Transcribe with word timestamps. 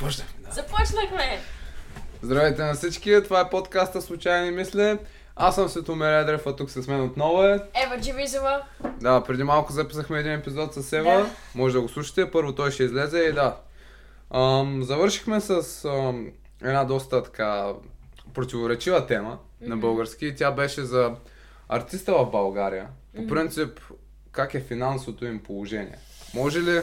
Започнахме, 0.00 0.42
да. 0.44 0.52
Започнахме! 0.52 1.38
Здравейте 2.22 2.62
на 2.64 2.74
всички, 2.74 3.20
това 3.24 3.40
е 3.40 3.50
подкаста 3.50 4.02
Случайни 4.02 4.50
мисли. 4.50 4.98
Аз 5.36 5.54
съм 5.54 5.68
Светомир 5.68 6.12
Едрев, 6.12 6.46
а 6.46 6.56
тук 6.56 6.70
с 6.70 6.86
мен 6.88 7.02
отново 7.02 7.42
е. 7.42 7.60
Ева 7.84 8.00
Дживизова. 8.00 8.62
Да, 9.00 9.22
преди 9.24 9.42
малко 9.42 9.72
записахме 9.72 10.18
един 10.18 10.32
епизод 10.32 10.74
с 10.74 10.92
Ева. 10.92 11.10
Да. 11.16 11.30
Може 11.54 11.74
да 11.74 11.80
го 11.80 11.88
слушате. 11.88 12.30
Първо 12.30 12.54
той 12.54 12.70
ще 12.70 12.84
излезе 12.84 13.18
и 13.18 13.32
да. 13.32 13.56
Ам, 14.34 14.82
завършихме 14.82 15.40
с 15.40 15.84
ам, 15.84 16.28
една 16.62 16.84
доста 16.84 17.22
така 17.22 17.72
противоречива 18.34 19.06
тема 19.06 19.38
на 19.60 19.76
Мгм. 19.76 19.80
български. 19.80 20.34
Тя 20.36 20.50
беше 20.50 20.84
за 20.84 21.14
артиста 21.68 22.12
в 22.12 22.30
България. 22.30 22.88
По 23.16 23.26
принцип, 23.26 23.80
как 24.32 24.54
е 24.54 24.60
финансовото 24.60 25.26
им 25.26 25.42
положение. 25.42 25.98
Може 26.34 26.60
ли 26.62 26.80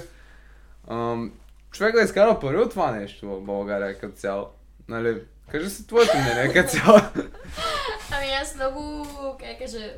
ам, 0.89 1.32
човек 1.73 1.95
да 1.95 2.01
изкара 2.01 2.39
пари 2.39 2.57
от 2.57 2.69
това 2.69 2.91
нещо 2.91 3.27
в 3.27 3.41
България 3.41 3.99
като 3.99 4.16
цяло? 4.16 4.48
Нали? 4.88 5.21
Кажи 5.52 5.70
си 5.70 5.88
твоето 5.88 6.17
мнение 6.17 6.53
като 6.53 6.70
цяло. 6.70 6.98
Ами 8.11 8.31
аз 8.41 8.55
много, 8.55 9.05
как 9.39 9.59
кажа, 9.59 9.93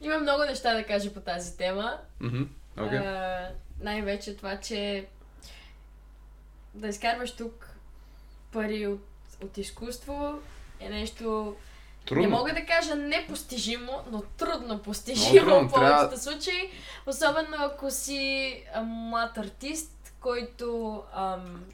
имам 0.00 0.22
много 0.22 0.44
неща 0.44 0.74
да 0.74 0.84
кажа 0.84 1.14
по 1.14 1.20
тази 1.20 1.56
тема. 1.56 1.98
Мгм, 2.20 2.42
Окей. 2.80 2.98
А, 2.98 3.48
най-вече 3.80 4.36
това, 4.36 4.56
че 4.56 5.06
да 6.74 6.88
изкарваш 6.88 7.32
тук 7.32 7.70
пари 8.52 8.86
от, 8.86 9.04
от 9.44 9.58
изкуство 9.58 10.38
е 10.80 10.88
нещо, 10.88 11.56
Трудно. 12.06 12.22
не 12.22 12.28
мога 12.28 12.54
да 12.54 12.66
кажа 12.66 12.94
непостижимо, 12.96 13.92
но 14.10 14.22
трудно 14.22 14.82
постижимо 14.82 15.40
трудно, 15.40 15.68
в 15.68 15.72
трябва- 15.72 15.96
повечето 16.08 16.22
случаи. 16.22 16.70
Особено 17.06 17.56
ако 17.58 17.90
си 17.90 18.54
млад 18.82 19.38
артист, 19.38 19.92
който 20.20 21.02
ам, 21.12 21.64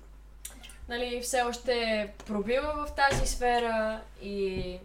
нали, 0.89 1.21
все 1.21 1.43
още 1.43 2.13
пробива 2.27 2.87
в 2.87 2.95
тази 2.95 3.27
сфера 3.27 4.01
и 4.23 4.79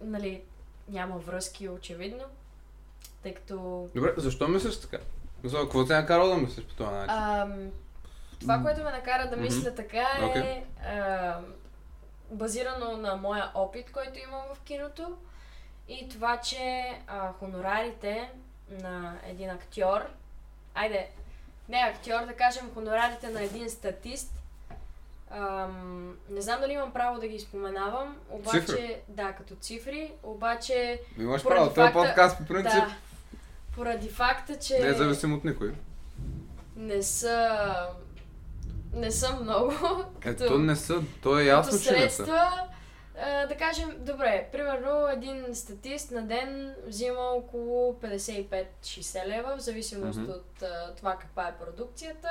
нали, 0.00 0.42
няма 0.88 1.18
връзки 1.18 1.68
очевидно, 1.68 2.24
тъй 3.22 3.34
като 3.34 3.88
Добре, 3.94 4.14
защо 4.16 4.48
мислиш 4.48 4.80
така? 4.80 4.98
Мисля, 5.44 5.60
какво 5.60 5.84
те 5.84 5.94
накарал 5.94 6.28
да 6.28 6.36
мислиш 6.36 6.64
по 6.64 6.74
този 6.74 6.90
начин? 6.90 7.14
ам, 7.14 7.70
това, 8.40 8.62
което 8.62 8.84
ме 8.84 8.90
накара 8.90 9.30
да 9.30 9.36
мисля 9.36 9.74
така 9.74 10.06
е 10.20 10.24
Окей. 10.24 10.62
ам, 10.86 11.44
базирано 12.30 12.96
на 12.96 13.16
моя 13.16 13.50
опит, 13.54 13.92
който 13.92 14.18
имам 14.18 14.42
в 14.54 14.60
киното 14.60 15.16
и 15.88 16.08
това, 16.08 16.40
че 16.40 16.92
а, 17.06 17.32
хонорарите 17.32 18.30
на 18.70 19.18
един 19.26 19.50
актьор, 19.50 20.00
айде, 20.74 21.08
не 21.68 21.78
актьор, 21.78 22.26
да 22.26 22.32
кажем 22.32 22.70
хонорарите 22.74 23.28
на 23.28 23.42
един 23.42 23.70
статист, 23.70 24.32
ам, 25.30 26.16
не 26.30 26.40
знам 26.40 26.60
дали 26.60 26.72
имам 26.72 26.92
право 26.92 27.20
да 27.20 27.28
ги 27.28 27.38
споменавам, 27.38 28.16
обаче, 28.30 28.60
Цифри? 28.60 28.96
да, 29.08 29.32
като 29.32 29.54
цифри, 29.54 30.12
обаче, 30.22 31.00
Имаш 31.18 31.44
право, 31.44 31.66
този 31.66 31.74
факта- 31.76 31.92
подкаст 31.92 32.38
по 32.38 32.44
принцип 32.44 32.72
да, 32.74 32.94
поради 33.74 34.08
факта, 34.08 34.58
че... 34.58 34.78
не 34.78 34.88
е 34.88 34.92
зависим 34.92 35.34
от 35.34 35.44
никой. 35.44 35.72
не 36.76 37.02
са... 37.02 37.58
Не 38.92 39.10
са 39.10 39.36
много. 39.36 39.72
Ето 40.24 40.58
не 40.58 40.76
са, 40.76 41.02
то 41.22 41.38
е 41.38 41.44
като 41.44 41.48
ясно, 41.48 41.78
че 41.80 41.92
не 41.92 42.10
са. 42.10 42.16
средства. 42.16 42.50
А, 43.20 43.46
да 43.46 43.56
кажем, 43.56 43.96
добре, 43.98 44.48
примерно 44.52 45.08
един 45.08 45.54
статист 45.54 46.10
на 46.10 46.22
ден 46.26 46.74
взима 46.86 47.20
около 47.20 47.92
55-60 47.94 49.26
лева, 49.26 49.56
в 49.56 49.60
зависимост 49.60 50.18
Мгм. 50.18 50.30
от 50.30 50.62
а, 50.62 50.94
това 50.94 51.16
каква 51.16 51.48
е 51.48 51.58
продукцията, 51.58 52.28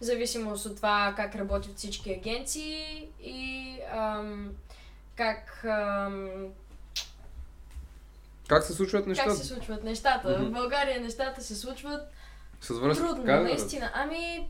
в 0.00 0.04
зависимост 0.04 0.66
от 0.66 0.76
това 0.76 1.14
как 1.16 1.34
работят 1.34 1.76
всички 1.76 2.12
агенции 2.12 3.08
и 3.22 3.76
ам, 3.92 4.52
как, 5.16 5.64
ам, 5.64 6.46
Как 8.48 8.64
се 8.64 8.72
случват 8.72 9.00
как 9.00 9.08
нещата? 9.08 9.34
се 9.34 9.44
случват 9.44 9.84
нещата. 9.84 10.28
Мгм. 10.38 10.44
В 10.44 10.52
България 10.52 11.00
нещата 11.00 11.42
се 11.42 11.56
случват 11.56 12.10
С 12.60 12.68
връзка, 12.68 13.04
трудно, 13.04 13.24
така 13.24 13.40
наистина. 13.40 13.90
Ами, 13.94 14.48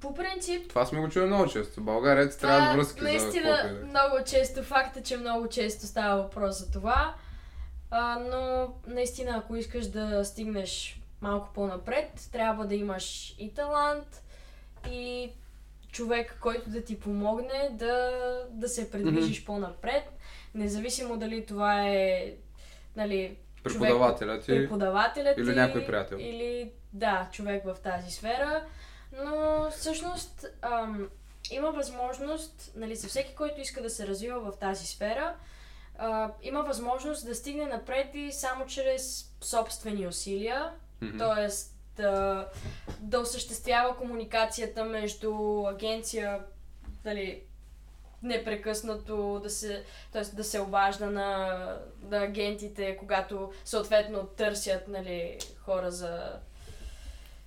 по 0.00 0.14
принцип, 0.14 0.68
Това 0.68 0.86
сме 0.86 1.00
го 1.00 1.08
чули 1.08 1.24
много 1.24 1.48
често. 1.48 1.80
България 1.80 2.30
ти 2.30 2.38
трябва 2.38 2.60
Това 2.60 2.76
връзки 2.76 3.00
за 3.00 3.06
наистина 3.06 3.50
да 3.50 3.68
е. 3.68 3.72
много 3.72 4.24
често, 4.26 4.62
факт 4.62 4.96
е, 4.96 5.02
че 5.02 5.16
много 5.16 5.48
често 5.48 5.86
става 5.86 6.22
въпрос 6.22 6.58
за 6.58 6.70
това, 6.70 7.14
а, 7.90 8.18
но 8.18 8.68
наистина 8.86 9.36
ако 9.36 9.56
искаш 9.56 9.86
да 9.86 10.24
стигнеш 10.24 11.00
малко 11.20 11.48
по-напред, 11.54 12.28
трябва 12.32 12.66
да 12.66 12.74
имаш 12.74 13.34
и 13.38 13.54
талант, 13.54 14.22
и 14.90 15.32
човек, 15.92 16.38
който 16.40 16.70
да 16.70 16.84
ти 16.84 17.00
помогне 17.00 17.70
да, 17.72 18.10
да 18.50 18.68
се 18.68 18.90
предвижиш 18.90 19.44
по-напред, 19.44 20.04
независимо 20.54 21.16
дали 21.16 21.46
това 21.46 21.88
е 21.88 22.32
нали, 22.96 23.36
Преподавателят 23.64 24.44
ти. 24.44 24.46
преподавателят 24.46 25.38
или 25.38 25.46
ти, 25.46 25.54
някой 25.54 25.86
приятел. 25.86 26.16
Или, 26.20 26.70
да, 26.92 27.28
човек 27.32 27.64
в 27.64 27.76
тази 27.82 28.10
сфера. 28.10 28.64
Но 29.24 29.66
всъщност 29.70 30.46
ам, 30.62 31.08
има 31.50 31.70
възможност, 31.70 32.72
нали, 32.76 32.96
за 32.96 33.08
всеки, 33.08 33.34
който 33.34 33.60
иска 33.60 33.82
да 33.82 33.90
се 33.90 34.06
развива 34.06 34.40
в 34.40 34.58
тази 34.58 34.86
сфера, 34.86 35.34
а, 35.98 36.30
има 36.42 36.62
възможност 36.62 37.26
да 37.26 37.34
стигне 37.34 37.66
напред 37.66 38.06
и 38.14 38.32
само 38.32 38.66
чрез 38.66 39.32
собствени 39.40 40.06
усилия, 40.06 40.72
Мгм. 41.00 41.18
т.е. 41.18 41.48
Да, 42.02 42.48
да 43.00 43.20
осъществява 43.20 43.96
комуникацията 43.96 44.84
между 44.84 45.62
агенция, 45.66 46.40
дали, 47.04 47.42
непрекъснато 48.22 49.40
да 49.42 49.50
се, 49.50 49.84
т.е. 50.12 50.24
да 50.24 50.44
се 50.44 50.60
обажда 50.60 51.06
на, 51.06 51.56
на 52.02 52.22
агентите, 52.22 52.96
когато 52.96 53.52
съответно 53.64 54.26
търсят 54.26 54.88
нали, 54.88 55.38
хора 55.64 55.90
за, 55.90 56.32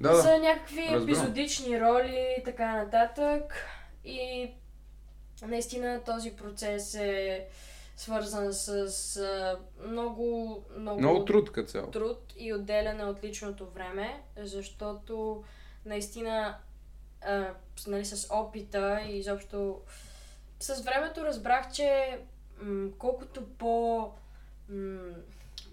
Да, 0.01 0.15
за 0.15 0.39
някакви 0.39 0.81
разбирам. 0.81 1.03
епизодични 1.03 1.81
роли 1.81 2.35
и 2.39 2.43
така 2.43 2.75
нататък. 2.75 3.65
И 4.05 4.51
наистина 5.41 6.01
този 6.03 6.31
процес 6.31 6.95
е 6.95 7.45
свързан 7.97 8.53
с 8.53 8.67
а, 9.17 9.59
много, 9.87 10.57
много, 10.77 10.99
Много 10.99 11.25
труд 11.25 11.51
като 11.51 11.69
цяло. 11.69 11.87
труд 11.87 12.33
и 12.37 12.53
отделяне 12.53 13.03
от 13.05 13.23
личното 13.23 13.65
време, 13.67 14.21
защото 14.37 15.43
наистина 15.85 16.57
а, 17.21 17.47
нали, 17.87 18.05
с 18.05 18.27
опита 18.31 19.01
и 19.01 19.17
изобщо 19.17 19.81
с 20.59 20.81
времето 20.81 21.25
разбрах, 21.25 21.71
че 21.71 22.19
м- 22.57 22.89
колкото 22.97 23.47
по 23.49 23.99
м- 24.69 25.15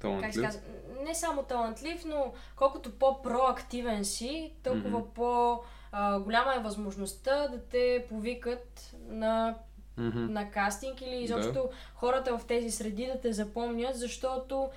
как 0.01 0.35
се 0.35 0.41
Талантлив. 0.41 0.45
казва, 0.45 0.61
не 1.05 1.15
само 1.15 1.43
талантлив, 1.43 2.05
но 2.05 2.33
колкото 2.57 2.91
по-проактивен 2.91 4.05
си, 4.05 4.53
толкова 4.65 4.99
Мгм. 4.99 5.09
по-голяма 5.15 6.55
е 6.57 6.63
възможността 6.63 7.49
да 7.49 7.61
те 7.61 8.07
повикат 8.09 8.95
на, 9.09 9.55
Мгм. 9.97 10.33
на 10.33 10.51
кастинг 10.51 11.01
или 11.01 11.17
изобщо 11.17 11.71
хората 11.95 12.39
в 12.39 12.47
тези 12.47 12.71
среди 12.71 13.07
да 13.07 13.21
те 13.21 13.33
запомнят, 13.33 13.97
защото 13.97 14.71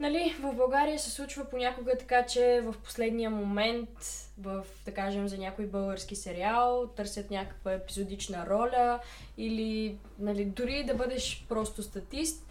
Нали, 0.00 0.34
в 0.40 0.52
България 0.54 0.98
се 0.98 1.10
случва 1.10 1.44
понякога 1.44 1.92
така, 1.98 2.26
че 2.26 2.60
в 2.64 2.74
последния 2.84 3.30
момент, 3.30 3.88
в, 4.38 4.64
да 4.84 4.94
кажем, 4.94 5.28
за 5.28 5.38
някой 5.38 5.66
български 5.66 6.16
сериал, 6.16 6.86
търсят 6.96 7.30
някаква 7.30 7.72
епизодична 7.72 8.46
роля 8.46 9.00
или, 9.36 9.98
нали, 10.18 10.44
дори 10.44 10.84
да 10.84 10.94
бъдеш 10.94 11.44
просто 11.48 11.82
статист, 11.82 12.46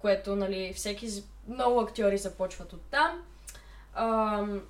което, 0.00 0.36
нали, 0.36 0.72
всеки, 0.76 1.08
много 1.48 1.80
актьори 1.80 2.18
започват 2.18 2.72
от 2.72 2.82
там. 2.90 3.22
Ам, 3.94 4.62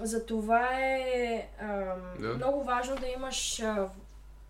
за 0.00 0.26
това 0.26 0.68
е 0.80 1.48
ам, 1.60 1.68
Да. 2.18 2.34
много 2.34 2.64
важно 2.64 2.96
да 2.96 3.06
имаш 3.06 3.60
а, 3.60 3.88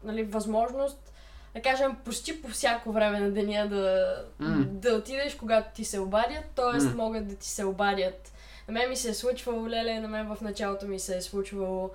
нали, 0.05 0.23
възможност 0.25 1.13
да 1.55 1.63
кажем, 1.63 1.97
почти 2.05 2.43
по 2.43 2.49
всяко 2.49 2.93
време 2.93 3.21
на 3.21 3.31
деня 3.31 3.69
да, 3.69 4.17
М. 4.39 4.65
да 4.69 4.95
отидеш, 4.95 5.35
когато 5.35 5.75
ти 5.75 5.85
се 5.85 6.01
обадят, 6.01 6.45
т.е. 6.55 6.85
М. 6.85 6.95
могат 6.95 7.29
да 7.29 7.35
ти 7.35 7.49
се 7.49 7.65
обадят. 7.65 8.33
На 8.69 8.75
мен 8.75 8.91
ми 8.91 8.97
се 8.97 9.09
е 9.09 9.15
случвало, 9.15 9.69
леле, 9.69 10.01
на 10.01 10.09
мен 10.09 10.35
в 10.35 10.41
началото 10.41 10.87
ми 10.87 11.01
се 11.01 11.17
е 11.17 11.23
случвало 11.23 11.91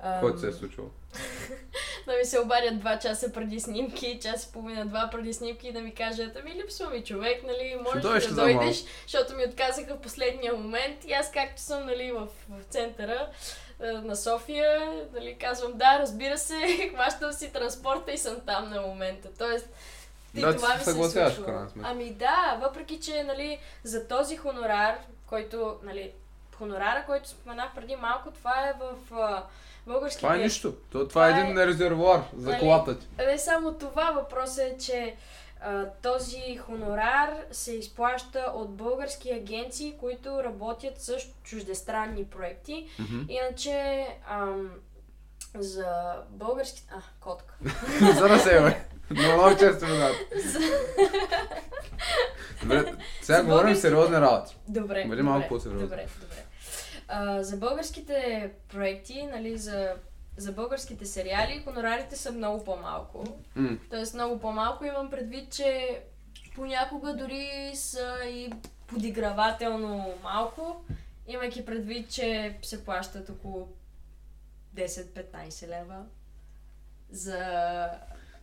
ам, 0.00 0.20
Който 0.20 0.40
се 0.40 0.48
е 0.48 0.52
случило. 0.52 0.86
да 2.06 2.16
ми 2.16 2.24
се 2.24 2.40
обадят 2.40 2.78
два 2.78 2.98
часа 2.98 3.32
преди 3.32 3.60
снимки, 3.60 4.18
час 4.22 4.44
и 4.44 4.52
половина, 4.52 4.86
два 4.86 5.08
преди 5.12 5.32
снимки 5.32 5.68
и 5.68 5.72
да 5.72 5.80
ми 5.80 5.94
кажат, 5.94 6.36
ами 6.40 6.54
липсва 6.54 6.90
ми 6.90 7.04
човек, 7.04 7.42
нали, 7.42 7.78
можеш 7.82 8.02
да 8.28 8.34
дойдеш, 8.34 8.84
защото 9.02 9.36
ми 9.36 9.44
отказаха 9.44 9.94
в 9.94 10.00
последния 10.00 10.52
момент 10.52 11.04
и 11.04 11.12
аз 11.12 11.30
както 11.30 11.62
съм, 11.62 11.86
нали, 11.86 12.12
в, 12.12 12.26
в 12.48 12.64
центъра 12.70 13.28
на 13.80 14.16
София, 14.16 14.92
нали, 15.14 15.36
казвам, 15.40 15.72
да, 15.74 15.98
разбира 15.98 16.38
се, 16.38 16.90
хващам 16.94 17.32
си 17.32 17.52
транспорта 17.52 18.12
и 18.12 18.18
съм 18.18 18.36
там 18.46 18.70
на 18.70 18.80
момента. 18.80 19.28
Тоест, 19.38 19.68
и 20.34 20.40
Да, 20.40 20.50
ти 20.50 20.56
това 20.56 20.74
ми 20.74 20.84
се 20.84 20.92
в 20.92 21.10
случва. 21.10 21.68
Ами 21.82 22.10
да, 22.10 22.58
въпреки 22.62 23.00
че, 23.00 23.22
нали, 23.22 23.58
за 23.84 24.08
този 24.08 24.36
хонорар, 24.36 24.98
който, 25.26 25.76
нали, 25.82 26.12
хонорара, 26.58 27.04
който 27.06 27.28
споменах 27.28 27.74
преди 27.74 27.96
малко, 27.96 28.30
това 28.30 28.68
е 28.68 28.74
в 28.80 29.12
а, 29.86 29.90
българските... 29.90 30.20
Това 30.20 30.34
е 30.34 30.38
нищо. 30.38 30.72
То, 30.72 30.98
това, 30.98 31.08
това 31.08 31.28
е 31.28 31.40
един 31.40 31.58
резервуар 31.58 32.22
за 32.36 32.50
нали, 32.50 32.60
колата 32.60 32.98
ти. 32.98 33.06
Не 33.18 33.38
само 33.38 33.74
това, 33.74 34.10
въпросът 34.10 34.58
е, 34.58 34.76
че 34.78 35.16
а, 35.60 35.84
този 36.02 36.56
хонорар 36.56 37.30
се 37.50 37.72
изплаща 37.72 38.52
от 38.54 38.76
български 38.76 39.30
агенции, 39.30 39.94
които 40.00 40.44
работят 40.44 41.00
с 41.00 41.16
чуждестранни 41.42 42.24
проекти. 42.24 42.88
Мгм. 42.98 43.20
Иначе 43.28 44.06
ам, 44.30 44.70
за 45.58 46.14
български... 46.30 46.82
А, 46.90 47.02
котка. 47.20 47.54
за 48.18 48.28
да 48.28 48.38
се 48.38 48.60
бе. 48.60 48.84
Но 49.10 49.36
много 49.36 49.58
често 49.58 49.86
минат. 49.86 50.16
Добре, 52.62 52.94
сега 53.22 53.38
За 53.38 53.44
говорим 53.44 53.76
сериозни 53.76 54.16
работи. 54.16 54.56
Добре. 54.68 55.04
Бъди 55.08 55.22
малко 55.22 55.38
добре, 55.38 55.48
по-сериозен. 55.48 55.86
Добре, 55.88 56.06
добре. 56.20 56.33
А, 57.08 57.42
за 57.42 57.56
българските 57.56 58.50
проекти, 58.68 59.26
нали, 59.26 59.58
за, 59.58 59.94
за 60.36 60.52
българските 60.52 61.06
сериали, 61.06 61.62
хонорарите 61.64 62.16
са 62.16 62.32
много 62.32 62.64
по-малко. 62.64 63.24
М. 63.54 63.78
Тоест 63.90 64.14
много 64.14 64.40
по-малко 64.40 64.84
имам 64.84 65.10
предвид, 65.10 65.52
че 65.52 66.00
понякога 66.54 67.16
дори 67.16 67.72
са 67.74 68.16
и 68.26 68.52
подигравателно 68.86 70.14
малко, 70.22 70.84
имайки 71.26 71.66
предвид, 71.66 72.10
че 72.10 72.58
се 72.62 72.84
плащат 72.84 73.28
около 73.28 73.68
10-15 74.76 75.68
лева 75.68 76.04
за, 77.10 77.38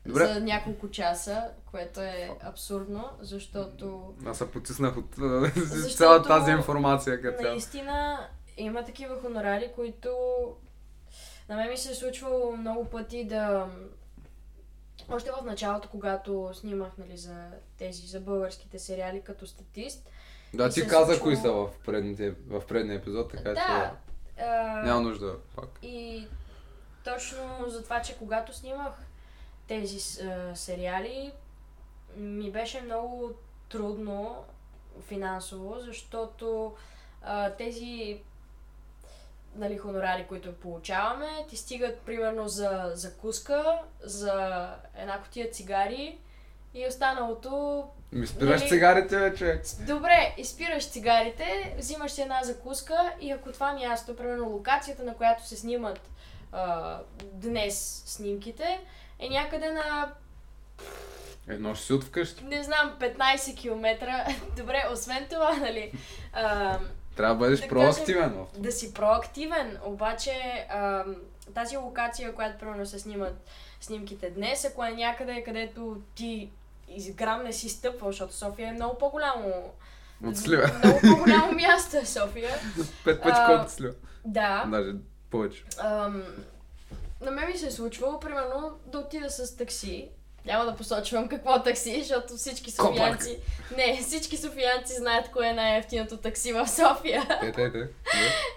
Добре. 0.05 0.33
за 0.33 0.39
няколко 0.39 0.89
часа, 0.89 1.49
което 1.71 2.01
е 2.01 2.29
абсурдно, 2.43 3.09
защото 3.21 4.13
Аз 4.25 4.37
се 4.37 4.51
потиснах 4.51 4.97
от 4.97 5.15
Защото 5.55 5.95
цялата 5.95 6.27
тази 6.27 6.51
информация 6.51 7.21
като. 7.21 7.43
Наистина 7.43 8.27
има 8.61 8.85
такива 8.85 9.21
хонорари, 9.21 9.71
които 9.75 10.17
на 11.49 11.55
мен 11.55 11.69
ми 11.69 11.77
се 11.77 11.91
е 11.91 11.95
случвало 11.95 12.57
много 12.57 12.85
пъти 12.85 13.25
да... 13.25 13.67
Още 15.09 15.31
в 15.31 15.45
началото, 15.45 15.89
когато 15.89 16.51
снимах 16.53 16.97
нали, 16.97 17.17
за 17.17 17.47
тези, 17.77 18.07
за 18.07 18.19
българските 18.19 18.79
сериали 18.79 19.21
като 19.21 19.47
статист. 19.47 20.09
Да, 20.53 20.69
ти 20.69 20.79
се 20.79 20.87
каза 20.87 21.05
случва- 21.05 21.23
кои 21.23 21.35
са 21.35 21.51
в, 21.51 21.69
предните, 21.85 22.35
в 22.47 22.61
предния 22.67 22.97
епизод, 22.97 23.31
така 23.31 23.49
да. 23.49 23.55
че 23.55 24.41
а, 24.43 24.81
няма 24.85 25.01
нужда 25.01 25.35
пак. 25.55 25.69
И 25.81 26.27
точно 27.03 27.65
за 27.67 27.83
това, 27.83 28.01
че 28.01 28.17
когато 28.17 28.53
снимах 28.53 28.93
тези 29.67 30.23
а, 30.23 30.55
сериали, 30.55 31.31
ми 32.17 32.51
беше 32.51 32.81
много 32.81 33.31
трудно 33.69 34.45
финансово, 35.07 35.75
защото 35.79 36.75
а, 37.21 37.49
тези 37.49 38.21
нали, 39.55 39.77
хонорари, 39.77 40.25
които 40.29 40.53
получаваме, 40.53 41.45
ти 41.49 41.57
стигат 41.57 41.99
примерно 41.99 42.47
за 42.47 42.91
закуска, 42.93 43.79
за 44.03 44.67
една 44.95 45.21
котия 45.21 45.51
цигари 45.51 46.17
и 46.73 46.87
останалото 46.87 47.83
Ми 48.11 48.27
спираш 48.27 48.59
Нали- 48.61 48.69
цигарите, 48.69 49.33
човек. 49.37 49.61
Добре, 49.87 50.35
изпираш 50.37 50.89
цигарите, 50.89 51.75
взимаш 51.77 52.11
си 52.11 52.21
една 52.21 52.43
закуска 52.43 53.13
и 53.21 53.31
ако 53.31 53.51
това 53.51 53.73
място, 53.73 54.15
примерно 54.15 54.49
локацията, 54.49 55.03
на 55.03 55.13
която 55.15 55.47
се 55.47 55.55
снимат 55.55 56.09
а, 56.51 56.99
днес 57.21 58.03
снимките, 58.05 58.79
е 59.19 59.29
някъде 59.29 59.71
на, 59.71 60.11
Едно 61.51 61.75
ще 61.75 61.85
си 61.85 61.93
от 61.93 62.03
вкъщи. 62.03 62.43
не 62.43 62.63
знам, 62.63 62.93
15 62.99 63.57
км. 63.57 64.07
Добре, 64.57 64.83
освен 64.93 65.27
това, 65.29 65.57
нали, 65.57 65.91
а, 66.33 66.77
Трябва 67.15 67.35
да 67.35 67.39
бъдеш 67.39 67.59
Да 67.59 67.67
проактивен. 67.67 68.29
това. 68.31 68.45
да 68.57 68.71
си 68.71 68.93
проактивен, 68.93 69.77
обаче 69.85 70.31
а, 70.69 71.03
тази 71.53 71.77
локация, 71.77 72.35
която 72.35 72.59
примерно 72.59 72.85
се 72.85 72.99
снимат 72.99 73.47
снимките 73.81 74.29
днес, 74.29 74.65
ако 74.65 74.83
е 74.83 74.91
някъде, 74.91 75.43
където 75.43 76.01
ти 76.15 76.49
изграм 76.89 77.53
си 77.53 77.69
стъпвал, 77.69 78.11
защото 78.11 78.33
София 78.33 78.69
е 78.69 78.73
много 78.73 78.97
по-голямо. 78.97 79.71
От 80.25 80.37
слива. 80.37 80.71
Много 80.83 80.99
по-голямо 81.01 81.51
място 81.51 81.97
е 81.97 82.05
София. 82.05 82.55
Пет 83.05 83.21
пъти 83.21 83.37
А, 83.37 83.45
колкото 83.45 83.71
слива. 83.71 83.93
Да. 84.25 84.65
Даже 84.67 84.91
повече. 85.29 85.63
Ам, 85.79 86.23
на 87.21 87.31
мен 87.31 87.47
ми 87.47 87.57
се 87.57 87.67
е 87.67 87.71
случвало, 87.71 88.19
примерно, 88.19 88.79
да 88.85 88.97
отида 88.99 89.29
с 89.29 89.57
такси. 89.57 90.09
Няма 90.45 90.65
да 90.65 90.75
посочвам 90.75 91.27
какво 91.27 91.63
такси, 91.63 92.01
защото 92.01 92.33
всички 92.33 92.71
софиянци... 92.71 93.39
Не, 93.77 94.01
всички 94.01 94.37
софиянци 94.37 94.93
знаят 94.93 95.31
кое 95.31 95.47
е 95.47 95.53
най-ефтиното 95.53 96.17
такси 96.17 96.53
в 96.53 96.67
София. 96.67 97.37
Те, 97.41 97.51
те, 97.51 97.71
те. 97.71 97.87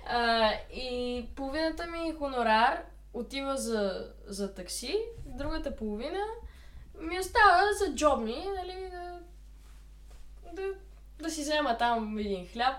А, 0.07 0.53
и 0.73 1.27
половината 1.37 1.87
ми 1.87 2.15
хонорар 2.19 2.83
отива 3.15 3.57
за, 3.57 4.11
за 4.27 4.55
такси, 4.55 4.99
другата 5.27 5.77
половина 5.77 6.25
ми 7.01 7.19
остава 7.19 7.63
за 7.79 7.95
джобни, 7.95 8.49
нали, 8.57 8.91
да, 8.91 9.19
да, 10.53 10.69
да 11.19 11.31
си 11.31 11.41
взема 11.41 11.77
там 11.77 12.19
един 12.19 12.49
хляб. 12.49 12.77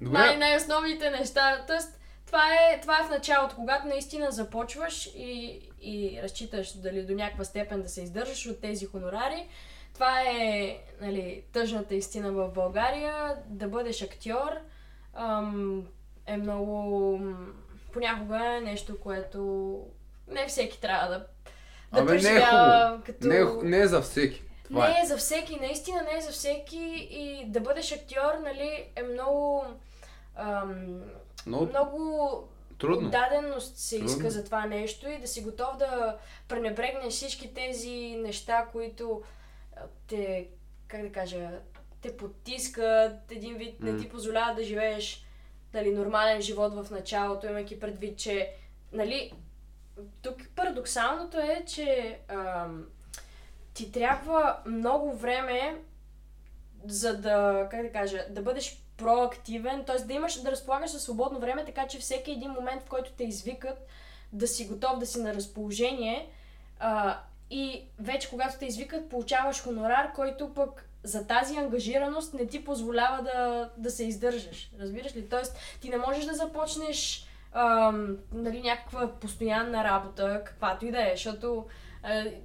Добре. 0.00 0.18
Най- 0.18 0.36
най-основните 0.36 1.10
неща. 1.10 1.64
Тоест, 1.66 2.00
това 2.34 2.54
е, 2.54 2.80
това 2.80 2.98
е 3.00 3.04
в 3.04 3.10
началото, 3.10 3.54
когато 3.56 3.86
наистина 3.86 4.30
започваш 4.30 5.06
и, 5.16 5.60
и 5.80 6.20
разчиташ 6.22 6.72
дали 6.72 7.02
до 7.02 7.14
някаква 7.14 7.44
степен 7.44 7.82
да 7.82 7.88
се 7.88 8.02
издържаш 8.02 8.46
от 8.46 8.60
тези 8.60 8.86
хонорари. 8.86 9.48
Това 9.94 10.20
е 10.20 10.78
нали, 11.00 11.42
тъжната 11.52 11.94
истина 11.94 12.32
в 12.32 12.48
България. 12.48 13.36
Да 13.46 13.68
бъдеш 13.68 14.02
актьор 14.02 14.50
ам, 15.14 15.86
е 16.26 16.36
много... 16.36 17.20
Понякога 17.92 18.56
е 18.56 18.60
нещо, 18.60 19.00
което 19.00 19.80
не 20.28 20.46
всеки 20.46 20.80
трябва 20.80 21.08
да, 21.08 21.26
да 21.92 22.00
Абе, 22.00 22.22
не 22.22 22.36
е 22.36 22.40
като... 23.06 23.26
Не, 23.26 23.36
е, 23.36 23.44
не 23.62 23.78
е 23.78 23.86
за 23.86 24.00
всеки. 24.00 24.42
Това 24.64 24.88
Не 24.88 24.94
е. 24.94 25.02
е 25.02 25.06
за 25.06 25.16
всеки, 25.16 25.60
наистина 25.60 26.02
не 26.12 26.18
е 26.18 26.20
за 26.20 26.30
всеки 26.30 27.08
и 27.10 27.44
да 27.46 27.60
бъдеш 27.60 27.92
актьор, 27.92 28.34
нали, 28.42 28.86
е 28.96 29.02
много... 29.02 29.64
Ам, 30.36 31.02
Много 31.46 31.66
много 31.66 32.48
трудно. 32.78 33.06
отдаденост 33.08 33.76
се 33.76 33.96
иска 33.96 34.18
Трудно. 34.18 34.30
за 34.30 34.44
това 34.44 34.66
нещо 34.66 35.08
и 35.08 35.18
да 35.18 35.28
си 35.28 35.42
готов 35.42 35.76
да 35.76 36.18
пренебрегнеш 36.48 37.12
всички 37.12 37.54
тези 37.54 38.16
неща, 38.18 38.68
които 38.72 39.22
те, 40.06 40.48
как 40.88 41.02
да 41.02 41.12
кажа, 41.12 41.50
те 42.00 42.16
потискат, 42.16 43.30
един 43.30 43.56
вид 43.56 43.80
не 43.80 43.96
ти 43.96 44.08
позволяват 44.08 44.56
да 44.56 44.64
живееш 44.64 45.24
нали, 45.74 45.90
нормален 45.90 46.40
живот 46.40 46.74
в 46.74 46.90
началото, 46.90 47.46
имайки 47.46 47.80
предвид, 47.80 48.18
че 48.18 48.52
нали, 48.92 49.32
тук 50.22 50.36
парадоксалното 50.56 51.38
е, 51.38 51.64
че 51.66 52.18
ам, 52.28 52.86
ти 53.74 53.92
трябва 53.92 54.58
много 54.66 55.16
време 55.16 55.82
за 56.86 57.16
да, 57.20 57.68
как 57.70 57.82
да 57.82 57.92
кажа, 57.92 58.26
да 58.30 58.42
бъдеш 58.42 58.83
проактивен, 58.96 59.84
т.е. 59.84 60.04
да 60.04 60.12
имаш, 60.12 60.40
да 60.40 60.50
разполагаш 60.50 60.90
със 60.90 61.02
свободно 61.02 61.40
време, 61.40 61.64
така 61.64 61.86
че 61.86 61.98
всеки 61.98 62.30
един 62.30 62.50
момент, 62.50 62.82
в 62.82 62.88
който 62.88 63.12
те 63.12 63.24
извикат, 63.24 63.86
да 64.32 64.48
си 64.48 64.66
готов, 64.66 64.98
да 64.98 65.06
си 65.06 65.20
на 65.20 65.34
разположение 65.34 66.28
а, 66.80 67.18
и 67.50 67.82
вече 67.98 68.30
когато 68.30 68.58
те 68.58 68.66
извикат, 68.66 69.08
получаваш 69.08 69.62
хонорар, 69.62 70.12
който 70.12 70.54
пък 70.54 70.88
за 71.02 71.26
тази 71.26 71.56
ангажираност 71.56 72.34
не 72.34 72.46
ти 72.46 72.64
позволява 72.64 73.22
да, 73.22 73.70
да 73.76 73.90
се 73.90 74.04
издържаш. 74.04 74.70
Разбираш 74.80 75.16
ли? 75.16 75.28
Тоест, 75.28 75.56
ти 75.80 75.88
не 75.88 75.96
можеш 75.96 76.24
да 76.24 76.34
започнеш 76.34 77.26
ам, 77.52 78.16
нали, 78.32 78.62
някаква 78.62 79.12
постоянна 79.12 79.84
работа, 79.84 80.42
каквато 80.44 80.86
и 80.86 80.90
да 80.90 81.02
е, 81.02 81.12
защото 81.14 81.66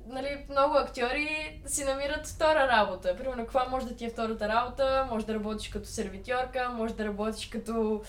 нали, 0.08 0.46
много 0.50 0.78
актьори 0.78 1.62
си 1.66 1.84
намират 1.84 2.28
втора 2.28 2.68
работа. 2.68 3.18
Примерно, 3.18 3.44
каква 3.44 3.66
може 3.70 3.86
да 3.86 3.96
ти 3.96 4.06
е 4.06 4.10
втората 4.10 4.48
работа? 4.50 5.08
Може 5.12 5.25
да 5.25 5.34
работиш 5.34 5.70
като 5.70 5.88
сервитьорка, 5.88 6.70
може 6.70 6.94
да 6.94 7.06
работиш 7.06 7.50
като 7.50 8.01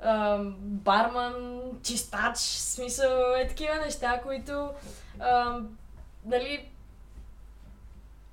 ам, 0.00 0.56
барман, 0.60 1.60
чистач, 1.82 2.36
смисъл 2.38 3.34
е 3.38 3.48
такива 3.48 3.74
неща, 3.74 4.20
които 4.22 4.70
ам, 5.20 5.68
нали, 6.24 6.68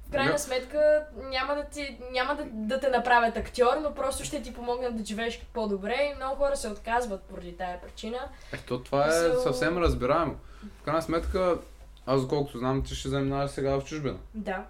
в 0.07 0.11
крайна 0.11 0.39
сметка 0.39 1.05
няма 1.15 1.55
да, 1.55 1.63
ти, 1.63 1.97
няма 2.11 2.35
да, 2.35 2.43
да 2.51 2.79
те 2.79 2.89
направят 2.89 3.37
актьор, 3.37 3.77
но 3.81 3.93
просто 3.93 4.23
ще 4.23 4.41
ти 4.41 4.53
помогнат 4.53 4.97
да 4.97 5.05
живееш 5.05 5.45
по-добре 5.53 6.11
и 6.11 6.15
много 6.15 6.35
хора 6.35 6.55
се 6.57 6.69
отказват 6.69 7.21
поради 7.23 7.57
тая 7.57 7.81
причина. 7.81 8.17
Ето, 8.53 8.83
това 8.83 9.05
е 9.05 9.09
Мисъл- 9.09 9.43
съвсем 9.43 9.77
разбираемо. 9.77 10.35
В 10.81 10.83
крайна 10.83 11.01
сметка, 11.01 11.57
аз 12.05 12.21
доколкото 12.21 12.57
знам, 12.57 12.83
ти 12.83 12.95
ще 12.95 13.09
занимаваш 13.09 13.51
сега 13.51 13.79
в 13.79 13.85
чужбина. 13.85 14.17
Да. 14.33 14.65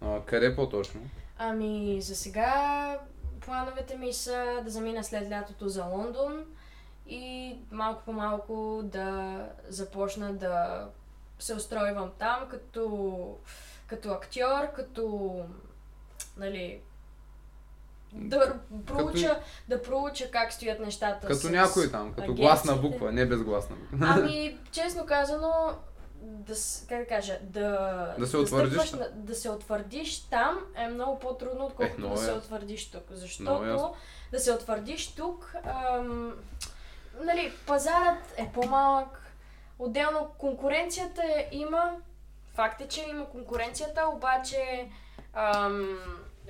А, 0.00 0.20
къде 0.20 0.56
по-точно? 0.56 1.00
Ами, 1.38 1.98
за 2.02 2.14
сега 2.14 2.98
плановете 3.40 3.96
ми 3.96 4.12
са 4.12 4.60
да 4.64 4.70
замина 4.70 5.04
след 5.04 5.30
лятото 5.30 5.68
за 5.68 5.84
Лондон 5.84 6.44
и 7.08 7.56
малко 7.70 8.02
по 8.04 8.12
малко 8.12 8.80
да 8.84 9.38
започна 9.68 10.34
да 10.34 10.86
се 11.38 11.54
устройвам 11.54 12.10
там 12.18 12.48
като, 12.50 13.36
като 13.86 14.10
актьор, 14.10 14.72
като 14.76 15.34
нали, 16.36 16.80
да 18.12 18.58
проуча, 18.86 19.28
като... 19.28 19.40
да 19.68 19.82
проуча 19.82 20.30
как 20.30 20.52
стоят 20.52 20.80
нещата 20.80 21.26
Като 21.26 21.40
с 21.40 21.50
някой 21.50 21.90
там, 21.90 22.10
като 22.10 22.22
агенциите. 22.22 22.42
гласна 22.42 22.76
буква, 22.76 23.12
не 23.12 23.26
безгласна 23.26 23.76
буква. 23.76 24.06
Ами, 24.16 24.58
честно 24.72 25.06
казано, 25.06 25.52
да, 26.22 26.54
как 26.88 26.98
да 26.98 27.06
кажа, 27.06 27.38
да, 27.42 28.14
да 28.18 28.26
се 28.26 28.36
утвърдиш, 28.36 28.90
да, 28.90 29.10
да 29.14 29.34
се 29.34 29.50
утвърдиш 29.50 30.20
там 30.20 30.58
е 30.76 30.88
много 30.88 31.18
по-трудно, 31.18 31.66
отколкото 31.66 32.06
е, 32.06 32.10
да 32.10 32.16
се 32.16 32.32
утвърдиш 32.32 32.90
тук. 32.90 33.02
Защото 33.10 33.94
да 34.32 34.38
се 34.38 34.52
утвърдиш 34.52 35.14
тук, 35.14 35.54
ам, 35.64 36.34
нали, 37.20 37.52
пазарът 37.66 38.34
е 38.36 38.50
по-малък, 38.54 39.22
отделно 39.78 40.30
конкуренцията 40.38 41.22
е, 41.22 41.48
има, 41.52 41.96
факт 42.54 42.80
е, 42.80 42.88
че 42.88 43.06
има 43.08 43.26
конкуренцията, 43.26 44.08
обаче 44.14 44.88
ам, 45.32 45.98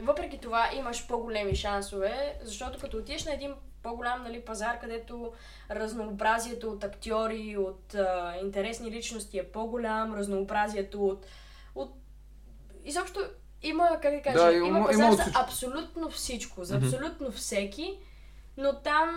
въпреки 0.02 0.40
това 0.40 0.70
имаш 0.74 1.06
по-големи 1.06 1.56
шансове, 1.56 2.38
защото 2.42 2.78
като 2.78 2.96
отидеш 2.96 3.24
на 3.24 3.34
един 3.34 3.54
по-голям 3.86 4.22
нали, 4.22 4.40
пазар, 4.40 4.80
където 4.80 5.32
разнообразието 5.70 6.70
от 6.70 6.84
актьори, 6.84 7.56
от 7.56 7.94
а, 7.94 8.34
интересни 8.42 8.90
личности 8.90 9.38
е 9.38 9.44
по-голям, 9.44 10.14
разнообразието 10.14 11.06
от, 11.06 11.26
от... 11.74 11.90
Изобщо 12.84 13.20
има, 13.62 13.98
как 14.02 14.14
да 14.14 14.22
кажа, 14.22 14.44
да, 14.44 14.52
има, 14.52 14.66
има 14.66 14.86
пазар 14.86 15.04
има 15.04 15.12
за 15.16 15.24
абсолютно 15.34 16.10
всичко, 16.10 16.64
за 16.64 16.76
абсолютно 16.76 17.30
всеки, 17.30 17.98
но 18.56 18.74
там, 18.74 19.08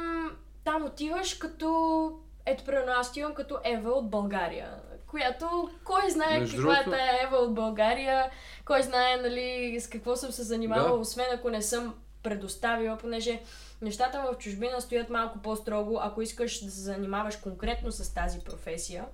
там 0.64 0.86
отиваш 0.86 1.34
като... 1.34 2.12
Ето, 2.46 2.64
примерно, 2.64 2.92
аз 2.92 3.10
отивам 3.10 3.34
като 3.34 3.58
Ева 3.64 3.92
от 3.92 4.10
България 4.10 4.82
която 5.10 5.70
кой 5.84 6.10
знае 6.10 6.40
Между 6.40 6.58
каква 6.58 6.74
другото... 6.74 6.96
е 6.96 6.98
тая 6.98 7.24
Ева 7.24 7.38
от 7.38 7.54
България, 7.54 8.32
кой 8.66 8.84
знае 8.84 9.18
нали, 9.18 9.80
с 9.80 9.88
какво 9.88 10.16
съм 10.16 10.32
се 10.32 10.44
занимавала, 10.44 10.96
да. 10.96 11.02
освен 11.02 11.26
ако 11.34 11.50
не 11.50 11.62
съм 11.62 11.96
предоставила, 12.24 12.98
понеже 12.98 13.42
нещата 13.82 14.22
в 14.22 14.38
чужбина 14.38 14.82
стоят 14.82 15.10
малко 15.10 15.40
по-строго, 15.40 16.00
ако 16.02 16.22
искаш 16.22 16.64
да 16.64 16.72
се 16.72 16.82
занимаваш 16.82 17.36
конкретно 17.36 17.92
с 17.92 18.14
тази 18.14 18.40
професия. 18.40 19.06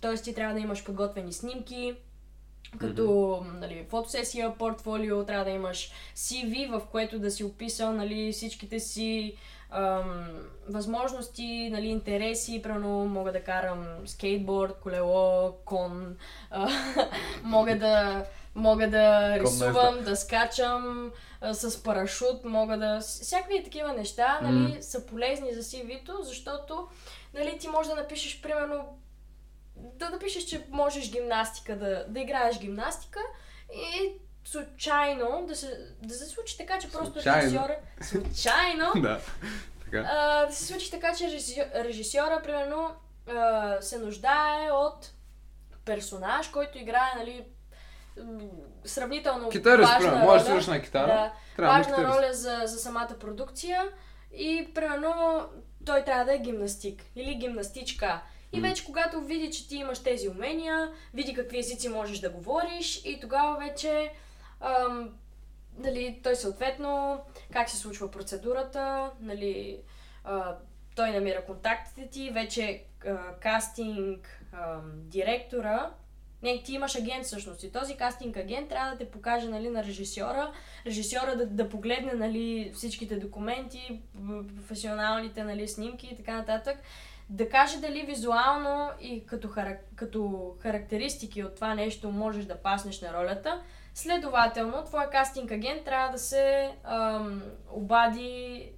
т.е. 0.00 0.14
ти 0.14 0.34
трябва 0.34 0.54
да 0.54 0.60
имаш 0.60 0.84
подготвени 0.84 1.32
снимки, 1.32 1.94
като 2.78 3.02
mm-hmm. 3.02 3.60
нали, 3.60 3.86
фотосесия, 3.88 4.54
портфолио, 4.58 5.24
трябва 5.24 5.44
да 5.44 5.50
имаш 5.50 5.90
CV, 6.16 6.70
в 6.70 6.86
което 6.90 7.18
да 7.18 7.30
си 7.30 7.44
описал 7.44 7.92
нали, 7.92 8.32
всичките 8.32 8.80
си 8.80 9.36
ам, 9.70 10.28
възможности, 10.68 11.68
нали, 11.72 11.86
интереси, 11.86 12.62
примерно 12.62 13.04
мога 13.04 13.32
да 13.32 13.44
карам 13.44 13.86
скейтборд, 14.06 14.80
колело, 14.82 15.52
кон, 15.64 16.16
а, 16.50 16.68
мога 17.42 17.78
да 17.78 18.24
мога 18.54 18.90
да 18.90 19.38
рисувам, 19.38 20.04
да 20.04 20.16
скачам 20.16 21.12
а, 21.40 21.54
с 21.54 21.82
парашут, 21.82 22.44
мога 22.44 22.78
да... 22.78 23.00
Всякакви 23.00 23.64
такива 23.64 23.92
неща, 23.92 24.40
нали, 24.42 24.74
mm. 24.74 24.80
са 24.80 25.06
полезни 25.06 25.54
за 25.54 25.62
CV-то, 25.62 26.22
защото, 26.22 26.88
нали, 27.34 27.58
ти 27.58 27.68
можеш 27.68 27.90
да 27.90 27.96
напишеш, 27.96 28.42
примерно, 28.42 28.98
да 29.76 30.10
напишеш, 30.10 30.44
че 30.44 30.66
можеш 30.70 31.10
гимнастика, 31.10 31.78
да, 31.78 32.04
да 32.08 32.20
играеш 32.20 32.58
гимнастика 32.58 33.20
и 33.74 34.12
случайно 34.44 35.44
да 35.48 35.56
се, 35.56 35.94
да 36.02 36.14
се 36.14 36.26
случи 36.26 36.58
така, 36.58 36.78
че 36.78 36.90
просто 36.90 37.12
случайно. 37.12 37.42
режисьора... 37.42 37.76
Случайно! 38.02 38.92
да. 39.02 39.20
Така. 39.84 40.08
А, 40.10 40.46
да 40.46 40.52
се 40.52 40.66
случи 40.66 40.90
така, 40.90 41.14
че 41.14 41.30
режисьора, 41.74 42.40
примерно, 42.42 42.90
а, 43.26 43.76
се 43.80 43.98
нуждае 43.98 44.70
от 44.72 45.10
персонаж, 45.84 46.48
който 46.48 46.78
играе, 46.78 47.10
нали, 47.16 47.44
сравнително 48.84 49.48
Китарист, 49.48 49.92
важна 49.92 50.12
роля. 50.12 50.24
Можеш 50.24 50.42
да 50.42 50.48
свириш 50.48 50.66
на 50.66 50.82
китара. 50.82 51.06
Да, 51.06 51.32
трябва 51.56 51.78
важна 51.78 51.94
китарист. 51.94 52.16
роля 52.16 52.32
за, 52.32 52.62
за 52.64 52.78
самата 52.78 53.16
продукция 53.20 53.82
и, 54.36 54.68
примерно, 54.74 55.44
той 55.86 56.04
трябва 56.04 56.24
да 56.24 56.34
е 56.34 56.38
гимнастик 56.38 57.02
или 57.16 57.34
гимнастичка. 57.34 58.22
И 58.52 58.60
вече 58.60 58.84
когато 58.84 59.20
види, 59.20 59.50
че 59.50 59.68
ти 59.68 59.76
имаш 59.76 60.02
тези 60.02 60.28
умения, 60.28 60.92
види 61.14 61.34
какви 61.34 61.58
езици 61.58 61.88
можеш 61.88 62.18
да 62.18 62.30
говориш 62.30 63.04
и 63.04 63.20
тогава 63.20 63.58
вече 63.58 64.12
ам, 64.60 65.10
нали, 65.78 66.20
той 66.22 66.36
съответно, 66.36 67.20
как 67.52 67.70
се 67.70 67.76
случва 67.76 68.10
процедурата, 68.10 69.10
нали, 69.20 69.80
а, 70.24 70.56
той 70.96 71.10
намира 71.10 71.44
контактите 71.44 72.08
ти, 72.08 72.30
вече 72.30 72.84
а, 73.06 73.16
кастинг 73.40 74.42
а, 74.52 74.78
директора, 74.94 75.90
не, 76.42 76.62
ти 76.62 76.74
имаш 76.74 76.96
агент 76.96 77.24
всъщност. 77.24 77.62
И 77.62 77.72
този 77.72 77.96
кастинг 77.96 78.36
агент 78.36 78.68
трябва 78.68 78.90
да 78.90 78.98
те 78.98 79.10
покаже 79.10 79.48
нали, 79.48 79.68
на 79.68 79.84
режисьора, 79.84 80.52
режисьора 80.86 81.36
да, 81.36 81.46
да 81.46 81.68
погледне 81.68 82.12
нали, 82.12 82.72
всичките 82.74 83.16
документи, 83.16 84.00
професионалните 84.56 85.44
нали, 85.44 85.68
снимки 85.68 86.08
и 86.12 86.16
така 86.16 86.36
нататък, 86.36 86.76
да 87.28 87.48
каже 87.48 87.78
дали 87.78 88.02
визуално 88.02 88.90
и 89.00 89.26
като, 89.26 89.48
харак, 89.48 89.80
като 89.96 90.52
характеристики 90.60 91.44
от 91.44 91.54
това 91.54 91.74
нещо 91.74 92.10
можеш 92.10 92.44
да 92.44 92.56
паснеш 92.62 93.00
на 93.00 93.12
ролята, 93.12 93.62
Следователно, 93.94 94.84
твой 94.84 95.10
кастинг 95.10 95.50
агент 95.50 95.84
трябва 95.84 96.12
да 96.12 96.18
се 96.18 96.72
ам, 96.84 97.42
обади, 97.70 98.68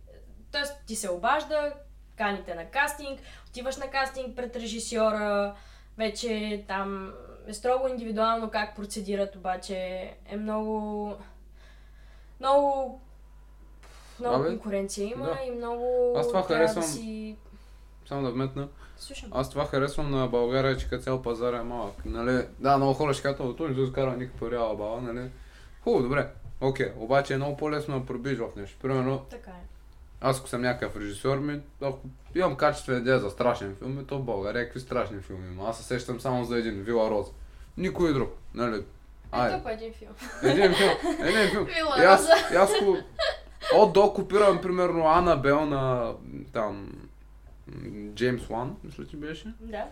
т.е. 0.53 0.63
ти 0.87 0.97
се 0.97 1.11
обажда, 1.11 1.73
каните 2.17 2.55
на 2.55 2.65
кастинг, 2.65 3.21
отиваш 3.49 3.77
на 3.77 3.91
кастинг 3.91 4.37
пред 4.37 4.57
режисьора, 4.57 5.55
вече 5.99 6.65
там 6.69 7.13
е 7.47 7.55
строго 7.55 7.89
индивидуално 7.89 8.51
как 8.51 8.77
процедират, 8.77 9.37
обаче 9.37 9.77
е 10.27 10.37
много... 10.37 11.15
Много... 12.41 13.01
Много 14.21 14.37
Абе, 14.37 14.49
конкуренция 14.49 15.11
има 15.11 15.27
да. 15.27 15.39
и 15.47 15.51
много... 15.51 16.15
Аз 16.17 16.29
това 16.29 16.43
харесвам... 16.43 16.85
Да 16.85 16.89
си... 16.89 17.37
Само 18.09 18.23
да 18.23 18.31
вметна. 18.31 18.69
Слушам. 18.97 19.31
Аз 19.33 19.51
това 19.51 19.65
харесвам 19.65 20.11
на 20.11 20.27
България, 20.27 20.77
че 20.77 20.89
като 20.89 21.03
цял 21.03 21.23
пазар 21.23 21.53
е 21.53 21.63
малък. 21.63 22.05
Нали? 22.05 22.47
Да, 22.59 22.77
много 22.77 22.95
хора 22.95 23.15
ще 23.15 23.23
казват, 23.23 23.57
той 23.57 23.71
не 23.71 23.83
изкара 23.83 24.17
никаква 24.17 24.51
реала 24.51 24.77
баба, 24.77 25.01
нали? 25.01 25.31
Хубаво, 25.85 26.03
добре. 26.03 26.29
Окей, 26.61 26.87
okay. 26.87 26.97
обаче 26.97 27.35
е 27.35 27.37
много 27.37 27.57
по-лесно 27.57 28.01
да 28.01 28.07
пробиш 28.07 28.39
в 28.39 28.49
нещо. 28.57 28.77
Примерно, 28.83 29.25
така 29.31 29.51
е. 29.51 29.67
Аз 30.21 30.39
ако 30.39 30.49
съм 30.49 30.63
някакъв 30.63 30.97
режисьор, 30.97 31.39
ми, 31.39 31.61
ако 31.81 31.99
имам 32.35 32.57
качествена 32.57 32.99
идея 32.99 33.19
за 33.19 33.31
страшен 33.31 33.77
филм, 33.77 34.05
то 34.07 34.19
в 34.19 34.25
България 34.25 34.65
какви 34.65 34.81
страшни 34.81 35.21
филми 35.21 35.47
има. 35.47 35.69
Аз 35.69 35.79
се 35.79 35.85
сещам 35.85 36.21
само 36.21 36.45
за 36.45 36.59
един, 36.59 36.83
Вила 36.83 37.11
Роза. 37.11 37.31
Никой 37.77 38.13
друг, 38.13 38.37
нали? 38.55 38.85
Ай. 39.33 39.55
Ето 39.55 39.69
един 39.69 39.93
филм. 39.93 40.13
Един 40.43 40.75
филм. 40.75 40.91
Един 41.21 41.51
филм. 41.51 41.65
Вила 41.77 41.95
и 41.99 42.05
аз, 42.05 42.29
и 42.53 42.57
аз, 42.57 42.73
от 43.75 43.93
до 43.93 44.13
копирам, 44.13 44.61
примерно, 44.61 45.07
Ана 45.07 45.37
Бел 45.37 45.67
на 45.67 46.13
там, 46.53 46.93
Джеймс 48.15 48.51
Уан, 48.51 48.77
мисля, 48.85 49.07
че 49.07 49.17
беше. 49.17 49.55
Да. 49.61 49.85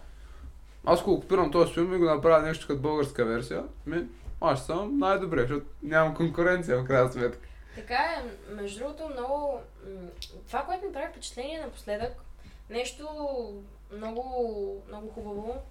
Аз 0.87 1.00
ако 1.00 1.20
купирам 1.20 1.50
този 1.50 1.73
филм 1.75 1.94
и 1.94 1.99
го 1.99 2.04
направя 2.04 2.42
нещо 2.42 2.66
като 2.66 2.80
българска 2.80 3.25
версия, 3.25 3.64
ми, 3.87 4.06
аз 4.40 4.66
съм 4.66 4.99
най-добре, 4.99 5.40
защото 5.40 5.66
нямам 5.82 6.14
конкуренция 6.14 6.78
в 6.78 6.85
крайна 6.85 7.12
сметка. 7.12 7.49
Така 7.75 7.94
е, 7.94 8.54
между 8.54 8.78
другото, 8.78 9.09
много... 9.09 9.61
Това, 10.47 10.62
което 10.62 10.87
ми 10.87 10.92
прави 10.92 11.12
впечатление 11.12 11.61
напоследък, 11.61 12.12
нещо 12.70 13.08
много, 13.92 14.82
много 14.88 15.08
хубаво, 15.08 15.62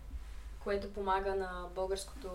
което 0.63 0.93
помага 0.93 1.35
на 1.35 1.67
българското 1.75 2.29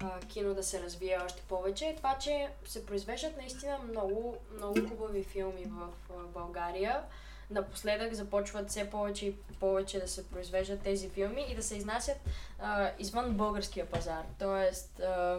а, 0.00 0.20
кино 0.20 0.54
да 0.54 0.62
се 0.62 0.82
развие 0.82 1.18
още 1.24 1.42
повече, 1.42 1.86
е 1.86 1.96
това, 1.96 2.18
че 2.18 2.48
се 2.64 2.86
произвеждат 2.86 3.36
наистина 3.36 3.78
много, 3.78 4.36
много 4.56 4.88
хубави 4.88 5.24
филми 5.24 5.64
в, 5.64 5.88
в 6.08 6.28
България 6.28 7.02
напоследък 7.50 8.14
започват 8.14 8.70
все 8.70 8.90
повече 8.90 9.26
и 9.26 9.36
повече 9.60 10.00
да 10.00 10.08
се 10.08 10.28
произвеждат 10.28 10.82
тези 10.82 11.08
филми 11.08 11.46
и 11.48 11.54
да 11.54 11.62
се 11.62 11.76
изнасят 11.76 12.16
а, 12.58 12.90
извън 12.98 13.34
българския 13.34 13.86
пазар. 13.86 14.24
Тоест, 14.38 15.00
а, 15.00 15.38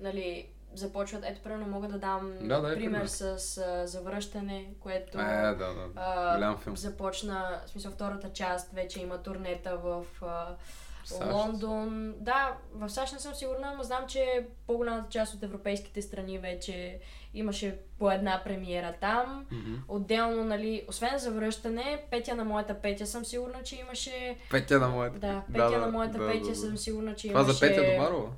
нали, 0.00 0.48
започват, 0.74 1.24
ето 1.26 1.40
примерно 1.42 1.66
мога 1.66 1.88
да 1.88 1.98
дам 1.98 2.32
да, 2.40 2.60
да, 2.60 2.74
пример 2.74 3.06
с 3.06 3.22
а, 3.58 3.86
Завръщане, 3.86 4.74
което 4.80 5.18
е, 5.18 5.22
да, 5.22 5.54
да. 5.54 5.88
А, 5.96 6.56
филм. 6.56 6.76
започна, 6.76 7.60
в 7.66 7.70
смисъл 7.70 7.92
втората 7.92 8.32
част, 8.32 8.72
вече 8.72 9.00
има 9.00 9.22
турнета 9.22 9.76
в 9.76 10.04
а, 10.22 10.56
САЩ. 11.04 11.32
Лондон. 11.32 12.14
Да, 12.18 12.56
в 12.74 12.88
САЩ 12.88 13.12
не 13.12 13.18
съм 13.18 13.34
сигурна, 13.34 13.74
но 13.76 13.82
знам, 13.82 14.06
че 14.08 14.46
по-голямата 14.66 15.08
част 15.10 15.34
от 15.34 15.42
европейските 15.42 16.02
страни 16.02 16.38
вече 16.38 17.00
имаше 17.34 17.78
по 17.98 18.10
една 18.10 18.40
премиера 18.44 18.94
там. 19.00 19.46
Mm-hmm. 19.52 19.76
Отделно, 19.88 20.44
нали, 20.44 20.84
освен 20.88 21.18
за 21.18 21.30
връщане, 21.30 22.04
Петя 22.10 22.34
на 22.34 22.44
моята 22.44 22.74
Петя 22.74 23.06
съм 23.06 23.24
сигурна, 23.24 23.62
че 23.64 23.76
имаше... 23.76 24.36
Петя 24.50 24.78
на 24.78 24.88
моята. 24.88 25.18
Да, 25.18 25.42
Петя 25.52 25.70
да, 25.70 25.78
на 25.78 25.88
моята 25.88 26.18
да, 26.18 26.28
Петя 26.28 26.44
да, 26.44 26.48
да. 26.48 26.56
съм 26.56 26.78
сигурна, 26.78 27.14
че 27.14 27.28
имаше... 27.28 27.42
Това 27.42 27.52
за 27.52 27.60
Петя 27.60 27.92
Добарова? 27.92 28.30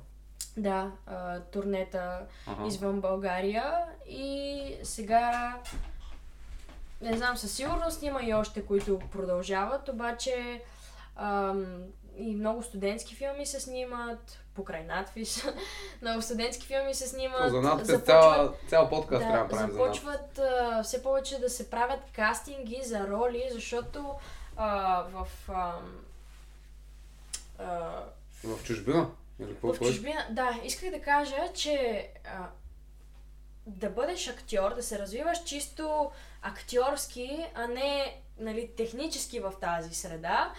Да, 0.57 0.91
а, 1.07 1.39
турнета 1.39 2.19
ага. 2.47 2.67
извън 2.67 3.01
България 3.01 3.85
и 4.09 4.75
сега 4.83 5.55
не 7.01 7.17
знам, 7.17 7.37
със 7.37 7.51
сигурност 7.51 8.03
има 8.03 8.23
и 8.23 8.33
още, 8.33 8.65
които 8.65 8.99
продължават, 9.11 9.89
обаче 9.89 10.61
ам, 11.15 11.83
и 12.17 12.35
много 12.35 12.63
студентски 12.63 13.15
филми 13.15 13.45
се 13.45 13.59
снимат. 13.59 14.39
покрай 14.55 14.83
надпис. 14.83 15.45
Много 16.01 16.21
студентски 16.21 16.67
филми 16.67 16.93
се 16.93 17.07
снимат. 17.07 17.51
За 17.51 17.61
надпис 17.61 17.87
започват- 17.87 18.05
цял, 18.05 18.53
цял 18.69 18.89
подкаст 18.89 19.21
да, 19.21 19.27
трябва 19.31 19.47
да 19.47 19.55
правим 19.55 19.71
започват 19.71 20.39
а, 20.39 20.83
все 20.83 21.03
повече 21.03 21.39
да 21.39 21.49
се 21.49 21.69
правят 21.69 21.99
кастинги 22.15 22.81
за 22.83 23.07
роли, 23.07 23.49
защото 23.51 24.13
а, 24.57 25.03
в, 25.13 25.27
а, 25.49 25.73
а, 27.59 28.03
В 28.43 28.63
чужбина? 28.63 29.09
Или 29.39 29.55
в 29.63 29.77
чужбина, 29.77 30.27
да, 30.29 30.59
исках 30.63 30.91
да 30.91 31.01
кажа, 31.01 31.53
че 31.53 32.09
а, 32.25 32.49
да 33.67 33.89
бъдеш 33.89 34.27
актьор, 34.27 34.75
да 34.75 34.83
се 34.83 34.99
развиваш 34.99 35.43
чисто 35.43 36.11
актьорски, 36.41 37.45
а 37.53 37.67
не 37.67 38.21
нали, 38.39 38.71
технически 38.77 39.39
в 39.39 39.53
тази 39.61 39.95
среда, 39.95 40.53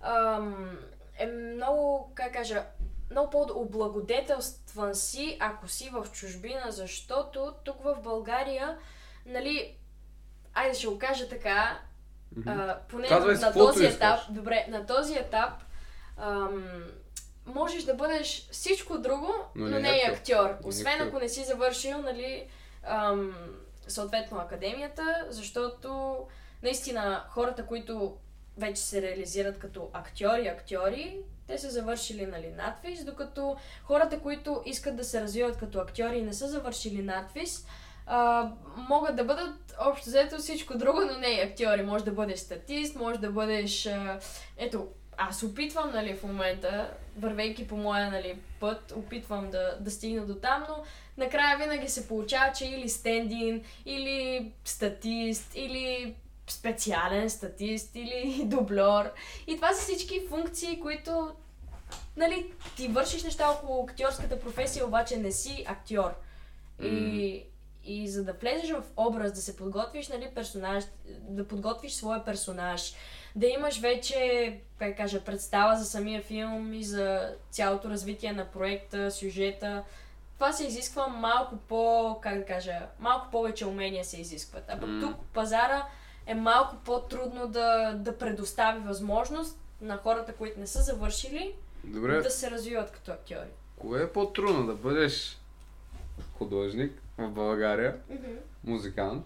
ам, 0.00 0.78
е 1.18 1.26
много, 1.26 2.12
как 2.14 2.32
кажа, 2.32 2.66
много 3.10 3.30
по-облагодетелстван 3.30 4.94
си, 4.94 5.36
ако 5.40 5.68
си 5.68 5.90
в 5.92 6.06
чужбина, 6.12 6.64
защото 6.68 7.54
тук 7.64 7.82
в 7.82 7.96
България, 8.02 8.78
нали, 9.26 9.76
айде 10.54 10.74
ще 10.74 10.86
го 10.86 10.98
кажа 10.98 11.28
така, 11.28 11.80
а, 12.46 12.78
поне 12.88 13.08
Казвай 13.08 13.34
на, 13.34 13.40
на 13.40 13.52
този 13.52 13.84
искаш. 13.84 13.96
етап, 13.96 14.20
добре, 14.30 14.66
на 14.68 14.86
този 14.86 15.14
етап 15.14 15.52
ам, 16.16 16.84
можеш 17.46 17.84
да 17.84 17.94
бъдеш 17.94 18.48
всичко 18.50 18.98
друго, 18.98 19.34
Но 19.54 19.68
но, 19.68 19.78
не 19.78 19.88
и 19.88 20.10
актьор. 20.10 20.56
Освен 20.64 21.02
ако 21.02 21.18
не 21.18 21.28
си 21.28 21.44
завършил, 21.44 21.98
нали, 21.98 22.46
ам, 22.82 23.34
съответно 23.88 24.38
академията, 24.38 25.26
защото 25.28 26.16
наистина 26.62 27.24
хората, 27.28 27.66
които 27.66 28.16
вече 28.58 28.82
се 28.82 29.02
реализират 29.02 29.58
като 29.58 29.90
актьори, 29.92 30.48
актьори, 30.48 31.16
те 31.46 31.58
са 31.58 31.70
завършили 31.70 32.26
нали, 32.26 32.52
надвис, 32.56 33.04
докато 33.04 33.56
хората, 33.84 34.20
които 34.20 34.62
искат 34.66 34.96
да 34.96 35.04
се 35.04 35.20
развиват 35.20 35.56
като 35.56 35.78
актьори 35.78 36.18
и 36.18 36.22
не 36.22 36.32
са 36.32 36.48
завършили 36.48 37.02
надвис, 37.02 37.66
а, 38.06 38.50
могат 38.76 39.16
да 39.16 39.24
бъдат 39.24 39.76
общо 39.80 40.08
взето 40.08 40.38
всичко 40.38 40.78
друго, 40.78 41.00
но 41.00 41.18
не 41.18 41.28
и 41.28 41.40
актьори. 41.40 41.82
Може 41.82 42.04
да 42.04 42.12
бъдеш 42.12 42.38
статист, 42.38 42.96
може 42.96 43.20
да 43.20 43.30
бъдеш... 43.30 43.86
А, 43.86 44.18
ето, 44.56 44.88
аз 45.16 45.42
опитвам, 45.42 45.90
нали, 45.92 46.14
в 46.14 46.22
момента, 46.22 46.90
вървейки 47.18 47.68
по 47.68 47.76
моя, 47.76 48.10
нали, 48.10 48.38
път, 48.60 48.92
опитвам 48.96 49.50
да, 49.50 49.76
да 49.80 49.90
стигна 49.90 50.26
до 50.26 50.34
там, 50.34 50.64
но 50.68 50.84
накрая 51.16 51.58
винаги 51.58 51.88
се 51.88 52.08
получава, 52.08 52.52
че 52.52 52.64
или 52.64 52.88
стендин, 52.88 53.64
или 53.86 54.52
статист, 54.64 55.52
или 55.54 56.14
специален 56.50 57.30
статист, 57.30 57.90
или 57.94 58.42
дублер. 58.46 59.12
И 59.46 59.56
това 59.56 59.72
са 59.72 59.82
всички 59.82 60.26
функции, 60.28 60.80
които, 60.80 61.32
нали, 62.16 62.52
ти 62.76 62.88
вършиш 62.88 63.24
неща 63.24 63.50
около 63.50 63.84
актьорската 63.84 64.40
професия, 64.40 64.86
обаче 64.86 65.16
не 65.16 65.32
си 65.32 65.64
актьор. 65.68 66.14
И, 66.82 67.42
и 67.84 68.08
за 68.08 68.24
да 68.24 68.32
влезеш 68.32 68.70
в 68.70 68.82
образ, 68.96 69.32
да 69.32 69.40
се 69.40 69.56
подготвиш, 69.56 70.08
нали, 70.08 70.30
персонаж, 70.34 70.84
да 71.20 71.48
подготвиш 71.48 71.92
своя 71.92 72.24
персонаж, 72.24 72.94
да 73.36 73.46
имаш 73.46 73.80
вече, 73.80 74.60
как 74.78 74.96
кажа, 74.96 75.24
представа 75.24 75.76
за 75.76 75.84
самия 75.84 76.22
филм 76.22 76.72
и 76.72 76.84
за 76.84 77.34
цялото 77.50 77.90
развитие 77.90 78.32
на 78.32 78.44
проекта, 78.44 79.10
сюжета, 79.10 79.84
това 80.34 80.52
се 80.52 80.66
изисква 80.66 81.06
малко 81.06 81.56
по, 81.56 82.18
как 82.22 82.38
да 82.38 82.44
кажа, 82.46 82.78
малко 82.98 83.30
повече 83.30 83.66
умения 83.66 84.04
се 84.04 84.20
изискват. 84.20 84.64
А 84.68 84.80
пък 84.80 84.90
тук 85.00 85.16
пазара 85.34 85.86
е 86.26 86.34
малко 86.34 86.76
по-трудно 86.84 87.48
да, 87.48 87.92
да 87.92 88.18
предостави 88.18 88.80
възможност 88.80 89.58
на 89.80 89.96
хората, 89.96 90.32
които 90.32 90.60
не 90.60 90.66
са 90.66 90.82
завършили, 90.82 91.54
Добре, 91.84 92.20
да 92.20 92.30
се 92.30 92.50
развиват 92.50 92.90
като 92.90 93.12
актьори. 93.12 93.48
кое 93.78 94.02
е 94.02 94.12
по-трудно 94.12 94.66
да 94.66 94.74
бъдеш 94.74 95.38
художник 96.38 96.92
в 97.18 97.28
България, 97.30 97.96
музикант 98.64 99.24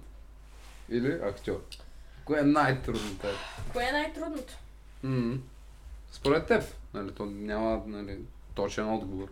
или 0.89 1.13
актьор? 1.13 1.61
Кое 2.31 2.41
е 2.41 2.43
най-трудното? 2.43 3.27
Кое 3.73 3.85
е 3.85 3.93
най-трудното? 3.93 4.53
М. 5.03 5.39
Според 6.13 6.47
теб, 6.47 6.65
нали, 6.95 7.15
то 7.15 7.27
няма 7.27 7.83
нали, 7.87 8.19
точен 8.55 8.95
отговор. 8.95 9.29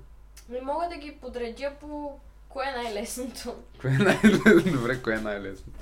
Не 0.49 0.61
мога 0.61 0.89
да 0.89 0.97
ги 0.97 1.13
подредя 1.21 1.73
по 1.81 2.21
кое 2.49 2.67
е 2.67 2.83
най-лесното. 2.83 3.57
Кое 3.81 3.91
е 3.91 3.99
най-лесно? 3.99 4.73
Добре, 4.73 5.03
кое 5.03 5.15
е 5.15 5.21
най-лесно? 5.21 5.73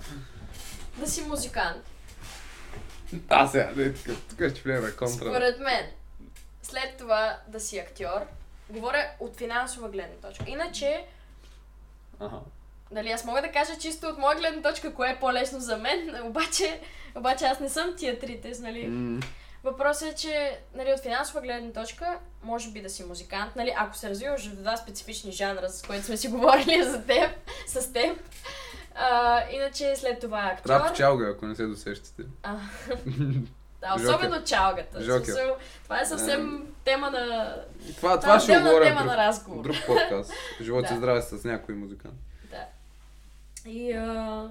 Да 0.96 1.06
си 1.06 1.22
музикант. 1.22 1.84
А, 3.28 3.46
сега, 3.46 3.72
не, 3.76 3.92
тук, 3.92 4.16
тук 4.28 4.38
ще 4.50 4.60
влияме 4.60 4.90
контра. 4.90 5.16
Според 5.16 5.58
мен. 5.60 5.86
След 6.62 6.96
това 6.98 7.38
да 7.48 7.60
си 7.60 7.78
актьор. 7.78 8.20
Говоря 8.70 9.10
от 9.20 9.36
финансова 9.36 9.88
гледна 9.88 10.16
точка. 10.16 10.44
Иначе, 10.48 11.06
Ага. 12.20 12.40
Нали, 12.90 13.10
аз 13.10 13.24
мога 13.24 13.42
да 13.42 13.52
кажа 13.52 13.72
чисто 13.80 14.06
от 14.06 14.18
моя 14.18 14.36
гледна 14.36 14.62
точка, 14.70 14.94
кое 14.94 15.08
е 15.10 15.18
по-лесно 15.20 15.60
за 15.60 15.76
мен, 15.76 16.16
обаче, 16.24 16.80
обаче 17.14 17.44
аз 17.44 17.60
не 17.60 17.68
съм 17.68 17.94
тия 17.96 18.18
трите, 18.18 18.52
нали. 18.60 18.86
М. 18.86 19.20
Въпросът 19.64 20.08
е, 20.08 20.14
че 20.14 20.58
нали, 20.74 20.92
от 20.92 21.00
финансова 21.00 21.40
гледна 21.40 21.72
точка, 21.72 22.18
може 22.42 22.70
би 22.70 22.82
да 22.82 22.90
си 22.90 23.04
музикант, 23.04 23.56
нали, 23.56 23.74
ако 23.76 23.96
се 23.96 24.10
развиваш 24.10 24.46
в 24.48 24.56
два 24.56 24.76
специфични 24.76 25.32
жанра, 25.32 25.68
с 25.68 25.82
които 25.82 26.04
сме 26.06 26.16
си 26.16 26.28
говорили 26.30 26.82
за 26.82 27.02
теб, 27.06 27.30
с 27.66 27.92
теб. 27.92 28.18
А, 28.94 29.42
иначе 29.50 29.96
след 29.96 30.20
това 30.20 30.50
актьор. 30.54 30.70
Рап 30.70 30.94
чалга, 30.96 31.28
ако 31.28 31.46
не 31.46 31.54
се 31.54 31.66
досещате. 31.66 32.22
А, 32.42 32.56
да, 33.80 33.94
особено 33.96 34.44
чалгата. 34.44 34.98
В 34.98 35.02
Жокер. 35.02 35.24
смисъл, 35.24 35.56
Това 35.84 36.00
е 36.00 36.06
съвсем 36.06 36.66
тема 36.84 37.10
на... 37.10 37.54
Това, 37.96 37.96
Това, 37.96 38.20
това 38.20 38.36
е 38.36 38.40
ще 38.40 38.58
говорим 38.58 38.88
тема 38.88 39.00
друг, 39.00 39.10
на 39.10 39.16
разговор. 39.16 39.62
друг 39.62 39.76
подкаст. 39.86 40.32
Живот 40.62 40.84
и 40.84 40.88
Да. 40.88 40.96
здраве 40.96 41.22
с 41.22 41.44
някой 41.44 41.74
музикант. 41.74 42.14
Да. 43.66 43.72
И 43.72 43.92
а, 43.92 44.50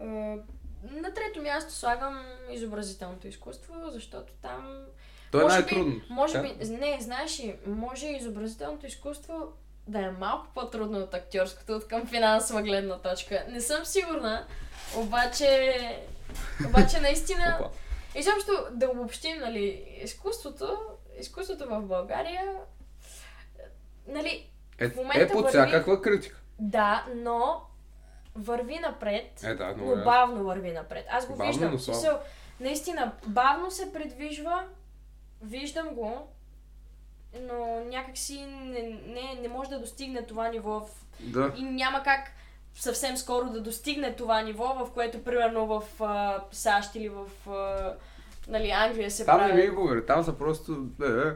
а, 0.00 0.04
на 0.84 1.14
трето 1.14 1.42
място 1.42 1.72
слагам 1.72 2.20
изобразителното 2.50 3.28
изкуство, 3.28 3.74
защото 3.86 4.32
там 4.34 4.84
То 5.30 5.40
е 5.40 5.42
Може 5.42 5.56
би- 5.56 5.62
най-трудно. 5.62 6.00
Може 6.10 6.42
би, 6.42 6.56
не, 6.60 6.98
знаеш 7.00 7.40
ли, 7.40 7.56
може 7.66 8.06
изобразителното 8.06 8.86
изкуство 8.86 9.52
да 9.86 9.98
е 9.98 10.10
малко 10.10 10.46
по-трудно 10.54 10.98
от 10.98 11.14
актьорското, 11.14 11.72
от 11.72 11.88
към 11.88 12.06
финансова 12.06 12.62
гледна 12.62 12.98
точка. 12.98 13.44
Не 13.48 13.60
съм 13.60 13.84
сигурна, 13.84 14.46
обаче, 14.96 15.76
обаче 16.68 17.00
наистина, 17.00 17.58
изобщо 18.14 18.52
да 18.70 18.88
обобщим, 18.88 19.38
нали, 19.38 19.64
изкуството, 20.02 20.78
изкуството 21.20 21.66
в 21.68 21.82
България, 21.82 22.44
нали, 24.06 24.46
Е, 24.78 24.88
в 24.88 24.96
момента 24.96 25.20
е 25.20 25.28
под 25.28 25.36
върви- 25.36 25.48
всякаква 25.48 26.02
критика. 26.02 26.40
да, 26.58 27.06
но 27.14 27.60
върви 28.38 28.78
напред, 28.78 29.42
Е, 29.44 29.54
да, 29.54 29.74
но 29.76 29.84
ясно. 29.90 30.04
бавно 30.04 30.44
върви 30.44 30.72
напред. 30.72 31.06
Аз 31.10 31.26
го 31.26 31.36
Бавно, 31.36 31.52
виждам. 31.52 31.72
но 31.72 31.78
смисъл, 31.78 32.18
наистина, 32.60 33.12
бавно 33.26 33.70
се 33.70 33.92
предвижва, 33.92 34.62
виждам 35.42 35.88
го, 35.88 36.28
но 37.40 37.80
някакси 37.84 38.40
не, 38.42 38.82
не, 39.06 39.38
не 39.42 39.48
може 39.48 39.70
да 39.70 39.78
достигне 39.78 40.22
това 40.22 40.48
ниво 40.48 40.80
в... 40.80 40.86
Да. 41.20 41.52
и 41.56 41.62
няма 41.62 42.02
как 42.02 42.20
съвсем 42.74 43.16
скоро 43.16 43.50
да 43.50 43.60
достигне 43.60 44.16
това 44.16 44.42
ниво, 44.42 44.64
в 44.64 44.90
което 44.94 45.24
примерно 45.24 45.66
в 45.66 45.82
а, 46.02 46.42
САЩ 46.52 46.94
или 46.94 47.08
в 47.08 47.26
а, 47.50 47.94
нали, 48.48 48.70
Англия 48.70 49.10
се 49.10 49.24
Там 49.24 49.40
не 49.40 49.48
прави. 49.48 49.62
ми 49.62 49.68
говори, 49.68 50.06
там 50.06 50.24
са 50.24 50.38
просто... 50.38 50.86
Е, 51.02 51.28
е. 51.28 51.32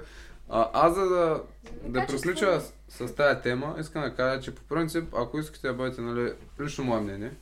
А, 0.48 0.70
аз 0.72 0.94
за 0.94 1.04
да, 1.04 1.42
да 1.82 2.06
приключа 2.06 2.60
с, 2.92 3.14
тази 3.14 3.40
тема, 3.40 3.76
искам 3.78 4.02
да 4.02 4.14
кажа, 4.14 4.40
че 4.40 4.54
по 4.54 4.62
принцип, 4.62 5.14
ако 5.14 5.38
искате 5.38 5.68
да 5.68 5.74
бъдете, 5.74 6.00
нали, 6.00 6.32
лично 6.60 6.84
мое 6.84 7.00
мнение, 7.00 7.32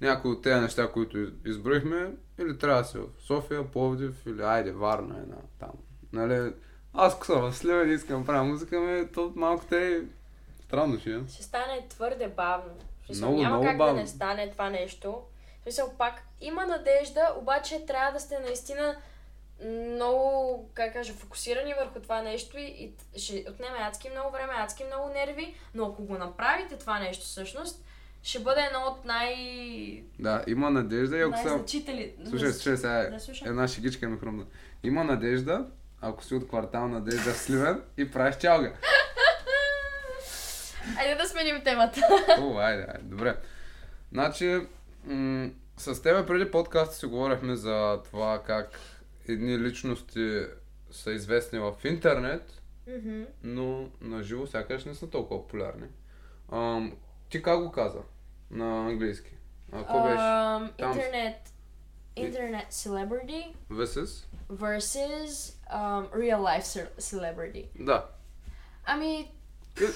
някои 0.00 0.30
от 0.30 0.42
тези 0.42 0.60
неща, 0.60 0.88
които 0.88 1.18
из- 1.18 1.30
изброихме, 1.44 2.10
или 2.38 2.58
трябва 2.58 2.82
да 2.82 2.88
си 2.88 2.98
в 2.98 3.26
София, 3.26 3.70
Пловдив, 3.70 4.26
или 4.26 4.42
айде, 4.42 4.72
Варна 4.72 5.18
една 5.18 5.36
там. 5.60 5.70
Нали, 6.12 6.52
аз 6.94 7.14
ако 7.14 7.26
съм 7.26 7.40
в 7.42 7.56
Сливен 7.56 7.90
и 7.90 7.94
искам 7.94 8.20
да 8.20 8.26
правя 8.26 8.44
музика, 8.44 8.80
ми, 8.80 9.08
то 9.12 9.32
малко 9.36 9.64
те 9.70 10.02
странно 10.64 10.98
ще 11.00 11.10
е. 11.10 11.18
ще 11.28 11.42
стане 11.42 11.86
твърде 11.88 12.28
бавно. 12.28 12.74
Смисъл, 13.06 13.28
Много, 13.28 13.42
няма 13.42 13.56
много 13.56 13.68
как 13.68 13.78
бавно. 13.78 13.94
да 13.94 14.00
не 14.00 14.06
стане 14.06 14.50
това 14.50 14.70
нещо. 14.70 15.16
Смисъл, 15.62 15.92
пак 15.98 16.14
има 16.40 16.66
надежда, 16.66 17.20
обаче 17.36 17.86
трябва 17.86 18.12
да 18.12 18.20
сте 18.20 18.38
наистина 18.38 18.96
много, 19.64 20.70
как 20.74 20.92
кажа, 20.92 21.12
фокусирани 21.12 21.74
върху 21.80 22.00
това 22.00 22.22
нещо 22.22 22.58
и, 22.58 22.92
и 23.14 23.20
ще 23.20 23.44
отнеме 23.50 23.78
адски 23.80 24.10
много 24.10 24.30
време, 24.32 24.52
адски 24.56 24.84
много 24.84 25.08
нерви, 25.08 25.54
но 25.74 25.86
ако 25.86 26.02
го 26.04 26.18
направите 26.18 26.78
това 26.78 26.98
нещо 26.98 27.24
всъщност, 27.24 27.84
ще 28.22 28.38
бъде 28.38 28.60
едно 28.60 28.80
от 28.80 29.04
най... 29.04 29.34
Да, 30.18 30.44
има 30.46 30.70
надежда 30.70 31.16
и 31.18 31.22
ако 31.22 31.36
съм... 31.36 31.44
най-значители. 31.46 32.14
Слушай, 32.28 32.52
слушай, 32.52 32.76
сега 32.76 33.10
Да, 33.10 33.20
слушам. 33.20 33.48
една 33.48 33.68
шегичка 33.68 34.08
ми 34.08 34.18
хрумна. 34.18 34.44
Има 34.82 35.04
надежда, 35.04 35.66
ако 36.00 36.24
си 36.24 36.34
от 36.34 36.48
квартал 36.48 36.88
Надежда 36.88 37.32
в 37.32 37.38
Сливен 37.38 37.82
и 37.96 38.10
правиш 38.10 38.36
чалга. 38.36 38.72
Айде 40.98 41.14
да 41.14 41.28
сменим 41.28 41.64
темата. 41.64 42.00
О, 42.40 42.58
айде, 42.58 42.82
айде, 42.82 43.02
добре. 43.02 43.36
Значи, 44.12 44.60
м- 45.04 45.50
с 45.76 46.02
тебе 46.02 46.26
преди 46.26 46.50
подкаста 46.50 46.94
си 46.94 47.06
говорихме 47.06 47.56
за 47.56 48.00
това 48.04 48.42
как 48.46 48.80
едни 49.28 49.58
личности 49.58 50.42
са 50.90 51.12
известни 51.12 51.58
в 51.58 51.74
интернет 51.84 52.60
Мгм. 52.88 53.22
но 53.42 53.88
на 54.00 54.22
живо 54.22 54.46
сякаш 54.46 54.84
не 54.84 54.94
са 54.94 55.10
толкова 55.10 55.42
популярни. 55.42 55.86
Ам, 56.52 56.92
ти 57.28 57.42
как 57.42 57.60
го 57.60 57.72
каза 57.72 57.98
на 58.50 58.78
английски? 58.80 59.30
Ако 59.72 60.02
беше 60.02 60.16
Ам, 60.18 60.70
Там- 60.78 60.92
интернет, 60.92 61.36
интернет 62.16 62.66
celebrity 62.66 63.54
VSS? 63.70 64.26
versus 64.52 65.26
um, 65.72 66.10
real 66.10 66.38
life 66.40 66.62
ce- 66.64 66.98
celebrity. 66.98 67.66
Да. 67.76 68.06
Ами, 68.84 69.30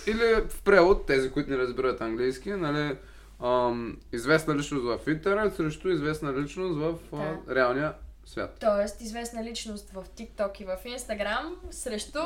Или 0.06 0.18
в 0.48 0.62
превод, 0.62 1.06
тези, 1.06 1.30
които 1.30 1.50
не 1.50 1.58
разбират 1.58 2.00
английски, 2.00 2.50
нали, 2.50 2.96
ам, 3.40 4.00
известна 4.12 4.54
личност 4.54 4.84
в 4.84 5.08
интернет 5.08 5.54
срещу 5.54 5.88
известна 5.88 6.32
личност 6.34 6.78
в 6.78 6.94
а, 7.12 7.54
реалния 7.54 7.94
свят. 8.28 8.56
т.е. 8.60 9.04
известна 9.04 9.44
личност 9.44 9.90
в 9.90 10.04
TikTok 10.16 10.60
и 10.62 10.64
в 10.64 10.76
Instagram 10.84 11.70
срещу 11.70 12.20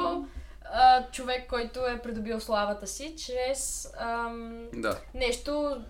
а, 0.64 1.10
човек, 1.10 1.48
който 1.48 1.86
е 1.86 2.02
придобил 2.02 2.40
славата 2.40 2.86
си 2.86 3.16
чрез 3.16 3.92
ам, 3.98 4.68
Да. 4.72 4.98
нещо 5.14 5.82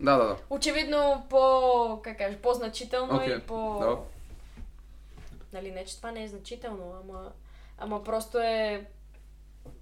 Да, 0.00 0.16
да, 0.16 0.24
да. 0.24 0.36
очевидно 0.50 1.26
по, 1.30 2.00
как 2.04 2.18
кажа, 2.18 2.38
по-значително 2.38 3.16
Окей, 3.16 3.36
и 3.36 3.40
по... 3.40 3.78
да. 3.78 3.96
Нали, 5.52 5.70
не, 5.70 5.84
че 5.84 5.96
това 5.96 6.10
не 6.10 6.24
е 6.24 6.28
значително, 6.28 6.94
ама, 7.04 7.32
ама 7.78 8.04
просто 8.04 8.38
е... 8.38 8.86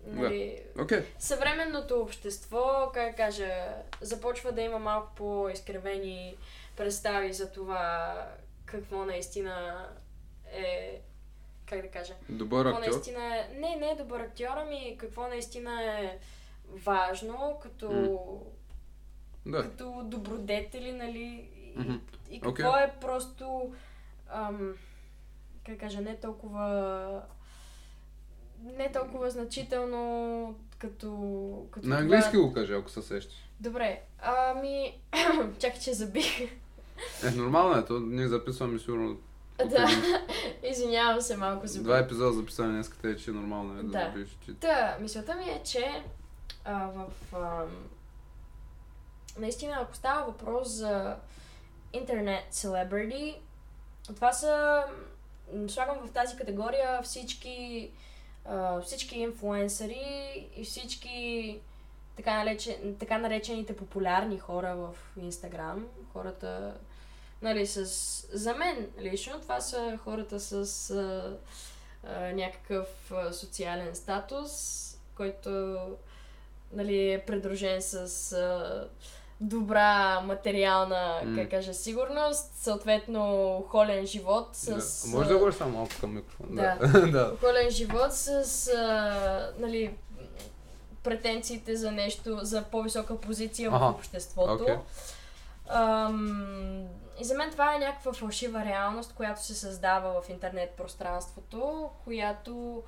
Нали, 0.07 0.63
Окей. 0.81 1.05
съвременното 1.19 2.01
общество, 2.01 2.91
как 2.95 3.11
да 3.11 3.17
кажа, 3.17 3.51
започва 4.01 4.53
да 4.53 4.63
има 4.63 4.79
малко 4.79 5.13
по-изкривени 5.17 6.37
представи 6.77 7.33
за 7.33 7.53
това 7.53 8.15
какво 8.73 9.05
наистина 9.05 9.87
е, 10.47 11.01
как 11.67 11.83
да 11.83 11.89
кажа, 11.89 12.15
Добър 12.29 12.65
какво 12.65 12.79
актьор. 12.79 12.93
наистина 12.93 13.37
е, 13.37 13.55
не, 13.55 13.77
не 13.77 13.91
е 13.91 13.97
добър 13.97 14.21
актьор, 14.21 14.57
ами 14.57 14.97
какво 14.99 15.29
наистина 15.29 15.83
е 15.85 16.19
важно 16.67 17.59
като. 17.63 18.41
Да. 19.47 19.63
като 19.63 20.03
добродетели, 20.05 20.93
нали, 20.93 21.49
и, 21.57 21.73
Мгм. 21.77 21.95
и 22.31 22.41
какво 22.41 22.69
Окей. 22.69 22.85
е 22.85 22.93
просто, 23.01 23.75
ам, 24.29 24.75
как 25.67 25.81
кажа, 25.81 26.01
не 26.01 26.17
толкова 26.17 27.23
не 28.65 28.93
толкова 28.93 29.31
значително 29.31 30.55
като, 30.79 31.09
като 31.71 31.89
На 31.89 31.97
това- 31.97 32.03
английски 32.03 32.37
го 32.37 32.53
кажи, 32.53 32.73
ако 32.73 32.91
се 32.91 33.03
сещаш. 33.03 33.35
Добре, 33.61 34.01
ами... 34.19 35.01
Чакай, 35.59 35.81
че 35.81 35.93
забих. 35.93 36.62
Е, 37.25 37.31
нормално 37.31 37.79
е, 37.79 37.85
то 37.85 38.01
ние 38.01 38.29
записваме 38.29 38.79
сигурно 38.79 39.17
да, 39.67 39.89
извинявам 40.71 41.21
се, 41.21 41.37
малко 41.37 41.67
забих. 41.67 41.85
два 41.85 41.99
епизода 41.99 42.33
записане 42.33 42.73
днес, 42.73 42.89
къде 42.89 43.17
че 43.17 43.31
нормално 43.31 43.73
е 43.73 43.83
да, 43.83 43.89
Да. 43.89 44.05
забиеш. 44.07 44.29
Че... 44.47 44.55
Та, 44.55 44.97
мисълта 45.01 45.35
ми 45.35 45.45
е, 45.45 45.63
че 45.65 46.03
а, 46.65 46.87
в... 46.87 47.07
А, 47.37 47.65
наистина, 49.39 49.79
ако 49.81 49.97
става 49.97 50.27
въпрос 50.27 50.69
за 50.69 51.17
интернет 51.93 52.45
celebrity, 52.53 53.37
това 54.15 54.33
са... 54.33 54.83
Слагам 55.69 55.97
в 56.07 56.11
тази 56.11 56.37
категория 56.37 57.03
всички, 57.03 57.91
а, 58.45 58.81
всички 58.81 59.19
инфлуенсъри 59.19 60.03
и 60.57 60.65
всички 60.65 61.59
така, 62.17 62.37
наречен, 62.39 62.97
така 63.01 63.19
наречените 63.19 63.77
популярни 63.77 64.39
хора 64.39 64.77
в 64.77 64.97
Инстаграм. 65.17 65.87
Хората, 66.13 66.75
нали, 67.43 67.67
с... 67.67 67.87
За 68.33 68.55
мен 68.55 68.89
лично 69.01 69.41
това 69.41 69.61
са 69.61 69.99
хората 70.05 70.41
с 70.41 70.91
а, 70.91 71.37
а, 72.09 72.33
някакъв 72.33 73.13
социален 73.33 73.95
статус, 73.95 74.53
който 75.17 75.77
нали, 76.73 77.13
е 77.13 77.25
придружен 77.27 77.83
с 77.83 78.33
а, 78.33 78.89
добра 79.41 80.21
материална, 80.21 81.21
М. 81.25 81.37
как 81.37 81.51
кажа, 81.51 81.75
сигурност, 81.75 82.53
съответно 82.55 83.65
холен 83.69 84.07
живот 84.07 84.49
с... 84.53 85.05
Да. 85.11 85.17
Може 85.17 85.29
да 85.29 85.35
говориш 85.35 85.55
само 85.55 85.73
малко 85.73 85.93
към 86.01 86.15
микрофона. 86.15 86.77
Да. 86.81 87.07
да. 87.13 87.37
Холен 87.41 87.71
живот 87.71 88.13
с 88.13 88.69
а, 88.69 89.53
нали, 89.59 89.95
претенциите 91.03 91.77
за 91.77 91.93
нещо, 91.93 92.39
за 92.43 92.63
по-висока 92.63 93.21
позиция 93.21 93.69
Аха. 93.69 93.79
в 93.79 93.91
обществото. 93.91 94.63
Окей. 94.63 94.75
Ам, 95.69 96.89
и 97.21 97.25
за 97.25 97.35
мен 97.35 97.51
това 97.51 97.75
е 97.75 97.79
някаква 97.79 98.13
фалшива 98.13 98.65
реалност, 98.65 99.15
която 99.15 99.45
се 99.45 99.55
създава 99.55 100.23
в 100.23 100.29
интернет 100.29 100.71
пространството, 100.71 101.91
която 102.05 102.83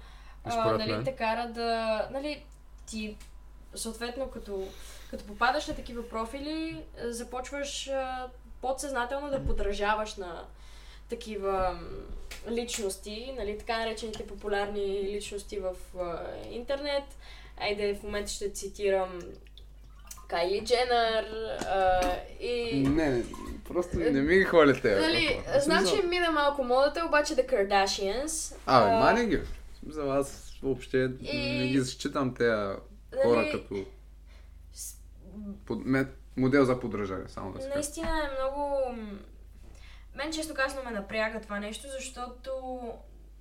а, 0.45 0.73
нали, 0.73 1.05
те 1.05 1.17
кара 1.17 1.49
да... 1.49 2.09
Нали, 2.13 2.45
ти, 2.87 3.17
съответно, 3.75 4.31
като, 4.31 4.69
като 5.11 5.25
попадаш 5.25 5.67
на 5.67 5.75
такива 5.75 6.09
профили, 6.09 6.85
започваш 6.99 7.89
а, 7.89 8.29
подсъзнателно 8.61 9.31
да 9.31 9.47
подражаваш 9.47 10.17
на 10.17 10.45
такива 11.09 11.81
личности, 12.51 13.35
нали, 13.39 13.59
така 13.59 13.79
наречените 13.79 14.27
популярни 14.27 15.03
личности 15.03 15.59
в 15.59 15.75
а, 16.01 16.23
интернет. 16.51 17.05
Айде, 17.57 17.95
в 17.95 18.03
момента 18.03 18.31
ще 18.31 18.53
цитирам 18.53 19.21
Кайли 20.35 20.65
Дженър 20.65 21.25
а, 21.67 22.01
и... 22.41 22.83
Не, 22.89 23.11
не, 23.11 23.25
просто 23.69 23.97
не 23.99 24.21
ми 24.21 24.35
ги 24.35 24.45
хвали 24.45 24.81
те. 24.81 25.01
Нали, 25.01 25.43
знам, 25.59 25.87
че 25.87 26.07
мина 26.07 26.31
малко 26.31 26.65
модата, 26.65 27.05
обаче 27.09 27.35
The 27.35 27.51
Kardashians. 27.51 28.57
А, 28.67 28.99
мани 28.99 29.27
ги. 29.27 29.41
За 29.89 30.03
аз 30.03 30.59
въобще 30.63 31.11
И- 31.21 31.59
не 31.59 31.69
ги 31.69 31.85
считам 31.85 32.35
тези 32.35 32.77
хора 33.23 33.41
нали, 33.41 33.53
като 33.53 33.85
под, 35.67 35.79
модел 36.37 36.65
за 36.65 36.81
подражание, 36.81 37.29
само 37.29 37.53
да 37.53 37.63
се. 37.63 37.69
Наистина 37.69 38.09
е 38.09 38.41
много... 38.41 38.77
Мен 40.15 40.33
често 40.33 40.55
казано 40.55 40.83
ме 40.85 40.91
напряга 40.91 41.41
това 41.41 41.61
нещо, 41.61 41.87
защото, 41.89 42.81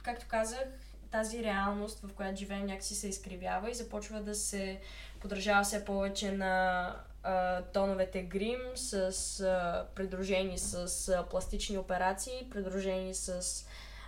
както 0.04 0.26
казах, 0.30 0.68
тази 1.14 1.44
реалност, 1.44 2.00
в 2.00 2.14
която 2.14 2.40
живеем, 2.40 2.66
някакси 2.66 2.96
се 2.96 3.08
изкривява 3.08 3.72
и 3.72 3.74
започва 3.74 4.22
да 4.22 4.36
се 4.36 4.80
подражава 5.20 5.64
все 5.64 5.86
повече 5.86 6.32
на 6.32 6.96
а, 7.24 7.62
тоновете 7.62 8.22
грим, 8.22 8.60
с 8.76 8.94
а, 9.40 9.88
придружени 9.96 10.58
с 10.58 11.10
а, 11.10 11.24
пластични 11.30 11.78
операции, 11.78 12.48
придружени 12.52 13.14
с 13.14 13.42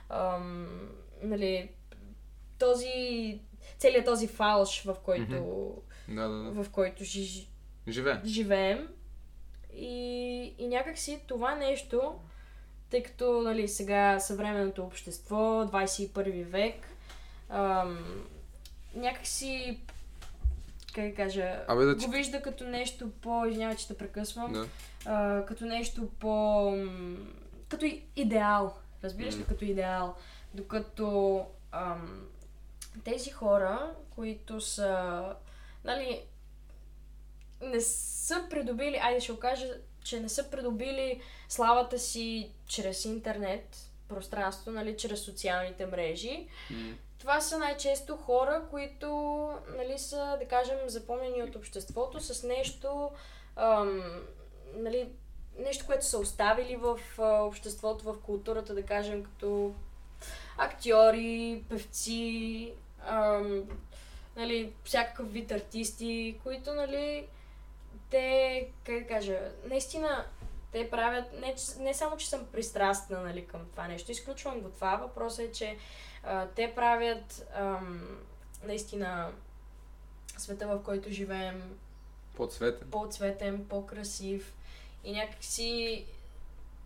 ам, 0.10 0.90
нали, 1.22 1.72
този, 2.60 3.40
целият 3.78 4.06
този 4.06 4.28
фалш, 4.28 4.84
в 4.84 4.96
който, 5.04 5.76
Да, 6.10 6.28
да, 6.30 6.44
да. 6.44 6.64
в 6.64 6.70
който 6.70 7.04
жи, 7.04 7.48
Живее. 7.88 8.22
живеем. 8.26 8.88
И, 9.74 10.54
и 10.58 10.68
някакси 10.68 11.20
това 11.28 11.56
нещо, 11.56 12.20
тъй 12.90 13.04
като 13.04 13.42
нали, 13.42 13.68
сега 13.68 14.20
съвременното 14.20 14.84
общество, 14.84 15.36
21 15.66 16.44
век, 16.44 16.95
ам, 17.50 18.26
някакси, 18.96 19.80
как 20.94 21.10
да 21.10 21.16
кажа, 21.16 21.66
Абе, 21.68 21.86
да 21.86 21.96
го 21.96 22.12
вижда 22.12 22.42
като 22.42 22.64
нещо 22.64 23.12
по... 23.22 23.46
Извинявай, 23.46 23.76
че 23.76 23.88
те 23.88 23.98
прекъсвам. 23.98 24.54
Да. 24.54 24.68
А, 25.06 25.46
като 25.46 25.66
нещо 25.66 26.10
по... 26.20 26.72
като 27.70 27.86
идеал. 28.16 28.76
Разбираш 29.04 29.36
ли? 29.36 29.40
М. 29.40 29.46
Като 29.46 29.66
идеал. 29.66 30.16
Докато 30.54 31.46
ам, 31.72 32.28
тези 33.04 33.30
хора, 33.30 33.96
които 34.10 34.62
са... 34.62 35.24
Нали, 35.84 36.22
не 37.62 37.82
са 37.82 38.48
придобили... 38.50 38.98
Айде 38.98 39.22
ще 39.22 39.32
окажа, 39.32 39.68
че 40.04 40.20
не 40.20 40.30
са 40.30 40.50
придобили 40.50 41.22
славата 41.50 42.00
си 42.00 42.52
чрез 42.68 43.06
интернет 43.06 43.92
пространство, 44.08 44.72
нали, 44.72 44.98
чрез 44.98 45.22
социалните 45.22 45.86
мрежи. 45.86 46.48
М. 46.70 46.94
Това 47.26 47.42
са 47.42 47.58
най-често 47.58 48.18
хора, 48.18 48.62
които 48.72 49.10
нали, 49.78 50.00
са, 50.00 50.38
да 50.40 50.48
кажем, 50.48 50.78
запомнени 50.88 51.44
от 51.44 51.56
обществото 51.56 52.20
с 52.20 52.44
нещо, 52.44 53.12
ам, 53.56 54.02
нали, 54.74 55.10
нещо, 55.58 55.86
което 55.86 56.06
са 56.06 56.18
оставили 56.18 56.76
в 56.76 57.00
а, 57.18 57.44
обществото, 57.44 58.14
в 58.14 58.22
културата, 58.22 58.74
да 58.74 58.84
кажем, 58.84 59.24
като 59.24 59.74
актьори, 60.58 61.64
певци, 61.70 62.74
ам, 63.08 63.64
нали, 64.36 64.74
всякакъв 64.84 65.32
вид 65.32 65.52
артисти, 65.52 66.40
които, 66.44 66.74
нали, 66.74 67.28
те, 68.10 68.68
как 68.84 69.00
да 69.00 69.08
кажа, 69.08 69.40
наистина, 69.70 70.26
те 70.72 70.90
правят, 70.90 71.26
не, 71.42 71.56
не 71.80 71.94
само, 71.94 72.18
че 72.18 72.30
съм 72.30 72.46
пристрастна, 72.52 73.22
нали, 73.22 73.48
към 73.48 73.62
това 73.72 73.88
нещо, 73.88 74.12
изключвам 74.12 74.60
го. 74.62 74.70
Това, 74.70 74.96
въпросът 74.96 75.46
е, 75.46 75.52
че 75.52 75.78
а, 76.26 76.48
те 76.48 76.74
правят 76.76 77.48
ам, 77.56 78.18
наистина 78.64 79.32
света, 80.38 80.68
в 80.68 80.84
който 80.84 81.10
живеем, 81.10 81.78
Подсветен. 82.36 82.88
по-цветен, 82.92 83.66
по-красив 83.70 84.54
и 85.04 85.12
някакси 85.12 86.06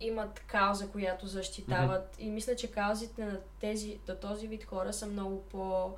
имат 0.00 0.40
кауза, 0.40 0.88
която 0.88 1.26
защитават. 1.26 2.16
И 2.18 2.30
мисля, 2.30 2.56
че 2.56 2.70
каузите 2.70 3.24
на 3.24 3.40
тези, 3.60 3.98
на 4.08 4.16
този 4.16 4.48
вид 4.48 4.64
хора 4.64 4.92
са 4.92 5.06
много 5.06 5.42
по 5.42 5.92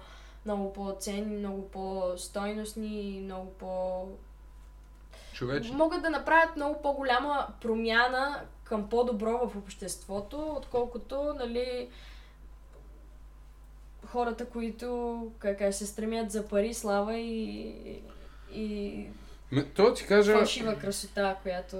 много 0.44 0.72
по-ценни, 0.72 1.37
много 1.37 1.70
по-стойностни, 1.70 3.20
много 3.24 3.52
по... 3.52 4.07
Човече. 5.33 5.72
Могат 5.72 6.02
да 6.02 6.11
направят 6.11 6.57
много 6.57 6.83
по-голяма 6.83 7.48
промяна 7.61 8.40
към 8.64 8.88
по-добро 8.88 9.48
в 9.48 9.57
обществото, 9.57 10.55
отколкото, 10.57 11.35
нали, 11.38 11.90
хората, 14.07 14.47
които 14.47 15.31
как 15.38 15.75
се 15.75 15.87
стремят 15.87 16.31
за 16.31 16.49
пари, 16.49 16.75
слава 16.75 17.19
и, 17.19 18.03
и 18.53 19.07
Ме, 19.53 19.65
то 19.65 19.95
ти 19.95 20.07
кажа... 20.07 20.33
фалшива 20.33 20.79
красота, 20.79 21.37
която... 21.43 21.77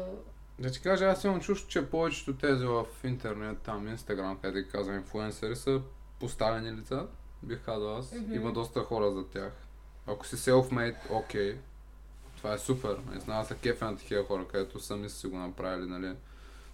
Да 0.59 0.71
ти 0.71 0.81
кажа, 0.81 1.05
аз 1.05 1.25
имам 1.25 1.41
чувство, 1.41 1.69
че 1.69 1.87
повечето 1.87 2.37
тези 2.37 2.65
в 2.65 2.87
интернет, 3.05 3.59
там, 3.59 3.89
Инстаграм, 3.89 4.39
къде 4.43 4.69
казвам, 4.69 4.97
инфлуенсъри 4.97 5.57
са 5.57 5.81
поставени 6.21 6.73
лица, 6.73 7.07
бих 7.43 7.65
казал 7.65 7.97
аз. 7.97 8.13
Мгм. 8.13 8.35
Има 8.35 8.53
доста 8.53 8.81
хора 8.81 9.13
за 9.13 9.29
тях. 9.29 9.53
Ако 10.07 10.27
си 10.27 10.37
self-made, 10.37 10.97
окей. 11.11 11.59
Това 12.37 12.55
е 12.55 12.59
супер. 12.59 12.99
Не 13.15 13.21
знам, 13.21 13.45
са 13.45 13.55
кефе 13.55 13.85
на 13.85 13.97
такива 13.97 14.25
хора, 14.25 14.47
където 14.49 14.81
сами 14.81 15.09
са 15.09 15.17
си 15.17 15.27
го 15.27 15.39
направили, 15.39 15.87
нали. 15.87 16.15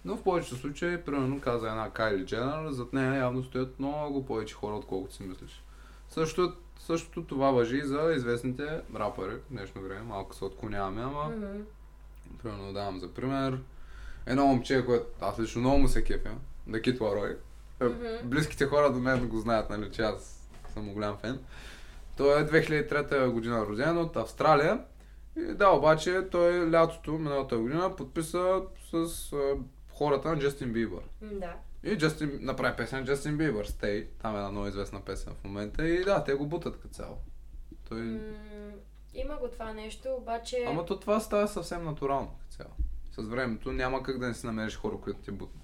Но 0.05 0.17
в 0.17 0.23
повечето 0.23 0.55
случаи, 0.55 0.97
примерно, 0.97 1.41
каза 1.41 1.67
една 1.67 1.89
Кайли 1.89 2.25
Дженър, 2.25 2.71
зад 2.71 2.93
нея 2.93 3.15
явно 3.15 3.43
стоят 3.43 3.79
много 3.79 4.25
повече 4.25 4.55
хора, 4.55 4.75
отколкото 4.75 5.15
си 5.15 5.23
мислиш. 5.23 5.63
Също, 6.09 6.53
същото 6.79 7.23
това 7.23 7.51
въжи 7.51 7.77
и 7.77 7.85
за 7.85 8.13
известните 8.15 8.81
рапъри 8.95 9.35
в 9.35 9.39
днешно 9.51 9.81
време. 9.81 10.01
Малко 10.01 10.35
се 10.35 10.45
отклоняваме, 10.45 11.01
ама 11.01 11.23
Мгм. 11.29 11.61
Примерно 12.43 12.73
давам 12.73 12.99
за 12.99 13.13
пример 13.13 13.59
едно 14.25 14.47
момче, 14.47 14.85
което 14.85 15.05
аз 15.21 15.39
лично 15.39 15.61
много 15.61 15.77
му 15.79 15.87
се 15.87 16.03
кефя, 16.03 16.31
да 16.67 16.81
Кит 16.81 17.01
Ларой. 17.01 17.37
Е, 17.79 17.85
Мгм. 17.85 18.05
Близките 18.23 18.65
хора 18.65 18.93
до 18.93 18.99
мен 18.99 19.27
го 19.27 19.39
знаят, 19.39 19.69
нали, 19.69 19.91
че 19.91 20.01
аз 20.01 20.49
съм 20.73 20.93
голям 20.93 21.17
фен. 21.17 21.39
Той 22.17 22.41
е 22.41 22.45
2003 22.45 23.29
година 23.29 23.65
роден 23.65 23.97
от 23.97 24.17
Австралия. 24.17 24.79
И 25.37 25.41
да, 25.41 25.69
обаче 25.69 26.27
той 26.31 26.71
лятото 26.71 27.11
миналата 27.11 27.57
година 27.57 27.95
подписа 27.95 28.61
с 28.91 29.31
хората 29.99 30.29
на 30.29 30.39
Джастин 30.39 30.73
Бибър. 30.73 31.03
Да. 31.21 31.55
И 31.83 31.97
Джастин 31.97 32.39
направи 32.41 32.77
песен 32.77 33.05
Джастин 33.05 33.37
Бибър, 33.37 33.67
Stay. 33.67 34.07
Там 34.21 34.35
е 34.35 34.37
една 34.37 34.51
много 34.51 34.67
известна 34.67 35.01
песен 35.01 35.33
в 35.33 35.43
момента. 35.43 35.87
И 35.87 36.03
да, 36.03 36.23
те 36.23 36.33
го 36.33 36.45
бутат 36.45 36.79
като 36.81 36.93
цяло. 36.93 37.17
Той... 37.89 38.01
М, 38.01 38.71
Има 39.13 39.37
го 39.37 39.47
това 39.47 39.73
нещо, 39.73 40.09
обаче... 40.21 40.65
Ама 40.67 40.85
то 40.85 40.99
това 40.99 41.19
става 41.19 41.47
съвсем 41.47 41.83
натурално 41.83 42.35
като 42.39 42.55
цяло. 42.55 42.71
С 43.11 43.29
времето 43.29 43.71
няма 43.71 44.03
как 44.03 44.19
да 44.19 44.27
не 44.27 44.33
си 44.33 44.45
намериш 44.45 44.77
хора, 44.77 44.97
които 45.01 45.19
ти 45.19 45.31
бутнат. 45.31 45.63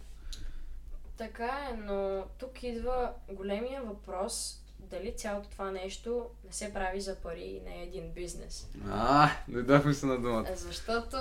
Така 1.18 1.70
е, 1.72 1.78
но 1.78 2.26
тук 2.38 2.64
идва 2.64 3.14
големия 3.32 3.84
въпрос 3.84 4.65
дали 4.90 5.14
цялото 5.16 5.50
това 5.50 5.72
нещо 5.72 6.30
не 6.46 6.52
се 6.52 6.74
прави 6.74 7.02
за 7.02 7.16
пари 7.16 7.42
и 7.44 7.62
не 7.62 7.80
е 7.80 7.84
един 7.84 8.12
бизнес. 8.12 8.68
А, 8.90 9.30
дойдохме 9.48 9.94
се 9.94 10.06
на 10.06 10.22
думата. 10.22 10.46
Защото, 10.56 11.18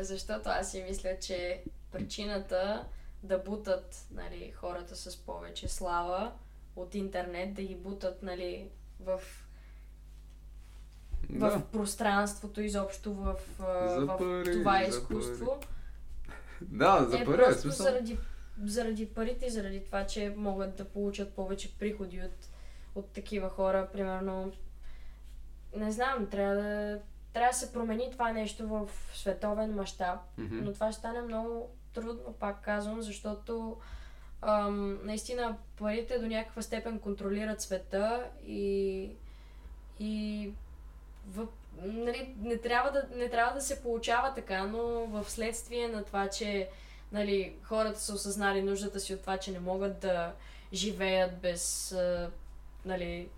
защото 0.00 0.48
аз 0.48 0.70
си 0.70 0.84
мисля, 0.88 1.16
че 1.20 1.62
причината 1.92 2.84
да 3.22 3.38
бутат 3.38 4.06
нали, 4.10 4.52
хората 4.56 4.96
с 4.96 5.16
повече 5.16 5.68
слава 5.68 6.32
от 6.76 6.94
интернет, 6.94 7.54
да 7.54 7.62
ги 7.62 7.74
бутат 7.74 8.22
нали, 8.22 8.68
в, 9.00 9.20
в 11.30 11.38
Да. 11.38 11.62
пространството, 11.72 12.60
изобщо 12.60 13.14
в, 13.14 13.36
в 13.58 14.16
пари, 14.18 14.52
това 14.52 14.82
за 14.82 14.88
изкуство. 14.88 15.60
Да, 16.60 17.06
за 17.10 17.18
е 17.18 17.24
пари, 17.24 17.34
е 17.34 17.44
просто 17.44 17.60
смисъл. 17.60 17.84
заради, 17.86 18.18
заради 18.64 19.06
парите 19.06 19.46
и 19.46 19.50
заради 19.50 19.84
това, 19.84 20.06
че 20.06 20.34
могат 20.36 20.76
да 20.76 20.84
получат 20.84 21.32
повече 21.32 21.78
приходи 21.78 22.20
от, 22.22 22.48
от 22.94 23.08
такива 23.08 23.48
хора. 23.48 23.88
Примерно, 23.92 24.52
не 25.76 25.92
знам, 25.92 26.26
трябва 26.30 26.54
да, 26.54 27.00
трябва 27.32 27.50
да 27.50 27.56
се 27.58 27.72
промени 27.72 28.10
това 28.12 28.32
нещо 28.32 28.68
в 28.68 28.88
световен 29.14 29.74
мащаб, 29.74 30.20
Мгм. 30.38 30.56
но 30.64 30.72
това 30.72 30.92
ще 30.92 30.98
стане 30.98 31.22
много 31.22 31.70
трудно, 31.94 32.34
пак 32.40 32.64
казвам, 32.64 33.02
защото 33.02 33.76
ам, 34.42 35.06
наистина 35.06 35.56
парите 35.78 36.18
до 36.18 36.26
някаква 36.26 36.62
степен 36.62 36.98
контролират 36.98 37.60
света 37.60 38.24
и, 38.46 39.10
и 40.00 40.50
въп, 41.28 41.50
нали, 41.82 42.34
не, 42.40 42.56
трябва 42.58 42.90
да, 42.90 43.06
не 43.16 43.28
трябва 43.28 43.54
да 43.54 43.60
се 43.60 43.82
получава 43.82 44.34
така, 44.34 44.66
но 44.66 44.82
в 45.06 45.30
следствие 45.30 45.88
на 45.88 46.04
това, 46.04 46.28
че 46.28 46.68
нали, 47.12 47.54
хората 47.62 48.00
са 48.00 48.14
осъзнали 48.14 48.62
нуждата 48.62 49.00
си 49.00 49.14
от 49.14 49.20
това, 49.20 49.38
че 49.38 49.52
не 49.52 49.60
могат 49.60 49.98
да 49.98 50.32
живеят 50.72 51.38
без 51.38 51.94
нали, 52.84 53.28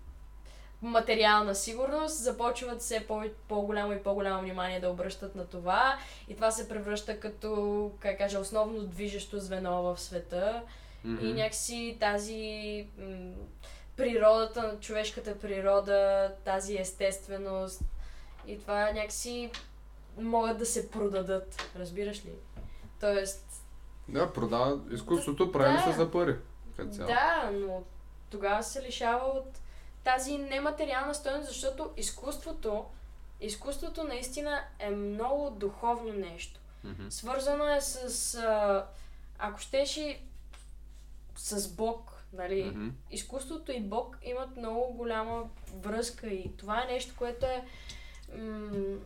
материална 0.81 1.55
сигурност, 1.55 2.15
започват 2.15 2.79
все 2.79 3.07
по- 3.07 3.23
по-голямо 3.47 3.93
и 3.93 4.03
по-голямо 4.03 4.41
внимание 4.41 4.79
да 4.79 4.89
обръщат 4.89 5.35
на 5.35 5.45
това 5.45 5.97
и 6.27 6.35
това 6.35 6.51
се 6.51 6.69
превръща 6.69 7.19
като, 7.19 7.91
как 7.99 8.17
кажа, 8.17 8.39
основно 8.39 8.81
движещо 8.81 9.39
звено 9.39 9.83
в 9.83 9.99
света 9.99 10.61
Мгм. 11.03 11.25
и 11.25 11.33
някакси 11.33 11.97
тази 11.99 12.41
м- 12.97 13.31
природата, 13.97 14.77
човешката 14.79 15.39
природа, 15.39 16.31
тази 16.45 16.77
естественост 16.77 17.81
и 18.47 18.59
това 18.59 18.91
някакси 18.91 19.51
могат 20.17 20.57
да 20.57 20.65
се 20.65 20.91
продадат, 20.91 21.69
разбираш 21.75 22.25
ли? 22.25 22.31
Тоест, 22.99 23.63
Да, 24.07 24.33
продава. 24.33 24.79
Изкуството 24.91 25.51
прави 25.51 25.73
Да. 25.75 25.83
се 25.83 25.91
за 25.91 26.11
пари. 26.11 26.35
Да, 26.79 27.49
но 27.53 27.83
тогава 28.31 28.63
се 28.63 28.81
лишава 28.81 29.25
от 29.27 29.59
тази 30.03 30.37
нематериална 30.37 31.15
стоеност, 31.15 31.47
защото 31.47 31.89
изкуството, 31.97 32.85
изкуството 33.41 34.03
наистина 34.03 34.63
е 34.79 34.89
много 34.89 35.49
духовно 35.49 36.13
нещо. 36.13 36.59
Мгм. 36.83 37.09
Свързано 37.09 37.67
е 37.67 37.81
с, 37.81 38.05
а, 38.35 38.85
ако 39.39 39.59
щеш 39.59 39.97
и 39.97 40.17
с 41.35 41.69
Бог, 41.69 42.23
нали? 42.33 42.63
Мгм. 42.63 42.89
изкуството 43.11 43.71
и 43.71 43.81
Бог 43.81 44.17
имат 44.23 44.57
много 44.57 44.93
голяма 44.93 45.43
връзка 45.75 46.27
и 46.27 46.57
това 46.57 46.83
е 46.83 46.93
нещо, 46.93 47.13
което 47.17 47.45
е 47.45 47.63
м- 48.37 48.97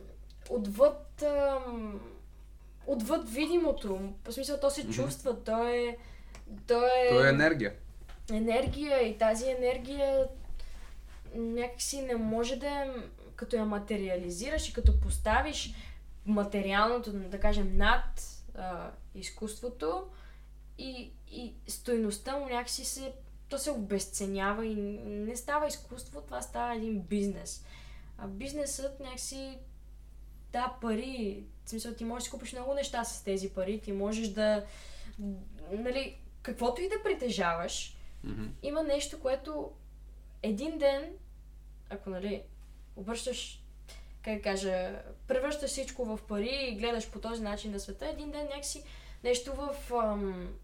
отвъд, 0.50 1.22
ам, 1.22 2.00
отвъд 2.86 3.30
видимото. 3.30 4.12
В 4.24 4.32
смисъл, 4.32 4.60
то 4.60 4.70
се 4.70 4.82
Мгм. 4.82 4.92
чувства, 4.92 5.44
то 5.44 5.68
е, 5.68 5.96
то 6.66 6.86
е, 6.86 7.08
То 7.10 7.24
е 7.24 7.28
енергия. 7.28 7.74
Енергия 8.30 9.08
и 9.08 9.18
тази 9.18 9.50
енергия 9.50 10.28
някакси 11.34 12.02
не 12.02 12.16
може 12.16 12.56
да 12.56 12.94
като 13.36 13.56
я 13.56 13.64
материализираш 13.64 14.68
и 14.68 14.72
като 14.72 15.00
поставиш 15.00 15.74
материалното, 16.26 17.12
да 17.12 17.40
кажем, 17.40 17.76
над 17.76 18.04
а, 18.54 18.90
изкуството 19.14 20.06
и, 20.78 21.10
и 21.30 21.54
стойността 21.68 22.36
му 22.36 22.48
някакси 22.48 22.84
се, 22.84 23.12
то 23.48 23.58
се 23.58 23.70
обесценява 23.70 24.66
и 24.66 24.74
не 25.04 25.36
става 25.36 25.66
изкуство, 25.66 26.20
това 26.20 26.42
става 26.42 26.74
един 26.74 27.00
бизнес. 27.00 27.64
А 28.18 28.26
бизнесът 28.26 29.00
някакси 29.00 29.58
да, 30.52 30.76
пари. 30.80 31.44
В 31.64 31.70
смисъл, 31.70 31.94
ти 31.94 32.04
можеш 32.04 32.28
да 32.28 32.30
купиш 32.30 32.52
много 32.52 32.74
неща 32.74 33.04
с 33.04 33.24
тези 33.24 33.48
пари, 33.48 33.80
ти 33.80 33.92
можеш 33.92 34.28
да, 34.28 34.64
нали, 35.70 36.18
каквото 36.42 36.82
и 36.82 36.88
да 36.88 37.02
притежаваш, 37.04 37.95
Мгм. 38.24 38.44
има 38.62 38.82
нещо, 38.82 39.20
което 39.20 39.72
един 40.42 40.78
ден, 40.78 41.12
ако 41.90 42.10
нали, 42.10 42.42
обръщаш, 42.96 43.62
как 44.22 44.42
кажа, 44.42 45.02
превръщаш 45.28 45.70
всичко 45.70 46.04
в 46.04 46.20
пари 46.28 46.68
и 46.70 46.76
гледаш 46.76 47.10
по 47.10 47.20
този 47.20 47.42
начин 47.42 47.72
на 47.72 47.80
света, 47.80 48.06
един 48.06 48.30
ден 48.30 48.46
някакси 48.46 48.82
нещо 49.24 49.52
в 49.52 49.92
ам, 49.94 50.54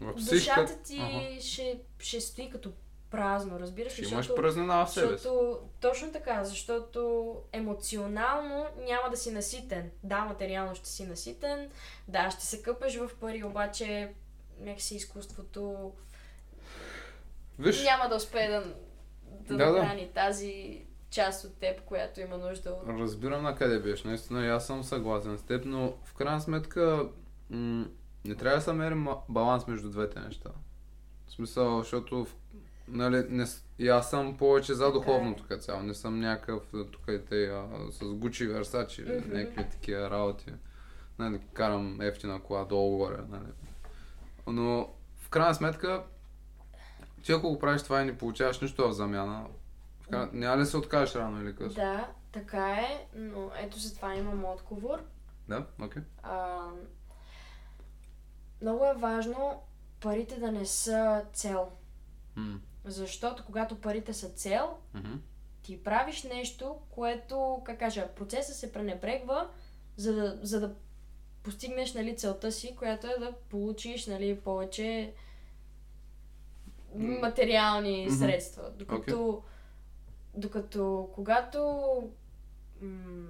В 0.00 0.14
душата 0.14 0.82
ти 0.82 0.98
Ага. 1.00 1.40
ще, 1.40 1.80
ще 1.98 2.20
стои 2.20 2.50
като 2.50 2.72
празно, 3.10 3.60
разбираш 3.60 3.92
Ще 3.92 4.02
ли? 4.02 4.06
имаш 4.08 4.16
Защото- 4.26 4.42
празнина 4.42 4.84
в 4.84 4.90
себе 4.90 5.06
защото, 5.08 5.58
точно 5.80 6.12
така, 6.12 6.44
защото 6.44 7.34
емоционално 7.52 8.66
няма 8.78 9.10
да 9.10 9.16
си 9.16 9.30
наситен. 9.30 9.90
Да, 10.02 10.24
материално 10.24 10.74
ще 10.74 10.88
си 10.88 11.06
наситен, 11.06 11.70
да, 12.08 12.30
ще 12.30 12.46
се 12.46 12.62
къпеш 12.62 12.96
в 12.96 13.10
пари, 13.20 13.44
обаче 13.44 14.12
някакси 14.60 14.96
изкуството 14.96 15.92
Виж, 17.58 17.84
няма 17.84 18.08
да 18.08 18.16
успее 18.16 18.48
да, 18.48 18.60
да, 18.60 19.56
Да, 19.56 19.66
да. 19.66 19.72
нахрани 19.72 20.10
тази 20.14 20.82
част 21.10 21.44
от 21.44 21.54
теб, 21.54 21.80
която 21.80 22.20
има 22.20 22.38
нужда 22.38 22.70
от... 22.70 22.88
разбирам 22.88 23.42
на 23.42 23.54
къде 23.54 23.78
биеш. 23.78 24.04
Наистина, 24.04 24.44
и 24.44 24.48
аз 24.48 24.66
съм 24.66 24.84
съгласен 24.84 25.38
с 25.38 25.42
теб, 25.42 25.62
но 25.64 25.94
в 26.04 26.14
крайна 26.14 26.40
сметка 26.40 27.08
м- 27.50 27.86
не 28.24 28.34
трябва 28.34 28.56
да 28.58 28.62
се 28.62 28.72
намери 28.72 28.94
ма- 28.94 29.18
баланс 29.28 29.66
между 29.66 29.90
двете 29.90 30.20
неща. 30.20 30.50
В 31.26 31.32
смисъл, 31.32 31.78
защото 31.78 32.26
нали, 32.88 33.24
не, 33.28 33.44
и 33.78 33.88
аз 33.88 34.10
съм 34.10 34.36
повече 34.36 34.74
за 34.74 34.92
духовното 34.92 35.44
като 35.48 35.62
цяло. 35.62 35.82
Не 35.82 35.94
съм 35.94 36.20
някакъв 36.20 36.62
тук 36.92 37.02
и 37.08 37.20
те 37.28 37.44
а, 37.46 37.66
с 37.90 38.04
Гучи, 38.04 38.46
Версачи, 38.46 39.02
Мгм. 39.02 39.36
някакви 39.36 39.68
такива 39.70 40.10
работи. 40.10 40.46
Нали, 41.18 41.40
карам 41.52 42.00
ефтина 42.00 42.42
кола 42.42 42.64
долу 42.64 42.98
горе. 42.98 43.18
Нали. 43.28 43.48
Но 44.46 44.88
в 45.16 45.28
крайна 45.28 45.54
сметка, 45.54 46.02
ти 47.24 47.32
ако 47.32 47.50
го 47.50 47.58
правиш 47.58 47.82
това 47.82 48.02
и 48.02 48.04
не 48.04 48.18
получаваш 48.18 48.60
нищо 48.60 48.88
в 48.88 48.92
замяна, 48.92 49.46
няма 50.32 50.62
ли 50.62 50.66
се 50.66 50.76
откажеш 50.76 51.14
рано 51.14 51.42
или 51.42 51.56
късно? 51.56 51.74
Да, 51.74 52.08
така 52.32 52.70
е, 52.70 53.06
но 53.14 53.50
ето 53.56 53.78
за 53.78 53.94
това 53.94 54.14
имам 54.14 54.44
отговор. 54.44 55.02
Да, 55.48 55.66
окей. 55.82 56.02
А, 56.22 56.66
много 58.62 58.84
е 58.84 58.94
важно 58.94 59.62
парите 60.00 60.40
да 60.40 60.52
не 60.52 60.66
са 60.66 61.24
цел. 61.32 61.70
М, 62.36 62.60
Защото 62.84 63.44
когато 63.46 63.80
парите 63.80 64.14
са 64.14 64.28
цел, 64.28 64.76
мгм. 64.94 65.12
ти 65.62 65.82
правиш 65.84 66.22
нещо, 66.22 66.76
което, 66.90 67.62
как 67.64 67.78
кажа, 67.78 68.08
процесът 68.08 68.56
се 68.56 68.72
пренебрегва, 68.72 69.48
за 69.96 70.14
да, 70.14 70.38
за 70.42 70.60
да 70.60 70.74
постигнеш 71.42 71.94
нали, 71.94 72.16
целта 72.16 72.52
си, 72.52 72.76
която 72.76 73.06
е 73.06 73.18
да 73.18 73.32
получиш 73.32 74.06
нали, 74.06 74.40
повече. 74.40 75.14
Материални 76.94 78.06
Мгм. 78.06 78.14
средства. 78.16 78.70
Докато, 78.70 79.42
докато 80.34 81.10
когато 81.14 81.60
м- 82.80 83.28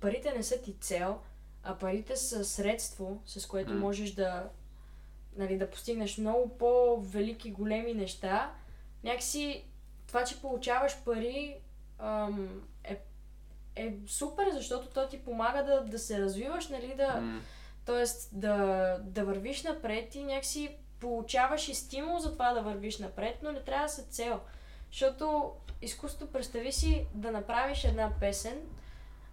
парите 0.00 0.32
не 0.32 0.42
са 0.42 0.62
ти 0.62 0.72
цел, 0.72 1.18
а 1.62 1.78
парите 1.78 2.16
са 2.16 2.44
средство, 2.44 3.22
с 3.26 3.46
което 3.46 3.72
М. 3.72 3.80
можеш 3.80 4.12
да, 4.12 4.48
нали, 5.36 5.58
да 5.58 5.70
постигнеш 5.70 6.18
много 6.18 6.58
по-велики, 6.58 7.50
големи 7.50 7.94
неща, 7.94 8.52
някакси 9.04 9.64
това, 10.06 10.24
че 10.24 10.40
получаваш 10.40 10.98
пари 11.04 11.56
ам, 11.98 12.62
е, 12.84 13.00
е 13.76 13.94
супер, 14.06 14.50
защото 14.52 14.88
то 14.88 15.08
ти 15.08 15.24
помага 15.24 15.64
да, 15.64 15.84
да 15.84 15.98
се 15.98 16.20
развиваш, 16.20 16.68
нали, 16.68 16.94
да, 16.96 17.20
М, 17.20 17.40
Тоест 17.86 18.28
да, 18.32 18.56
да 19.04 19.24
вървиш 19.24 19.62
напред 19.62 20.14
и 20.14 20.22
някакси 20.22 20.76
получаваш 21.00 21.68
и 21.68 21.74
стимул 21.74 22.18
за 22.18 22.32
това 22.32 22.52
да 22.52 22.62
вървиш 22.62 22.98
напред, 22.98 23.38
но 23.42 23.52
не 23.52 23.60
трябва 23.60 23.86
да 23.86 23.92
са 23.92 24.02
цел. 24.02 24.40
Защото 24.90 25.52
изкуството, 25.82 26.32
представи 26.32 26.72
си 26.72 27.06
да 27.14 27.30
направиш 27.30 27.84
една 27.84 28.10
песен, 28.20 28.60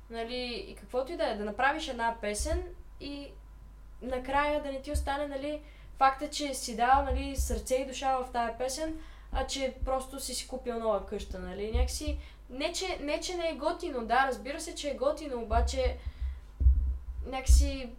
нали, 0.10 0.66
и 0.70 0.76
каквото 0.76 1.12
и 1.12 1.18
да 1.18 1.32
е, 1.32 1.38
да 1.38 1.46
направиш 1.46 1.88
една 1.88 2.18
песен 2.22 2.64
и 3.00 3.32
накрая 4.02 4.64
да 4.64 4.72
не 4.72 4.82
ти 4.82 4.92
остане, 4.92 5.28
нали, 5.28 5.62
факта, 5.98 6.30
че 6.30 6.54
си 6.54 6.76
дал, 6.76 7.04
нали, 7.04 7.36
сърце 7.36 7.76
и 7.76 7.86
душа 7.86 8.18
в 8.18 8.32
тази 8.32 8.58
песен, 8.58 9.00
а 9.32 9.48
че 9.48 9.76
просто 9.86 10.20
си 10.20 10.36
си 10.36 10.48
купил 10.48 10.80
нова 10.80 11.06
къща, 11.06 11.40
нали, 11.40 11.72
някакси, 11.72 12.20
не 12.50 12.74
че, 12.74 13.00
не, 13.02 13.20
че 13.20 13.38
не 13.38 13.50
е 13.50 13.56
готино, 13.56 14.06
да, 14.06 14.28
разбира 14.28 14.62
се, 14.62 14.76
че 14.76 14.90
е 14.90 14.96
готино, 14.96 15.42
обаче 15.42 15.98
някакси, 17.26 17.90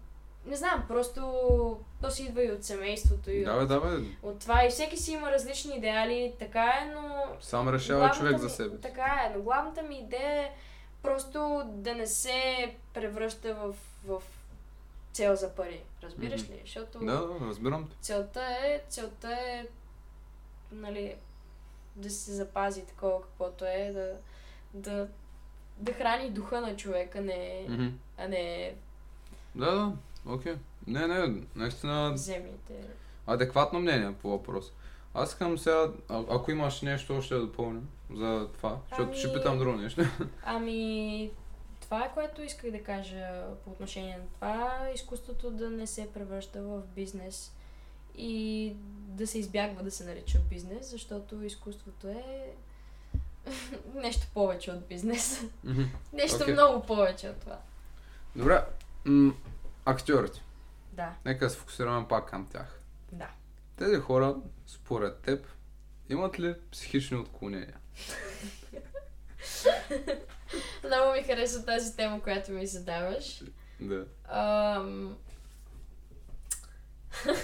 не 0.46 0.57
знам, 0.57 0.85
просто 0.88 1.81
то 1.98 2.11
си 2.11 2.22
идва 2.22 2.44
и 2.44 2.52
от 2.52 2.64
семейството 2.64 3.30
и 3.30 3.44
Да, 3.44 3.52
от, 3.52 3.59
бе, 3.59 3.66
да, 3.66 3.80
бе. 3.80 4.04
от 4.22 4.38
това 4.38 4.64
и 4.64 4.70
всеки 4.70 4.96
си 4.96 5.12
има 5.12 5.30
различни 5.30 5.76
идеали, 5.76 6.35
така 6.38 6.62
е, 6.62 6.92
но 6.92 7.24
Сам 7.40 7.68
решава 7.68 7.98
главната 7.98 8.18
човек 8.18 8.32
ми- 8.35 8.38
за 8.38 8.50
себе. 8.50 8.78
Така 8.78 9.02
е, 9.24 9.37
но 9.37 9.42
главната 9.42 9.82
ми 9.82 9.96
идея 9.96 10.42
е 10.42 10.50
просто 11.02 11.62
да 11.66 11.94
не 11.94 12.06
се 12.06 12.35
превръща 12.94 13.54
в, 13.56 13.74
в 14.06 14.22
цел 15.12 15.37
за 15.37 15.50
пари. 15.50 15.80
Разбираш 16.02 16.42
Мгм. 16.42 16.52
ли? 16.52 16.61
Защото 16.61 16.98
Да, 16.98 17.16
да, 17.18 17.46
разбирам 17.46 17.90
целта 18.00 18.42
е, 18.42 18.80
целта 18.88 19.32
е, 19.32 19.66
нали, 20.72 21.14
да 21.96 22.11
се 22.11 22.32
запази 22.32 22.82
такова 22.82 23.22
каквото 23.22 23.64
е, 23.64 23.92
да, 23.92 24.12
да, 24.74 25.09
да 25.78 25.92
храни 25.92 26.30
духа 26.30 26.61
на 26.61 26.76
човека, 26.76 27.20
не, 27.20 27.66
Мгм. 27.68 27.87
а 28.18 28.28
не 28.28 28.74
Да, 29.54 29.70
да, 29.72 29.92
окей. 30.26 30.54
Не, 30.87 31.07
не, 31.07 31.42
наистина 31.55 32.12
земните. 32.16 32.75
адекватно 33.27 33.81
мнение 33.81 34.12
по 34.12 34.31
въпрос. 34.31 34.72
Аз 35.14 35.29
искам 35.31 35.59
сега, 35.59 35.77
а, 36.09 36.25
ако 36.31 36.51
имаш 36.51 36.83
нещо 36.83 37.16
още 37.16 37.35
да 37.35 37.40
допълня 37.40 37.81
за 38.14 38.49
това, 38.57 38.79
защото 38.88 39.18
ще 39.18 39.27
Ами- 39.29 39.37
питам 39.37 39.59
друго 39.59 39.77
нещо. 39.77 40.03
Ами, 40.44 41.31
това 41.81 42.05
е 42.05 42.11
което 42.14 42.42
исках 42.42 42.70
да 42.70 42.83
кажа 42.83 43.29
по 43.64 43.70
отношение 43.70 44.16
на 44.16 44.25
това. 44.35 44.88
Изкуството 44.94 45.51
да 45.51 45.70
не 45.70 45.87
се 45.87 46.12
превръща 46.14 46.62
в 46.62 46.83
бизнес 46.87 47.53
и 48.18 48.72
да 49.09 49.27
се 49.27 49.38
избягва 49.38 49.83
да 49.83 49.90
се 49.90 50.05
нарича 50.05 50.38
бизнес, 50.40 50.90
защото 50.90 51.42
изкуството 51.42 52.09
е 52.09 52.53
нещо 53.94 54.27
повече 54.35 54.70
от 54.70 54.87
бизнес. 54.87 55.44
Нещо 56.12 56.38
Окей. 56.42 56.55
много 56.55 56.83
повече 56.83 57.29
от 57.29 57.37
това. 57.37 57.59
Добре, 58.37 58.64
м- 59.05 59.35
актьорите. 59.85 60.42
Да, 60.96 61.14
Нека 61.24 61.44
да 61.44 61.50
се 61.50 61.59
фокусираме 61.59 62.09
пак 62.09 62.30
към 62.30 62.46
тях. 62.46 62.80
да. 63.12 63.28
Тези 63.76 63.96
хора, 63.96 64.37
според 64.66 65.18
теб, 65.18 65.46
имат 66.11 66.40
ли 66.40 66.54
психични 66.72 67.16
отклонения? 67.16 67.74
Много 70.85 71.12
ми 71.12 71.22
харесва 71.22 71.64
тази 71.64 71.96
тема, 71.96 72.22
която 72.22 72.52
ми 72.52 72.66
задаваш. 72.66 73.42
Да. 73.80 74.06
Ам... 74.28 75.16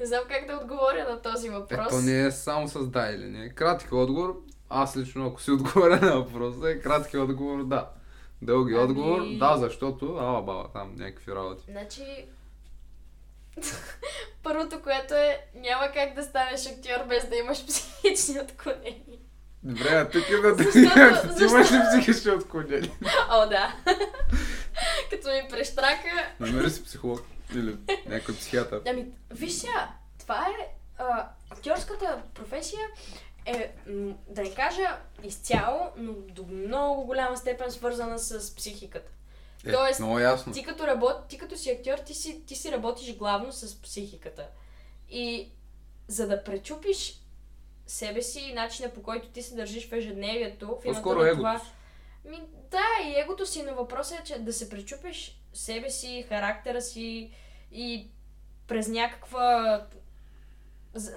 не 0.00 0.06
знам 0.06 0.22
как 0.28 0.46
да 0.46 0.56
отговоря 0.56 1.06
на 1.10 1.22
този 1.22 1.48
въпрос. 1.50 1.86
Ето 1.86 1.96
не 1.96 2.26
е 2.26 2.30
само 2.30 2.68
с 2.68 2.86
да 2.88 3.10
или 3.10 3.24
не. 3.24 3.48
Кратки 3.48 3.94
отговор. 3.94 4.42
Аз 4.68 4.96
лично, 4.96 5.26
ако 5.26 5.42
си 5.42 5.50
отговоря 5.50 6.00
на 6.02 6.16
въпроса, 6.16 6.70
е 6.70 6.80
кратки 6.80 7.18
отговор 7.18 7.64
да. 7.64 7.90
Дълги 8.42 8.74
Ами- 8.74 8.84
отговор, 8.84 9.22
да, 9.38 9.56
защото, 9.56 10.16
ала 10.16 10.42
баба, 10.42 10.68
там 10.72 10.94
някакви 10.96 11.32
работи. 11.32 11.64
Значи, 11.70 12.26
първото, 14.42 14.82
което 14.82 15.14
е, 15.14 15.46
няма 15.54 15.92
как 15.94 16.14
да 16.14 16.22
станеш 16.22 16.66
актьор 16.66 17.06
без 17.08 17.28
да 17.28 17.36
имаш 17.36 17.66
психични 17.66 18.40
отклонения. 18.40 19.18
Добре, 19.62 19.88
а 19.88 20.10
тук 20.10 20.28
е 20.28 20.36
да 20.36 20.56
ти 20.56 20.62
Защото- 20.64 21.36
ти 21.36 21.44
имаш 21.44 21.72
ли 21.72 21.78
психични 21.90 22.30
отклонения? 22.30 22.92
О, 23.30 23.48
да. 23.48 23.74
Като 25.10 25.28
ми 25.28 25.48
прещрака. 25.50 26.30
Намери 26.40 26.70
си 26.70 26.84
психолог 26.84 27.20
или 27.54 27.76
някой 28.06 28.36
психиатър. 28.36 28.82
Ами, 28.88 29.06
виж 29.30 29.52
сега, 29.52 29.88
това 30.18 30.46
е 30.48 30.68
а, 30.98 31.28
актьорската 31.50 32.22
професия 32.34 32.80
е, 33.46 33.74
да 34.28 34.42
не 34.42 34.54
кажа 34.54 34.96
изцяло, 35.22 35.90
но 35.96 36.12
до 36.12 36.46
много 36.46 37.04
голяма 37.04 37.36
степен 37.36 37.70
свързана 37.70 38.18
с 38.18 38.56
психиката. 38.56 39.10
Е, 39.66 39.72
Тоест, 39.72 40.00
много 40.00 40.18
ясно. 40.18 40.52
Ти 40.52 40.64
като, 40.64 40.86
работ... 40.86 41.28
ти 41.28 41.38
като 41.38 41.56
си 41.56 41.70
актьор, 41.70 41.98
ти 41.98 42.14
си, 42.14 42.42
ти 42.46 42.56
си 42.56 42.72
работиш 42.72 43.16
главно 43.16 43.52
с 43.52 43.82
психиката. 43.82 44.48
И 45.10 45.48
за 46.08 46.28
да 46.28 46.44
пречупиш 46.44 47.20
себе 47.86 48.22
си 48.22 48.40
и 48.40 48.52
начина 48.52 48.90
по 48.90 49.02
който 49.02 49.28
ти 49.28 49.42
се 49.42 49.54
държиш 49.54 49.88
в 49.88 49.92
ежедневието, 49.92 50.78
в 50.82 50.84
името 50.84 51.14
на 51.14 51.30
това... 51.30 51.60
Ми, 52.24 52.40
да, 52.70 53.08
и 53.08 53.20
егото 53.20 53.46
си, 53.46 53.62
но 53.62 53.74
въпросът 53.74 54.20
е, 54.20 54.24
че 54.24 54.38
да 54.38 54.52
се 54.52 54.70
пречупиш 54.70 55.40
себе 55.52 55.90
си, 55.90 56.26
характера 56.28 56.82
си 56.82 57.30
и 57.72 58.08
през 58.66 58.88
някаква... 58.88 59.86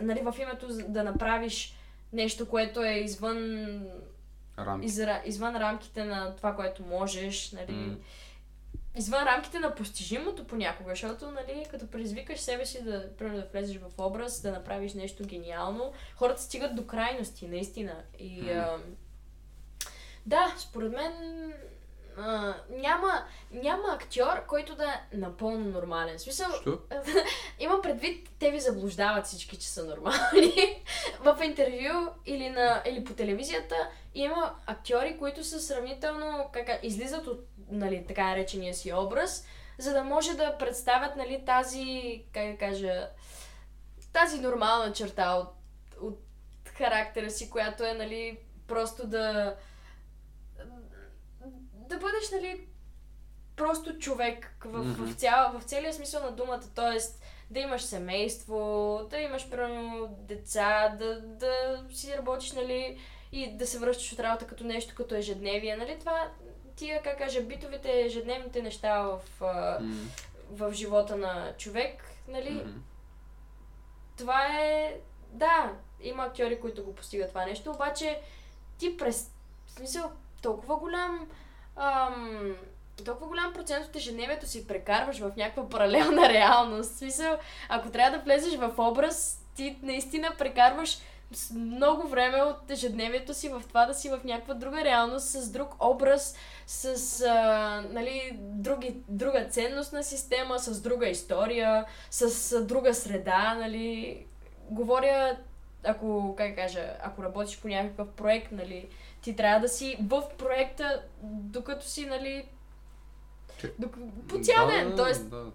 Нали, 0.01 0.21
в 0.21 0.36
името 0.39 0.67
да 0.88 1.03
направиш 1.03 1.75
нещо, 2.13 2.47
което 2.47 2.83
е 2.83 2.93
извън 2.93 3.67
Рамки. 4.60 4.86
изра... 4.86 5.21
извън 5.25 5.55
рамките 5.55 6.03
на 6.03 6.36
това, 6.36 6.55
което 6.55 6.83
можеш, 6.83 7.51
нали, 7.51 7.71
М. 7.71 7.95
извън 8.97 9.23
рамките 9.23 9.60
на 9.60 9.75
постижимото 9.75 10.47
понякога, 10.47 10.89
защото, 10.89 11.31
нали, 11.31 11.65
като 11.71 11.88
предизвикаш 11.88 12.39
себе 12.39 12.65
си 12.65 12.83
да, 12.83 13.15
примерно, 13.17 13.38
да 13.38 13.47
влезеш 13.51 13.77
в 13.77 13.99
образ, 13.99 14.41
да 14.41 14.51
направиш 14.51 14.93
нещо 14.93 15.23
гениално, 15.23 15.93
хората 16.15 16.41
стигат 16.41 16.75
до 16.75 16.88
крайности, 16.88 17.47
наистина. 17.47 17.95
И, 18.19 18.51
а, 18.51 18.77
да, 20.25 20.55
според 20.57 20.91
мен 20.91 21.13
а, 22.17 22.55
няма, 22.69 23.25
няма 23.51 23.83
актьор, 23.93 24.45
който 24.47 24.75
да 24.75 25.01
е 25.13 25.17
напълно 25.17 25.69
нормален. 25.69 26.17
В 26.17 26.21
смисъл, 26.21 26.47
Що? 26.62 26.79
има 27.60 27.81
предвид, 27.81 28.29
те 28.39 28.51
ви 28.51 28.60
заблуждават 28.60 29.25
всички, 29.25 29.57
че 29.57 29.67
са 29.67 29.86
нормални. 29.86 30.83
в 31.19 31.38
интервю 31.43 32.10
или, 32.25 32.49
на, 32.49 32.83
или 32.86 33.03
по 33.03 33.13
телевизията 33.13 33.75
има 34.15 34.55
актьори, 34.65 35.17
които 35.17 35.43
са 35.43 35.60
сравнително, 35.60 36.49
как, 36.53 36.79
излизат 36.83 37.27
от 37.27 37.39
нали, 37.69 38.06
така 38.08 38.23
наречения 38.23 38.73
си 38.73 38.93
образ, 38.93 39.45
за 39.77 39.93
да 39.93 40.03
може 40.03 40.34
да 40.34 40.58
представят 40.58 41.15
нали, 41.15 41.43
тази, 41.45 42.24
как 42.34 42.51
да 42.51 42.57
кажа, 42.57 43.09
тази 44.13 44.41
нормална 44.41 44.93
черта 44.93 45.34
от, 45.34 45.53
от 46.01 46.20
характера 46.65 47.32
си, 47.32 47.49
която 47.49 47.84
е 47.84 47.93
нали, 47.93 48.39
просто 48.68 49.07
да 49.07 49.55
да 51.88 51.97
бъдеш 51.97 52.32
нали, 52.32 52.68
просто 53.55 53.97
човек 53.99 54.57
в, 54.65 54.84
Мгм. 54.84 55.05
в, 55.05 55.15
цял, 55.15 55.59
в 55.59 55.63
целия 55.63 55.93
смисъл 55.93 56.24
на 56.24 56.32
думата, 56.32 56.61
т.е. 56.76 56.97
да 57.49 57.59
имаш 57.59 57.82
семейство, 57.82 58.99
да 59.09 59.18
имаш 59.20 59.49
примерно 59.49 60.07
деца, 60.20 60.95
да, 60.99 61.22
да 61.22 61.84
си 61.91 62.18
работиш, 62.18 62.51
нали, 62.51 62.99
и 63.32 63.57
да 63.57 63.68
се 63.68 63.80
връщаш 63.80 64.13
от 64.13 64.20
работа 64.20 64.47
като 64.47 64.63
нещо, 64.63 64.95
като 64.95 65.15
ежедневие, 65.15 65.78
нали, 65.78 65.99
това 65.99 66.32
тия, 66.78 67.01
как 67.03 67.17
кажа, 67.17 67.41
битовите, 67.41 68.01
ежедневните 68.01 68.61
неща 68.61 69.01
в, 69.01 69.19
М, 69.82 69.95
в 70.51 70.73
живота 70.73 71.17
на 71.17 71.53
човек, 71.57 72.03
нали, 72.28 72.51
м. 72.51 72.73
това 74.17 74.45
е... 74.45 74.97
Да, 75.32 75.71
има 76.01 76.23
актьори, 76.23 76.59
които 76.59 76.84
го 76.84 76.95
постигат 76.95 77.30
това 77.30 77.45
нещо, 77.45 77.71
обаче 77.71 78.21
ти 78.78 78.97
през 78.97 79.32
смисъл, 79.67 80.11
толкова 80.41 80.75
голям 80.75 81.28
ам, 81.75 82.55
толкова 83.05 83.28
голям 83.28 83.53
процент 83.53 83.86
от 83.86 83.95
ежедневието 83.95 84.47
си 84.47 84.67
прекарваш 84.67 85.19
в 85.19 85.32
някаква 85.38 85.69
паралелна 85.69 86.30
реалност. 86.34 86.91
В 86.91 86.97
смисъл, 86.97 87.38
ако 87.69 87.89
трябва 87.89 88.17
да 88.17 88.23
влезеш 88.23 88.55
в 88.59 88.73
образ, 88.78 89.45
ти 89.55 89.80
наистина 89.82 90.36
прекарваш 90.38 90.97
много 91.55 92.07
време 92.07 92.41
от 92.41 92.71
ежедневието 92.71 93.34
си 93.34 93.49
в 93.49 93.63
това 93.67 93.86
да 93.86 93.93
си 93.93 94.09
в 94.09 94.19
някаква 94.23 94.53
друга 94.53 94.84
реалност, 94.84 95.28
с 95.28 95.51
друг 95.51 95.75
образ, 95.80 96.36
с 96.67 97.21
а, 97.21 97.84
нали, 97.91 98.32
други, 98.39 98.95
друга 99.07 99.47
ценностна 99.49 100.03
система, 100.03 100.59
с 100.59 100.82
друга 100.82 101.07
история, 101.07 101.86
с 102.11 102.51
а, 102.51 102.65
друга 102.65 102.93
среда. 102.93 103.55
Нали. 103.59 104.25
Говоря, 104.69 105.38
ако, 105.84 106.36
как 106.38 106.55
кажа, 106.55 106.97
ако 107.01 107.23
работиш 107.23 107.59
по 107.59 107.67
някакъв 107.67 108.07
проект, 108.07 108.51
нали, 108.51 108.88
ти 109.21 109.36
трябва 109.36 109.59
да 109.59 109.69
си 109.69 109.97
в 110.01 110.23
проекта, 110.38 111.03
докато 111.23 111.86
си, 111.86 112.05
нали, 112.05 112.45
док... 113.80 113.97
по 114.28 114.39
цял 114.39 114.67
ден. 114.67 114.89
Да, 114.89 114.95
Тоест, 114.95 115.30
да. 115.30 115.45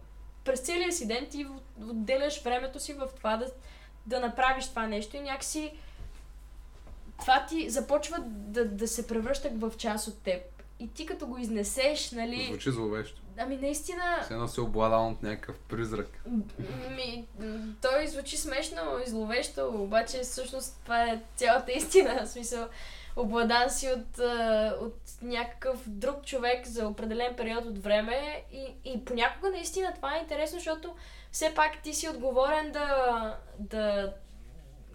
през 0.45 0.61
целия 0.61 0.93
си 0.93 1.09
ден 1.09 1.27
ти 1.31 1.47
отделяш 1.81 2.43
времето 2.43 2.81
си 2.81 2.93
в 2.93 3.09
това 3.17 3.37
да, 3.37 3.47
да 4.07 4.21
направиш 4.21 4.69
това 4.69 4.87
нещо 4.87 5.17
и 5.17 5.21
някакси 5.21 5.73
това 7.21 7.47
ти 7.49 7.71
започва 7.71 8.17
да, 8.27 8.65
да 8.65 8.89
се 8.89 9.07
превръща 9.07 9.51
в 9.55 9.73
част 9.79 10.09
от 10.09 10.23
теб. 10.23 10.43
И 10.81 10.89
ти 10.89 11.07
като 11.07 11.27
го 11.27 11.39
изнесеш, 11.39 12.11
нали... 12.11 12.47
Звучи 12.47 12.71
зловещо. 12.71 13.21
Ами 13.39 13.57
наистина... 13.57 14.21
Все 14.25 14.35
едно 14.35 14.49
се 14.49 14.61
обладал 14.61 15.09
от 15.09 15.23
някакъв 15.23 15.59
призрак. 15.59 16.09
Ми, 16.97 17.27
той 17.83 18.07
звучи 18.07 18.37
смешно 18.37 18.83
и 19.07 19.11
зловещо, 19.11 19.69
обаче 19.75 20.21
всъщност 20.23 20.81
това 20.83 21.05
е 21.05 21.21
цялата 21.37 21.73
истина. 21.73 22.25
В 22.25 22.29
смисъл, 22.29 22.69
обладан 23.17 23.71
си 23.71 23.89
от, 23.89 24.19
от 24.81 24.97
някакъв 25.23 25.89
друг 25.89 26.25
човек 26.25 26.67
за 26.67 26.89
определен 26.89 27.37
период 27.37 27.65
от 27.65 27.83
време 27.83 28.45
и, 28.53 28.67
и 28.85 29.05
понякога 29.05 29.51
наистина 29.51 29.93
това 29.95 30.17
е 30.17 30.21
интересно, 30.21 30.59
защото 30.59 30.95
все 31.33 31.55
пак 31.55 31.83
ти 31.83 31.95
си 31.95 32.09
отговорен 32.09 32.73
да, 32.73 33.37
да 33.59 34.15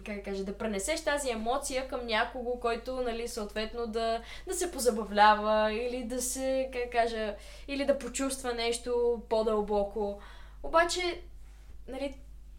как 0.06 0.24
кажа, 0.24 0.44
да 0.44 0.58
пренесеш 0.58 1.04
тази 1.04 1.30
емоция 1.30 1.88
към 1.88 2.06
някого, 2.06 2.60
който, 2.60 3.00
нали, 3.00 3.28
съответно 3.28 3.86
да, 3.86 4.22
да 4.46 4.54
се 4.54 4.70
позабавлява 4.70 5.72
или 5.72 6.04
да 6.04 6.22
се, 6.22 6.70
как 6.72 6.92
кажа, 6.92 7.34
или 7.68 7.84
да 7.84 7.98
почувства 7.98 8.54
нещо 8.54 9.22
по-дълбоко. 9.28 10.20
Обаче, 10.62 11.20
нали, 11.88 12.14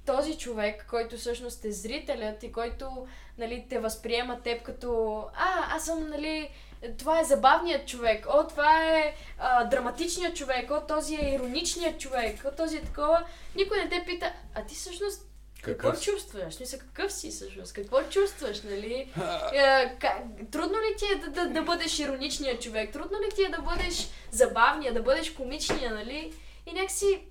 този 0.06 0.38
човек, 0.38 0.86
който 0.90 1.18
всъщност 1.18 1.66
е 1.66 1.72
зрителят 1.72 2.44
и 2.44 2.52
който 2.52 3.08
нали, 3.38 3.66
те 3.70 3.80
възприема 3.80 4.42
теб 4.42 4.62
като 4.64 5.20
а, 5.34 5.76
аз 5.76 5.86
съм, 5.86 6.10
нали, 6.10 6.50
това 6.98 7.20
е 7.20 7.24
забавният 7.24 7.88
човек, 7.88 8.26
о, 8.30 8.48
това 8.48 8.84
е 8.84 9.16
а, 9.38 9.64
драматичният 9.64 10.36
човек, 10.36 10.72
о, 10.72 10.82
този 10.88 11.16
е 11.16 11.34
ироничният 11.34 12.00
човек, 12.00 12.46
о, 12.46 12.56
този 12.58 12.78
е 12.78 12.84
такова. 12.84 13.26
Никой 13.56 13.78
не 13.78 13.90
те 13.90 14.04
пита, 14.06 14.34
а 14.56 14.66
ти 14.66 14.76
всъщност 14.76 15.30
какво 15.62 15.90
Какъв 15.90 16.04
чувстваш? 16.04 16.54
Смисъл, 16.54 16.80
какъв 16.80 17.14
си 17.14 17.30
всъщност? 17.30 17.74
Какво 17.74 18.04
чувстваш, 18.04 18.62
нали? 18.62 19.14
Е, 19.54 19.96
как, 20.00 20.18
трудно 20.52 20.78
ли 20.78 20.96
ти 20.98 21.06
е 21.06 21.16
да, 21.16 21.28
да, 21.30 21.50
да 21.50 21.62
бъдеш 21.62 22.00
ироничният 22.00 22.62
човек? 22.62 22.94
Трудно 22.94 23.18
ли 23.20 23.36
ти 23.36 23.44
е 23.44 23.50
да 23.50 23.62
бъдеш 23.62 24.10
забавния, 24.32 24.94
да 24.94 25.02
бъдеш 25.02 25.32
комичния, 25.32 25.94
нали? 25.94 26.34
И 26.66 26.74
някакси, 26.74 27.22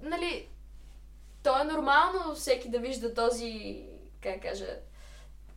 нали, 0.00 0.48
то 1.42 1.60
е 1.60 1.64
нормално 1.64 2.34
всеки 2.34 2.70
да 2.70 2.78
вижда 2.78 3.14
този, 3.14 3.82
как 4.22 4.42
кажа, 4.42 4.66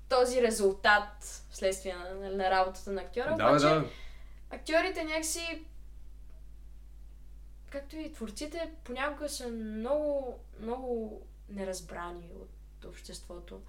този 0.09 0.41
резултат 0.41 1.38
вследствие 1.59 1.95
на, 1.95 2.29
на 2.29 2.51
работата 2.51 2.91
на 2.91 3.01
актьора. 3.01 3.35
Да, 3.37 3.49
обаче, 3.49 3.65
да. 3.65 3.85
актьорите 4.49 5.03
някакси, 5.03 5.65
както 7.69 7.95
и 7.95 8.13
творците, 8.13 8.71
понякога 8.83 9.29
са 9.29 9.47
много, 9.47 10.39
много 10.61 11.21
неразбрани 11.49 12.29
от 12.41 12.85
обществото. 12.85 13.61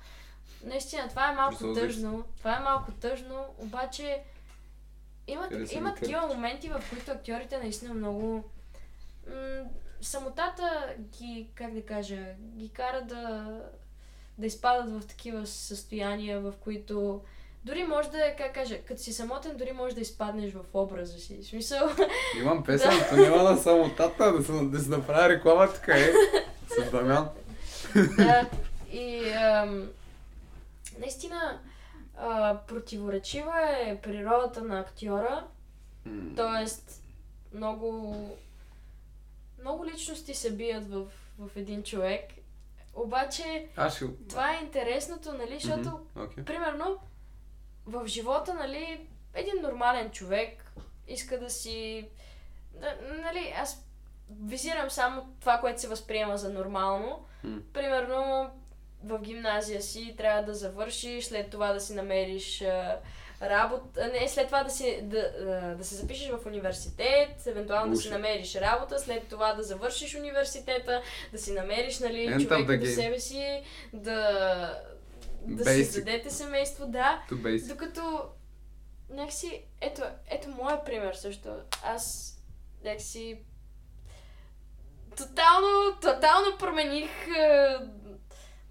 Наистина, 0.65 1.09
това 1.09 1.31
е 1.31 1.35
малко 1.35 1.75
тъжно. 1.75 2.25
Това 2.39 2.57
е 2.57 2.61
малко 2.61 2.93
тъжно, 2.93 3.55
обаче 3.59 4.23
има, 5.27 5.49
има 5.73 5.95
такива 5.95 6.27
моменти, 6.27 6.69
в 6.69 6.83
които 6.91 7.11
актьорите 7.11 7.59
наистина 7.59 7.95
много... 7.95 8.51
М- 9.27 9.65
самотата 10.01 10.95
ги, 10.99 11.49
как 11.55 11.75
да 11.75 11.87
кажа, 11.87 12.35
ги 12.39 12.69
кара 12.69 13.03
да, 13.05 13.61
да 14.39 14.47
изпадат 14.47 15.03
в 15.03 15.07
такива 15.07 15.47
състояния, 15.47 16.41
в 16.41 16.55
които 16.61 17.23
дори 17.65 17.85
може 17.85 18.11
да 18.11 18.35
как 18.39 18.55
кажа, 18.55 18.83
като 18.83 19.03
си 19.03 19.13
самотен, 19.13 19.57
дори 19.57 19.73
може 19.73 19.95
да 19.95 20.01
изпаднеш 20.01 20.53
в 20.53 20.61
образа 20.75 21.19
си. 21.19 21.39
В 21.43 21.47
смисъл, 21.47 21.89
Имам 22.41 22.65
песен, 22.67 22.93
то 23.11 23.17
няма 23.17 23.43
на 23.43 23.57
самотата, 23.57 24.33
да, 24.33 24.45
се, 24.45 24.53
да 24.53 24.79
се 24.81 24.91
направи 24.91 25.35
реклама 25.35 25.73
така 25.73 25.99
е. 25.99 26.13
С 26.69 26.91
Дамян. 26.91 27.29
да, 28.17 28.47
и 28.93 29.31
ам, 29.33 29.89
наистина 30.99 31.61
а, 32.19 32.59
противоречива 32.69 33.55
е 33.87 34.01
природата 34.03 34.63
на 34.63 34.81
актьора, 34.81 35.45
М, 36.07 36.37
Тоест, 36.37 37.03
много, 37.55 38.15
много 39.61 39.87
личности 39.87 40.35
се 40.35 40.53
бият 40.53 40.91
в, 40.91 41.03
в 41.39 41.57
един 41.57 41.83
човек. 41.83 42.25
Обаче, 42.95 43.69
ще... 43.95 44.05
това 44.29 44.53
е 44.53 44.61
интересното, 44.63 45.33
нали, 45.33 45.55
защото, 45.61 45.89
Мгм, 46.17 46.25
Окей. 46.25 46.45
примерно, 46.45 46.99
в 47.87 48.07
живота, 48.07 48.55
нали, 48.55 49.07
един 49.35 49.63
нормален 49.63 50.11
човек 50.11 50.73
иска 51.09 51.39
да 51.39 51.51
си... 51.51 52.09
Да, 52.75 52.97
нали, 53.23 53.55
аз 53.57 53.85
визирам 54.45 54.91
само 54.91 55.35
това, 55.41 55.59
което 55.59 55.81
се 55.81 55.89
възприема 55.89 56.39
за 56.39 56.51
нормално. 56.51 57.25
М. 57.45 57.59
Примерно, 57.73 58.51
в 59.05 59.19
гимназия 59.19 59.83
си 59.83 60.15
трябва 60.17 60.43
да 60.43 60.55
завършиш, 60.55 61.25
след 61.25 61.51
това 61.51 61.73
да 61.73 61.81
си 61.81 61.95
намериш 61.95 62.63
а, 62.63 62.99
работа, 63.43 64.11
не, 64.13 64.29
след 64.29 64.47
това 64.47 64.65
да, 64.65 64.71
си, 64.71 65.01
да, 65.03 65.75
да 65.79 65.85
се 65.85 65.95
запишеш 65.95 66.31
в 66.31 66.47
университет, 66.47 67.47
евентуално 67.47 67.95
да 67.95 68.01
си 68.01 68.11
намериш 68.11 68.55
работа, 68.55 68.99
след 68.99 69.29
това 69.29 69.53
да 69.53 69.63
завършиш 69.63 70.15
университета, 70.15 71.03
да 71.33 71.39
си 71.39 71.53
намериш, 71.53 71.99
нали, 71.99 72.29
the 72.29 72.81
до 72.81 72.87
себе 72.87 73.21
си, 73.21 73.63
да, 73.93 74.83
да 75.47 75.65
си 75.65 75.71
Basic. 75.71 75.85
създадете 75.85 76.31
семейство, 76.31 76.87
да. 76.87 77.23
Докато, 77.69 78.23
някакси, 79.11 79.63
ето, 79.81 80.03
ето 80.31 80.49
моя 80.49 80.85
пример 80.85 81.15
също. 81.15 81.49
Аз, 81.85 82.37
някакси, 82.85 83.39
тотално, 85.17 85.97
тотално 86.01 86.59
промених 86.59 87.11
е, 87.39 87.77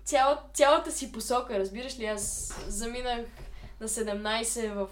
цял, 0.03 0.39
цялата 0.53 0.91
си 0.91 1.11
посока, 1.11 1.59
разбираш 1.59 1.99
ли? 1.99 2.05
Аз 2.05 2.53
заминах 2.67 3.25
на 3.79 3.87
17 3.87 4.73
в 4.73 4.87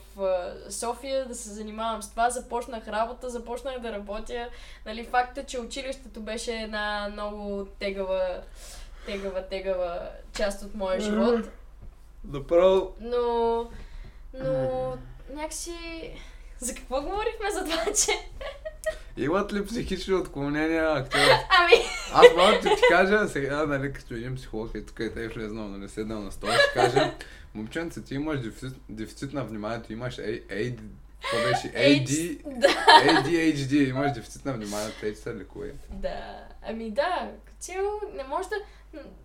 е, 0.67 0.71
София 0.71 1.28
да 1.28 1.36
се 1.36 1.49
занимавам 1.49 2.03
с 2.03 2.09
това, 2.09 2.30
започнах 2.30 2.88
работа, 2.88 3.30
започнах 3.30 3.80
да 3.80 3.91
работя. 3.91 4.49
Нали, 4.86 5.05
факта, 5.05 5.43
че 5.43 5.59
училището 5.59 6.21
беше 6.21 6.53
една 6.53 7.09
много 7.11 7.65
тегава, 7.80 8.41
тегава, 9.05 9.47
тегава 9.47 10.09
част 10.38 10.63
от 10.63 10.75
моя 10.75 10.99
живот. 10.99 11.45
Направо... 12.28 12.93
Но, 12.99 13.69
но 14.34 14.97
някакси... 15.34 15.71
За 16.59 16.75
какво 16.75 17.01
говорихме 17.01 17.51
за 17.51 17.63
това, 17.63 17.86
че... 17.86 18.11
Имат 19.17 19.53
ли 19.53 19.65
психични 19.65 20.13
отклонения 20.13 20.95
актьори? 20.95 21.21
Ами, 21.59 21.73
Аз 22.13 22.25
мога 22.38 22.51
да 22.51 22.75
ти 22.75 22.82
кажа, 22.89 23.28
сега, 23.28 23.65
нали, 23.65 23.93
като 23.93 24.13
един 24.13 24.36
психолог 24.36 24.71
и 24.75 24.86
тук 24.86 24.99
е 24.99 25.13
те 25.13 25.28
влезнал, 25.28 25.67
нали, 25.67 25.89
седнал 25.89 26.21
на 26.21 26.32
стола, 26.32 26.53
ще 26.53 26.73
кажа, 26.73 27.13
момченце, 27.53 28.03
ти 28.03 28.15
имаш 28.15 28.39
дефицит, 28.39 28.73
дефицит 28.89 29.34
на 29.34 29.43
вниманието, 29.43 29.93
имаш 29.93 30.17
AD, 30.17 30.80
какво 31.21 31.38
беше? 31.38 31.67
AD. 31.67 32.43
ADHD, 33.05 33.89
имаш 33.89 34.11
дефицит 34.11 34.45
на 34.45 34.53
вниманието, 34.53 34.99
те 35.01 35.15
се 35.15 35.36
лекува. 35.36 35.67
Да, 35.89 36.47
ами 36.63 36.91
да, 36.91 37.32
цяло 37.59 38.01
не 38.15 38.23
може 38.23 38.49
да, 38.49 38.55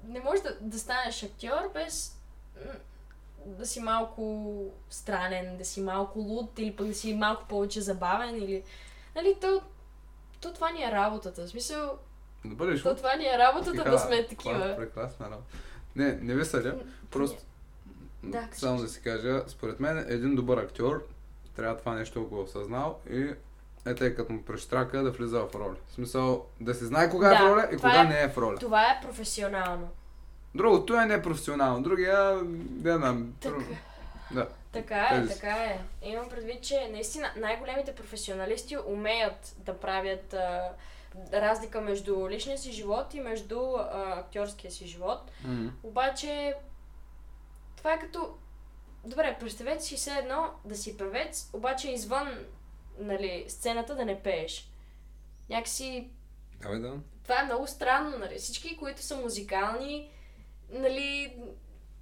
не 0.09 0.21
може 0.21 0.43
да, 0.43 0.57
да 0.61 0.79
станеш 0.79 1.23
актьор 1.23 1.71
без 1.75 2.17
да 3.47 3.67
си 3.67 3.81
малко 3.81 4.55
странен, 4.91 5.57
да 5.57 5.65
си 5.65 5.81
малко 5.81 6.19
луд 6.19 6.59
или 6.59 6.77
пък 6.77 6.87
да 6.87 6.95
си 6.95 7.15
малко 7.15 7.49
повече 7.49 7.81
забавен 7.81 8.37
или... 8.37 8.63
Нали, 9.17 9.37
то, 9.41 9.61
то 10.41 10.53
това 10.53 10.71
ни 10.71 10.83
е 10.85 10.93
работата. 10.93 11.47
В 11.47 11.49
смисъл, 11.49 11.99
бъдеш 12.45 12.83
то 12.83 12.97
това 12.97 13.15
ни 13.15 13.27
е 13.27 13.39
работата 13.39 13.91
да 13.91 13.99
сме 13.99 14.09
това 14.09 14.17
е 14.17 14.27
такива. 14.27 14.75
Прекрасна 14.77 15.27
работа. 15.27 15.57
Не, 15.97 16.13
не 16.13 16.35
ви 16.35 16.45
съдя, 16.45 16.79
просто 17.11 17.43
Да, 18.23 18.49
само 18.53 18.81
да 18.81 18.89
си 18.89 19.03
кажа, 19.03 19.45
според 19.47 19.81
мен 19.81 19.99
един 20.09 20.35
добър 20.35 20.59
актьор 20.59 21.07
трябва 21.57 21.77
това 21.77 21.95
нещо 21.95 22.21
да 22.21 22.27
го 22.27 22.37
е 22.37 22.43
осъзнал 22.43 22.99
и 23.11 23.35
е 23.87 23.95
тъй 23.95 24.15
като 24.15 24.33
му 24.33 24.43
прещрака 24.43 25.03
да 25.03 25.11
влиза 25.11 25.41
в 25.41 25.55
роля. 25.55 25.77
В 25.89 25.93
смисъл 25.93 26.47
да 26.61 26.75
се 26.75 26.87
знае 26.87 27.11
кога 27.11 27.27
е 27.29 27.31
Да, 27.31 27.39
в 27.39 27.51
роля 27.51 27.69
и 27.73 27.77
кога 27.77 28.01
е- 28.01 28.05
не 28.05 28.23
е 28.23 28.29
в 28.29 28.39
роля. 28.39 28.57
Това 28.59 28.83
е 28.83 29.01
професионално. 29.03 29.89
Другото 30.55 30.95
е 30.95 31.07
непрофесионално. 31.07 31.83
Другия, 31.83 32.43
не 32.83 32.97
знам, 32.97 33.35
Така. 33.41 33.65
Да. 34.31 34.49
Така 34.73 35.09
е, 35.13 35.21
Тези. 35.21 35.35
така 35.35 35.55
е. 35.55 35.81
Имам 36.03 36.29
предвид, 36.29 36.63
че 36.63 36.89
наистина 36.93 37.31
най-големите 37.37 37.95
професионалисти 37.95 38.77
умеят 38.87 39.55
да 39.59 39.81
правят 39.81 40.35
а, 40.35 40.71
разлика 41.33 41.81
между 41.81 42.29
личния 42.29 42.59
си 42.59 42.73
живот 42.73 43.15
и 43.15 43.21
между 43.21 43.61
а, 43.77 44.15
актьорския 44.19 44.71
си 44.71 44.87
живот. 44.87 45.31
М. 45.45 45.73
Обаче, 45.83 46.55
това 47.77 47.93
е 47.93 47.99
като... 47.99 48.35
Добре, 49.05 49.37
представете 49.41 49.85
си 49.85 49.97
все 49.97 50.11
едно 50.11 50.51
да 50.65 50.77
си 50.77 50.97
певец, 50.97 51.51
обаче 51.53 51.91
извън 51.91 52.29
нали, 52.99 53.45
сцената 53.49 53.95
да 53.95 54.05
не 54.05 54.23
пееш. 54.23 54.71
Някакси 55.51 56.09
Абе 56.65 56.79
да. 56.79 56.95
това 57.23 57.41
е 57.41 57.45
много 57.45 57.67
странно, 57.67 58.19
нали? 58.19 58.39
Всички, 58.39 58.77
които 58.77 59.03
са 59.03 59.17
музикални, 59.17 60.11
нали, 60.73 61.37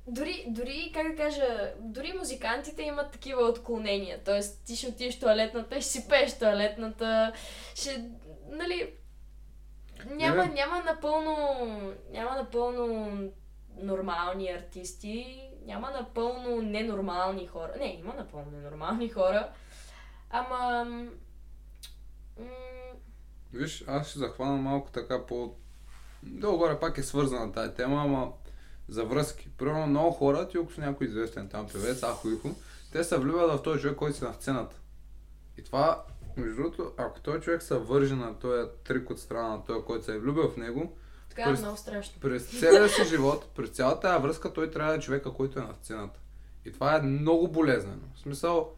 дори, 0.07 0.45
дори, 0.49 0.91
как 0.95 1.11
да 1.11 1.17
кажа, 1.17 1.73
дори 1.79 2.13
музикантите 2.19 2.83
имат 2.83 3.13
такива 3.13 3.43
отклонения. 3.43 4.21
Тоест, 4.25 4.65
ти 4.67 4.77
ще 4.77 4.89
отидеш 4.89 5.17
в 5.17 5.21
туалетната 5.21 5.81
ще 5.81 5.91
си 5.91 6.09
пееш 6.09 6.39
туалетната, 6.39 7.33
ще, 7.75 8.11
нали, 8.51 8.95
няма, 10.07 10.45
бе. 10.45 10.49
няма 10.49 10.83
напълно, 10.83 11.37
няма 12.11 12.35
напълно 12.37 13.11
нормални 13.77 14.49
артисти, 14.51 15.43
няма 15.67 15.91
напълно 15.91 16.63
ненормални 16.63 17.47
хора. 17.47 17.73
Не, 17.79 17.97
има 17.99 18.15
напълно 18.15 18.51
ненормални 18.51 19.09
хора, 19.09 19.49
ама... 20.31 20.85
м- 22.39 22.47
Виж, 23.53 23.85
аз 23.87 24.09
ще 24.09 24.19
захвана 24.19 24.57
малко 24.57 24.91
така 24.91 25.27
по... 25.27 25.55
Долу-горе 26.23 26.81
пак 26.81 26.99
е 26.99 27.03
свързана 27.03 27.53
тази 27.53 27.75
тема, 27.75 28.03
ама 28.05 28.33
за 28.91 29.05
връзки. 29.05 29.49
Примерно 29.59 29.87
много 29.87 30.11
хора, 30.11 30.49
ти 30.49 30.59
ако 30.59 30.73
си 30.73 30.81
някой 30.81 31.07
известен 31.07 31.49
там 31.49 31.67
певец, 31.73 32.01
ахо 32.01 32.29
ихо, 32.29 32.55
те 32.93 33.05
се 33.05 33.19
влюбват 33.19 33.51
в 33.51 33.63
този 33.63 33.81
човек, 33.81 33.97
който 33.97 34.17
си 34.17 34.25
на 34.25 34.35
сцената. 34.35 34.77
И 35.59 35.65
това, 35.65 36.05
между 36.37 36.57
другото, 36.57 36.93
ако 36.97 37.21
този 37.21 37.41
човек 37.41 37.63
се 37.63 37.75
вържи 37.75 38.15
на 38.15 38.39
този 38.39 38.69
трик 38.85 39.11
от 39.11 39.21
страна 39.21 39.49
на 39.49 39.65
този, 39.65 39.85
който 39.85 40.05
се 40.05 40.15
е 40.15 40.19
влюбил 40.19 40.49
в 40.51 40.57
него, 40.57 40.97
така 41.29 41.43
е 41.43 41.45
През- 41.45 41.61
много 41.61 41.77
страшно. 41.77 42.21
през 42.21 42.61
целия 42.61 42.89
си 42.89 43.05
живот, 43.05 43.49
през 43.57 43.71
цялата 43.71 44.01
тази 44.01 44.23
връзка, 44.23 44.53
той 44.53 44.71
трябва 44.71 44.93
да 44.93 44.99
е 44.99 45.01
човека, 45.01 45.33
който 45.33 45.59
е 45.59 45.63
на 45.63 45.75
сцената. 45.83 46.21
И 46.65 46.73
това 46.73 46.97
е 46.97 47.03
много 47.03 47.49
болезнено. 47.49 48.03
В 48.15 48.21
смисъл, 48.21 48.73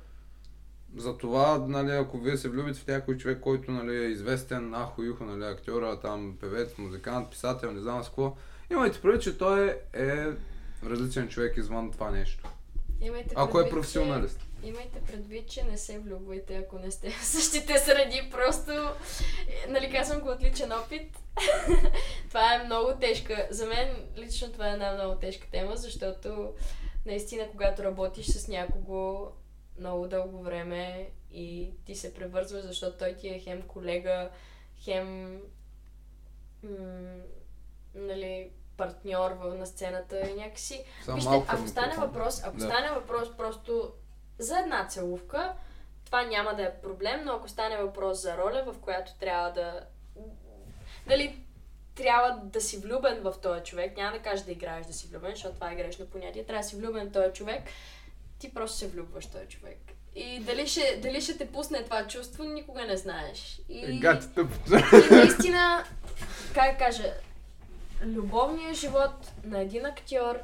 за 0.96 1.18
това, 1.18 1.58
нали, 1.58 1.90
ако 1.90 2.18
вие 2.18 2.36
се 2.36 2.48
влюбите 2.48 2.80
в 2.80 2.86
някой 2.86 3.16
човек, 3.16 3.40
който 3.40 3.70
нали, 3.70 3.96
е 3.96 4.08
известен, 4.08 4.74
ахо 4.74 5.02
юхо, 5.02 5.24
нали, 5.24 5.44
актьора, 5.44 6.00
там, 6.00 6.36
певец, 6.40 6.78
музикант, 6.78 7.30
писател, 7.30 7.72
не 7.72 7.80
знам 7.80 8.04
с 8.04 8.06
какво, 8.06 8.36
имайте 8.72 9.02
предвид, 9.02 9.22
че 9.22 9.38
той 9.38 9.68
е, 9.68 10.02
е 10.02 10.26
различен 10.84 11.28
човек 11.28 11.56
извън 11.56 11.92
това 11.92 12.10
нещо. 12.10 12.48
Имайте 13.00 13.34
Ако 13.36 13.58
е 13.58 13.62
предвид, 13.62 13.74
професионалист. 13.74 14.38
Че, 14.38 14.68
имайте 14.68 15.00
предвид, 15.00 15.48
че 15.48 15.64
не 15.64 15.78
се 15.78 15.98
влюбвайте, 15.98 16.56
ако 16.56 16.78
не 16.78 16.90
сте 16.90 17.10
в 17.10 17.24
същите 17.24 17.78
среди. 17.78 18.28
Просто, 18.30 18.72
е, 18.72 19.70
нали 19.70 19.92
казвам 19.92 20.20
го 20.20 20.28
от 20.28 20.42
личен 20.42 20.72
опит. 20.72 21.18
това 22.28 22.54
е 22.54 22.64
много 22.64 22.92
тежка. 23.00 23.48
За 23.50 23.66
мен 23.66 23.88
лично 24.16 24.52
това 24.52 24.68
е 24.68 24.72
една 24.72 24.94
много 24.94 25.18
тежка 25.20 25.46
тема, 25.50 25.76
защото 25.76 26.54
наистина, 27.06 27.48
когато 27.50 27.84
работиш 27.84 28.26
с 28.26 28.48
някого 28.48 29.28
много 29.78 30.08
дълго 30.08 30.42
време 30.42 31.10
и 31.32 31.70
ти 31.84 31.94
се 31.94 32.14
превързва, 32.14 32.60
защото 32.60 32.98
той 32.98 33.14
ти 33.14 33.28
е 33.28 33.38
хем 33.38 33.62
колега, 33.62 34.30
хем 34.84 35.32
м- 36.62 37.22
нали, 37.94 38.50
партньор 38.82 39.30
на 39.30 39.66
сцената 39.66 40.20
и 40.20 40.34
някакси 40.34 40.84
Само 41.04 41.16
Вижте, 41.16 41.42
ако 41.48 41.68
стане 41.68 41.94
въпрос, 41.96 42.42
ако 42.44 42.56
Да. 42.56 42.64
стане 42.64 42.90
въпрос 42.90 43.36
просто 43.36 43.92
за 44.38 44.58
една 44.58 44.86
целувка, 44.88 45.52
това 46.04 46.22
няма 46.22 46.54
да 46.54 46.62
е 46.62 46.74
проблем, 46.74 47.24
но 47.24 47.32
ако 47.32 47.48
стане 47.48 47.76
въпрос 47.76 48.22
за 48.22 48.36
роля, 48.36 48.64
в 48.66 48.80
която 48.80 49.14
трябва 49.14 49.52
да... 49.52 49.80
Дали 51.06 51.44
трябва 51.94 52.40
да 52.44 52.60
си 52.60 52.78
влюбен 52.78 53.20
в 53.22 53.34
този 53.42 53.62
човек, 53.62 53.96
няма 53.96 54.12
да 54.16 54.22
кажа 54.22 54.44
да 54.44 54.52
играеш 54.52 54.86
да 54.86 54.92
си 54.92 55.06
влюбен, 55.06 55.30
защото 55.30 55.54
това 55.54 55.72
е 55.72 55.76
грешно 55.76 56.06
понятие, 56.06 56.44
трябва 56.44 56.62
да 56.62 56.68
си 56.68 56.76
влюбен 56.76 57.08
в 57.08 57.12
този 57.12 57.32
човек, 57.32 57.62
ти 58.38 58.54
просто 58.54 58.78
се 58.78 58.88
влюбваш 58.88 59.24
в 59.24 59.30
този 59.30 59.46
човек. 59.46 59.78
И 60.14 60.40
дали 60.40 60.66
ще, 60.66 61.00
дали 61.02 61.20
ще 61.20 61.38
те 61.38 61.46
пусне 61.46 61.84
това 61.84 62.06
чувство, 62.06 62.44
никога 62.44 62.84
не 62.84 62.96
знаеш. 62.96 63.60
И... 63.68 63.78
Е. 63.78 63.90
И 63.90 64.00
наистина, 65.10 65.84
как 66.54 66.78
кажа, 66.78 67.14
любовният 68.02 68.76
живот 68.76 69.32
на 69.44 69.60
един 69.60 69.86
актьор 69.86 70.38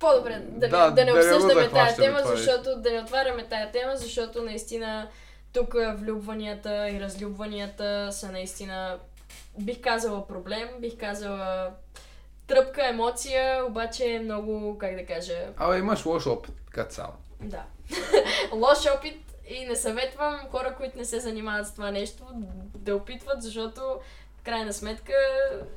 по-добре 0.00 0.42
да, 0.48 0.68
Да, 0.68 0.90
да, 0.90 1.04
не 1.04 1.12
да 1.12 1.18
обсъждаме 1.18 1.62
захващаме 1.62 2.06
тема, 2.06 2.20
защото 2.24 2.76
да 2.76 2.90
не 2.90 3.00
отваряме 3.00 3.48
тази 3.48 3.72
тема, 3.72 3.96
защото 3.96 4.42
наистина 4.42 5.08
тук 5.52 5.74
влюбванията 5.96 6.90
и 6.90 7.00
разлюбванията 7.00 8.08
са 8.12 8.32
наистина, 8.32 8.98
бих 9.58 9.80
казала 9.80 10.26
проблем, 10.26 10.68
бих 10.80 10.98
казала 10.98 11.70
тръпка 12.46 12.88
емоция, 12.88 13.66
обаче 13.66 14.14
е 14.14 14.20
много, 14.20 14.78
как 14.78 14.94
да 14.94 15.06
кажа, 15.06 15.46
Абе, 15.56 15.78
имаш 15.78 16.06
лош 16.06 16.26
опит, 16.26 16.54
така 16.66 16.84
цяло. 16.84 17.12
да. 17.40 17.62
Лош 18.52 18.86
опит 18.98 19.18
и 19.50 19.64
не 19.64 19.76
съветвам 19.76 20.40
хора, 20.50 20.74
които 20.76 20.98
не 20.98 21.04
се 21.04 21.20
занимават 21.20 21.66
с 21.66 21.72
това 21.72 21.90
нещо, 21.90 22.24
да 22.74 22.96
опитват, 22.96 23.42
защото 23.42 23.80
в 24.38 24.42
крайна 24.42 24.72
сметка 24.72 25.12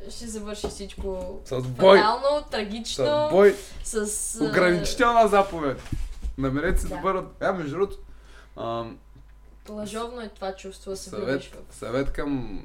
ще 0.10 0.28
завърши 0.28 0.68
всичко 0.68 1.40
С 1.46 1.62
бой! 1.62 1.98
фатално, 1.98 2.44
С 2.48 2.50
трагично, 2.50 3.28
бой! 3.32 3.56
с... 3.84 3.96
а, 4.36 4.44
Ограничителна 4.44 5.28
заповед. 5.28 5.82
Намерете 6.38 6.82
си 6.82 6.88
Да. 6.88 6.96
добър... 6.96 7.24
А, 7.40 7.54
между 7.54 7.72
другото, 7.72 7.98
ам, 8.58 8.98
Лъжовно 9.70 10.22
е 10.22 10.30
това 10.30 10.56
чувство 10.56 10.92
да 10.92 10.98
се 10.98 11.10
съвет, 11.10 11.58
съвет 11.72 12.12
към 12.12 12.64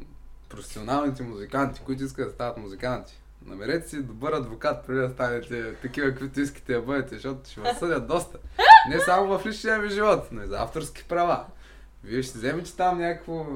професионалните 0.49 1.23
музиканти, 1.23 1.81
които 1.81 2.05
искат 2.05 2.27
да 2.29 2.35
стават 2.35 2.57
музиканти. 2.57 3.21
Намерете 3.45 3.89
си 3.89 4.03
добър 4.03 4.33
адвокат 4.33 4.87
преди 4.87 5.01
да 5.01 5.11
станете 5.11 5.75
такива, 5.75 6.11
каквито 6.11 6.41
искате 6.41 6.73
да 6.75 6.81
бъдете, 6.83 7.15
защото 7.15 7.51
ще 7.51 7.61
вас 7.61 7.79
съдят 7.79 8.07
доста. 8.07 8.39
Не 8.89 9.01
само 9.01 9.39
в 9.39 9.47
личния 9.47 9.81
ви 9.81 9.89
живот, 9.89 10.29
но 10.33 10.43
и 10.43 10.47
за 10.47 10.59
авторски 10.59 11.05
права. 11.05 11.45
Вие 12.05 12.23
ще 12.23 12.39
вземете 12.39 12.77
там 12.77 12.99
някакво 12.99 13.47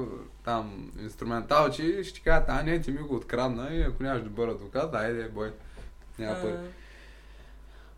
там 0.45 0.91
инструменталче 0.99 1.83
и 1.83 2.03
ще 2.03 2.13
ти 2.13 2.21
кажат, 2.21 2.45
а 2.47 2.63
не, 2.63 2.81
ти 2.81 2.91
ми 2.91 2.97
го 2.97 3.15
открадна 3.15 3.73
и 3.73 3.81
ако 3.81 4.03
нямаш 4.03 4.21
добър 4.23 4.47
адвокат, 4.47 4.95
айде, 4.95 5.29
бой. 5.29 5.53
Няма 6.19 6.41
пари. 6.41 6.57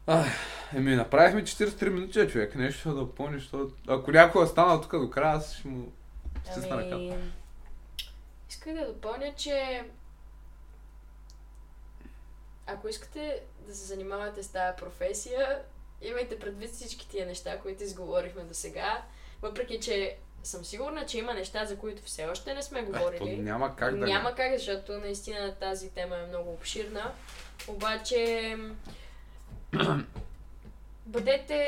Ах, 0.07 0.27
еми, 0.73 0.95
направихме 0.95 1.43
43 1.43 1.89
минути, 1.89 2.27
човек. 2.27 2.55
Нещо 2.55 2.93
да 2.93 3.15
помниш, 3.15 3.41
защото 3.41 3.75
ако 3.87 4.11
някой 4.11 4.43
е 4.43 4.47
станал 4.47 4.81
тук 4.81 4.91
до 4.91 5.09
края, 5.09 5.35
аз 5.35 5.55
ще 5.55 5.67
му... 5.67 5.91
Кап. 6.55 6.71
Ами... 6.71 7.13
Исках 8.49 8.73
да 8.73 8.87
допълня, 8.87 9.33
че 9.37 9.83
ако 12.67 12.87
искате 12.87 13.41
да 13.67 13.75
се 13.75 13.85
занимавате 13.85 14.43
с 14.43 14.47
тази 14.47 14.77
професия, 14.77 15.61
имайте 16.03 16.39
предвид 16.39 16.71
всички 16.71 17.09
тия 17.09 17.25
неща, 17.25 17.59
които 17.59 17.83
изговорихме 17.83 18.43
до 18.43 18.53
сега. 18.53 19.01
Въпреки, 19.41 19.79
че 19.79 20.15
съм 20.43 20.65
сигурна, 20.65 21.05
че 21.05 21.17
има 21.17 21.33
неща, 21.33 21.65
за 21.65 21.77
които 21.77 22.03
все 22.03 22.25
още 22.25 22.53
не 22.53 22.61
сме 22.63 22.79
Е, 22.79 22.83
говорили. 22.83 23.37
няма 23.37 23.75
как 23.75 23.97
да... 23.97 24.05
Няма 24.05 24.35
как, 24.35 24.53
защото 24.53 24.93
наистина 24.93 25.55
тази 25.55 25.89
тема 25.89 26.17
е 26.17 26.25
много 26.25 26.51
обширна. 26.51 27.11
Обаче, 27.67 28.55
бъдете 31.05 31.67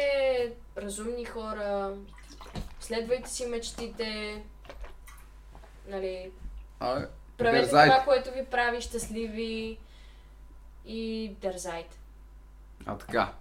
разумни 0.78 1.26
хора, 1.26 1.94
следвайте 2.80 3.30
си 3.30 3.46
мечтите, 3.46 4.42
нали, 5.88 6.32
Абе, 6.80 7.08
правете 7.38 7.62
Дързайте. 7.62 7.92
това, 7.92 8.04
което 8.04 8.32
ви 8.32 8.46
прави 8.46 8.82
щастливи 8.82 9.78
и 10.86 11.32
дързайте. 11.42 11.98
а 12.86 12.98
така. 12.98 13.34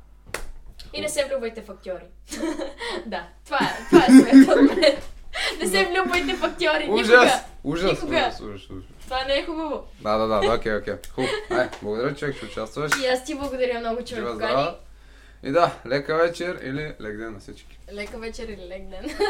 И 0.95 1.01
не 1.01 1.09
се 1.09 1.25
влюбвайте 1.25 1.63
в 1.63 1.71
актьори. 1.71 2.05
да, 3.07 3.29
това 3.45 3.59
е, 3.59 3.85
това 3.89 4.05
е 4.05 4.07
съветът 4.07 4.57
от 4.57 4.77
мен. 4.77 4.95
Не 5.61 5.69
се 5.69 5.85
влюбвайте 5.85 6.35
в 6.35 6.45
актьори, 6.45 6.89
Ужас! 6.91 7.09
никога. 7.09 7.41
Ужас, 7.65 7.93
Никога. 7.93 8.17
ужас, 8.17 8.41
ужас, 8.41 8.71
ужас. 8.71 8.85
Това 9.05 9.25
не 9.25 9.35
е 9.35 9.45
хубаво. 9.47 9.85
Да, 10.01 10.19
да, 10.19 10.27
да, 10.27 10.55
окей, 10.55 10.77
окей. 10.77 10.95
Хубаво. 11.15 11.33
Ай, 11.51 11.69
благодаря, 11.83 12.15
човек, 12.15 12.39
че 12.39 12.47
участваш. 12.47 12.93
И 13.03 13.07
аз 13.07 13.25
ти 13.25 13.35
благодаря 13.35 13.81
много, 13.81 14.05
че 14.05 14.15
ме 14.15 14.21
Жива. 14.21 14.77
И 15.43 15.51
да, 15.53 15.71
лека 15.87 16.17
вечер 16.17 16.61
или 16.63 16.95
лек 17.01 17.17
ден 17.17 17.33
на 17.33 17.39
всички. 17.41 17.79
Лека 17.93 18.19
вечер 18.19 18.49
или 18.49 18.69
лек 18.69 18.89
ден. 18.89 19.17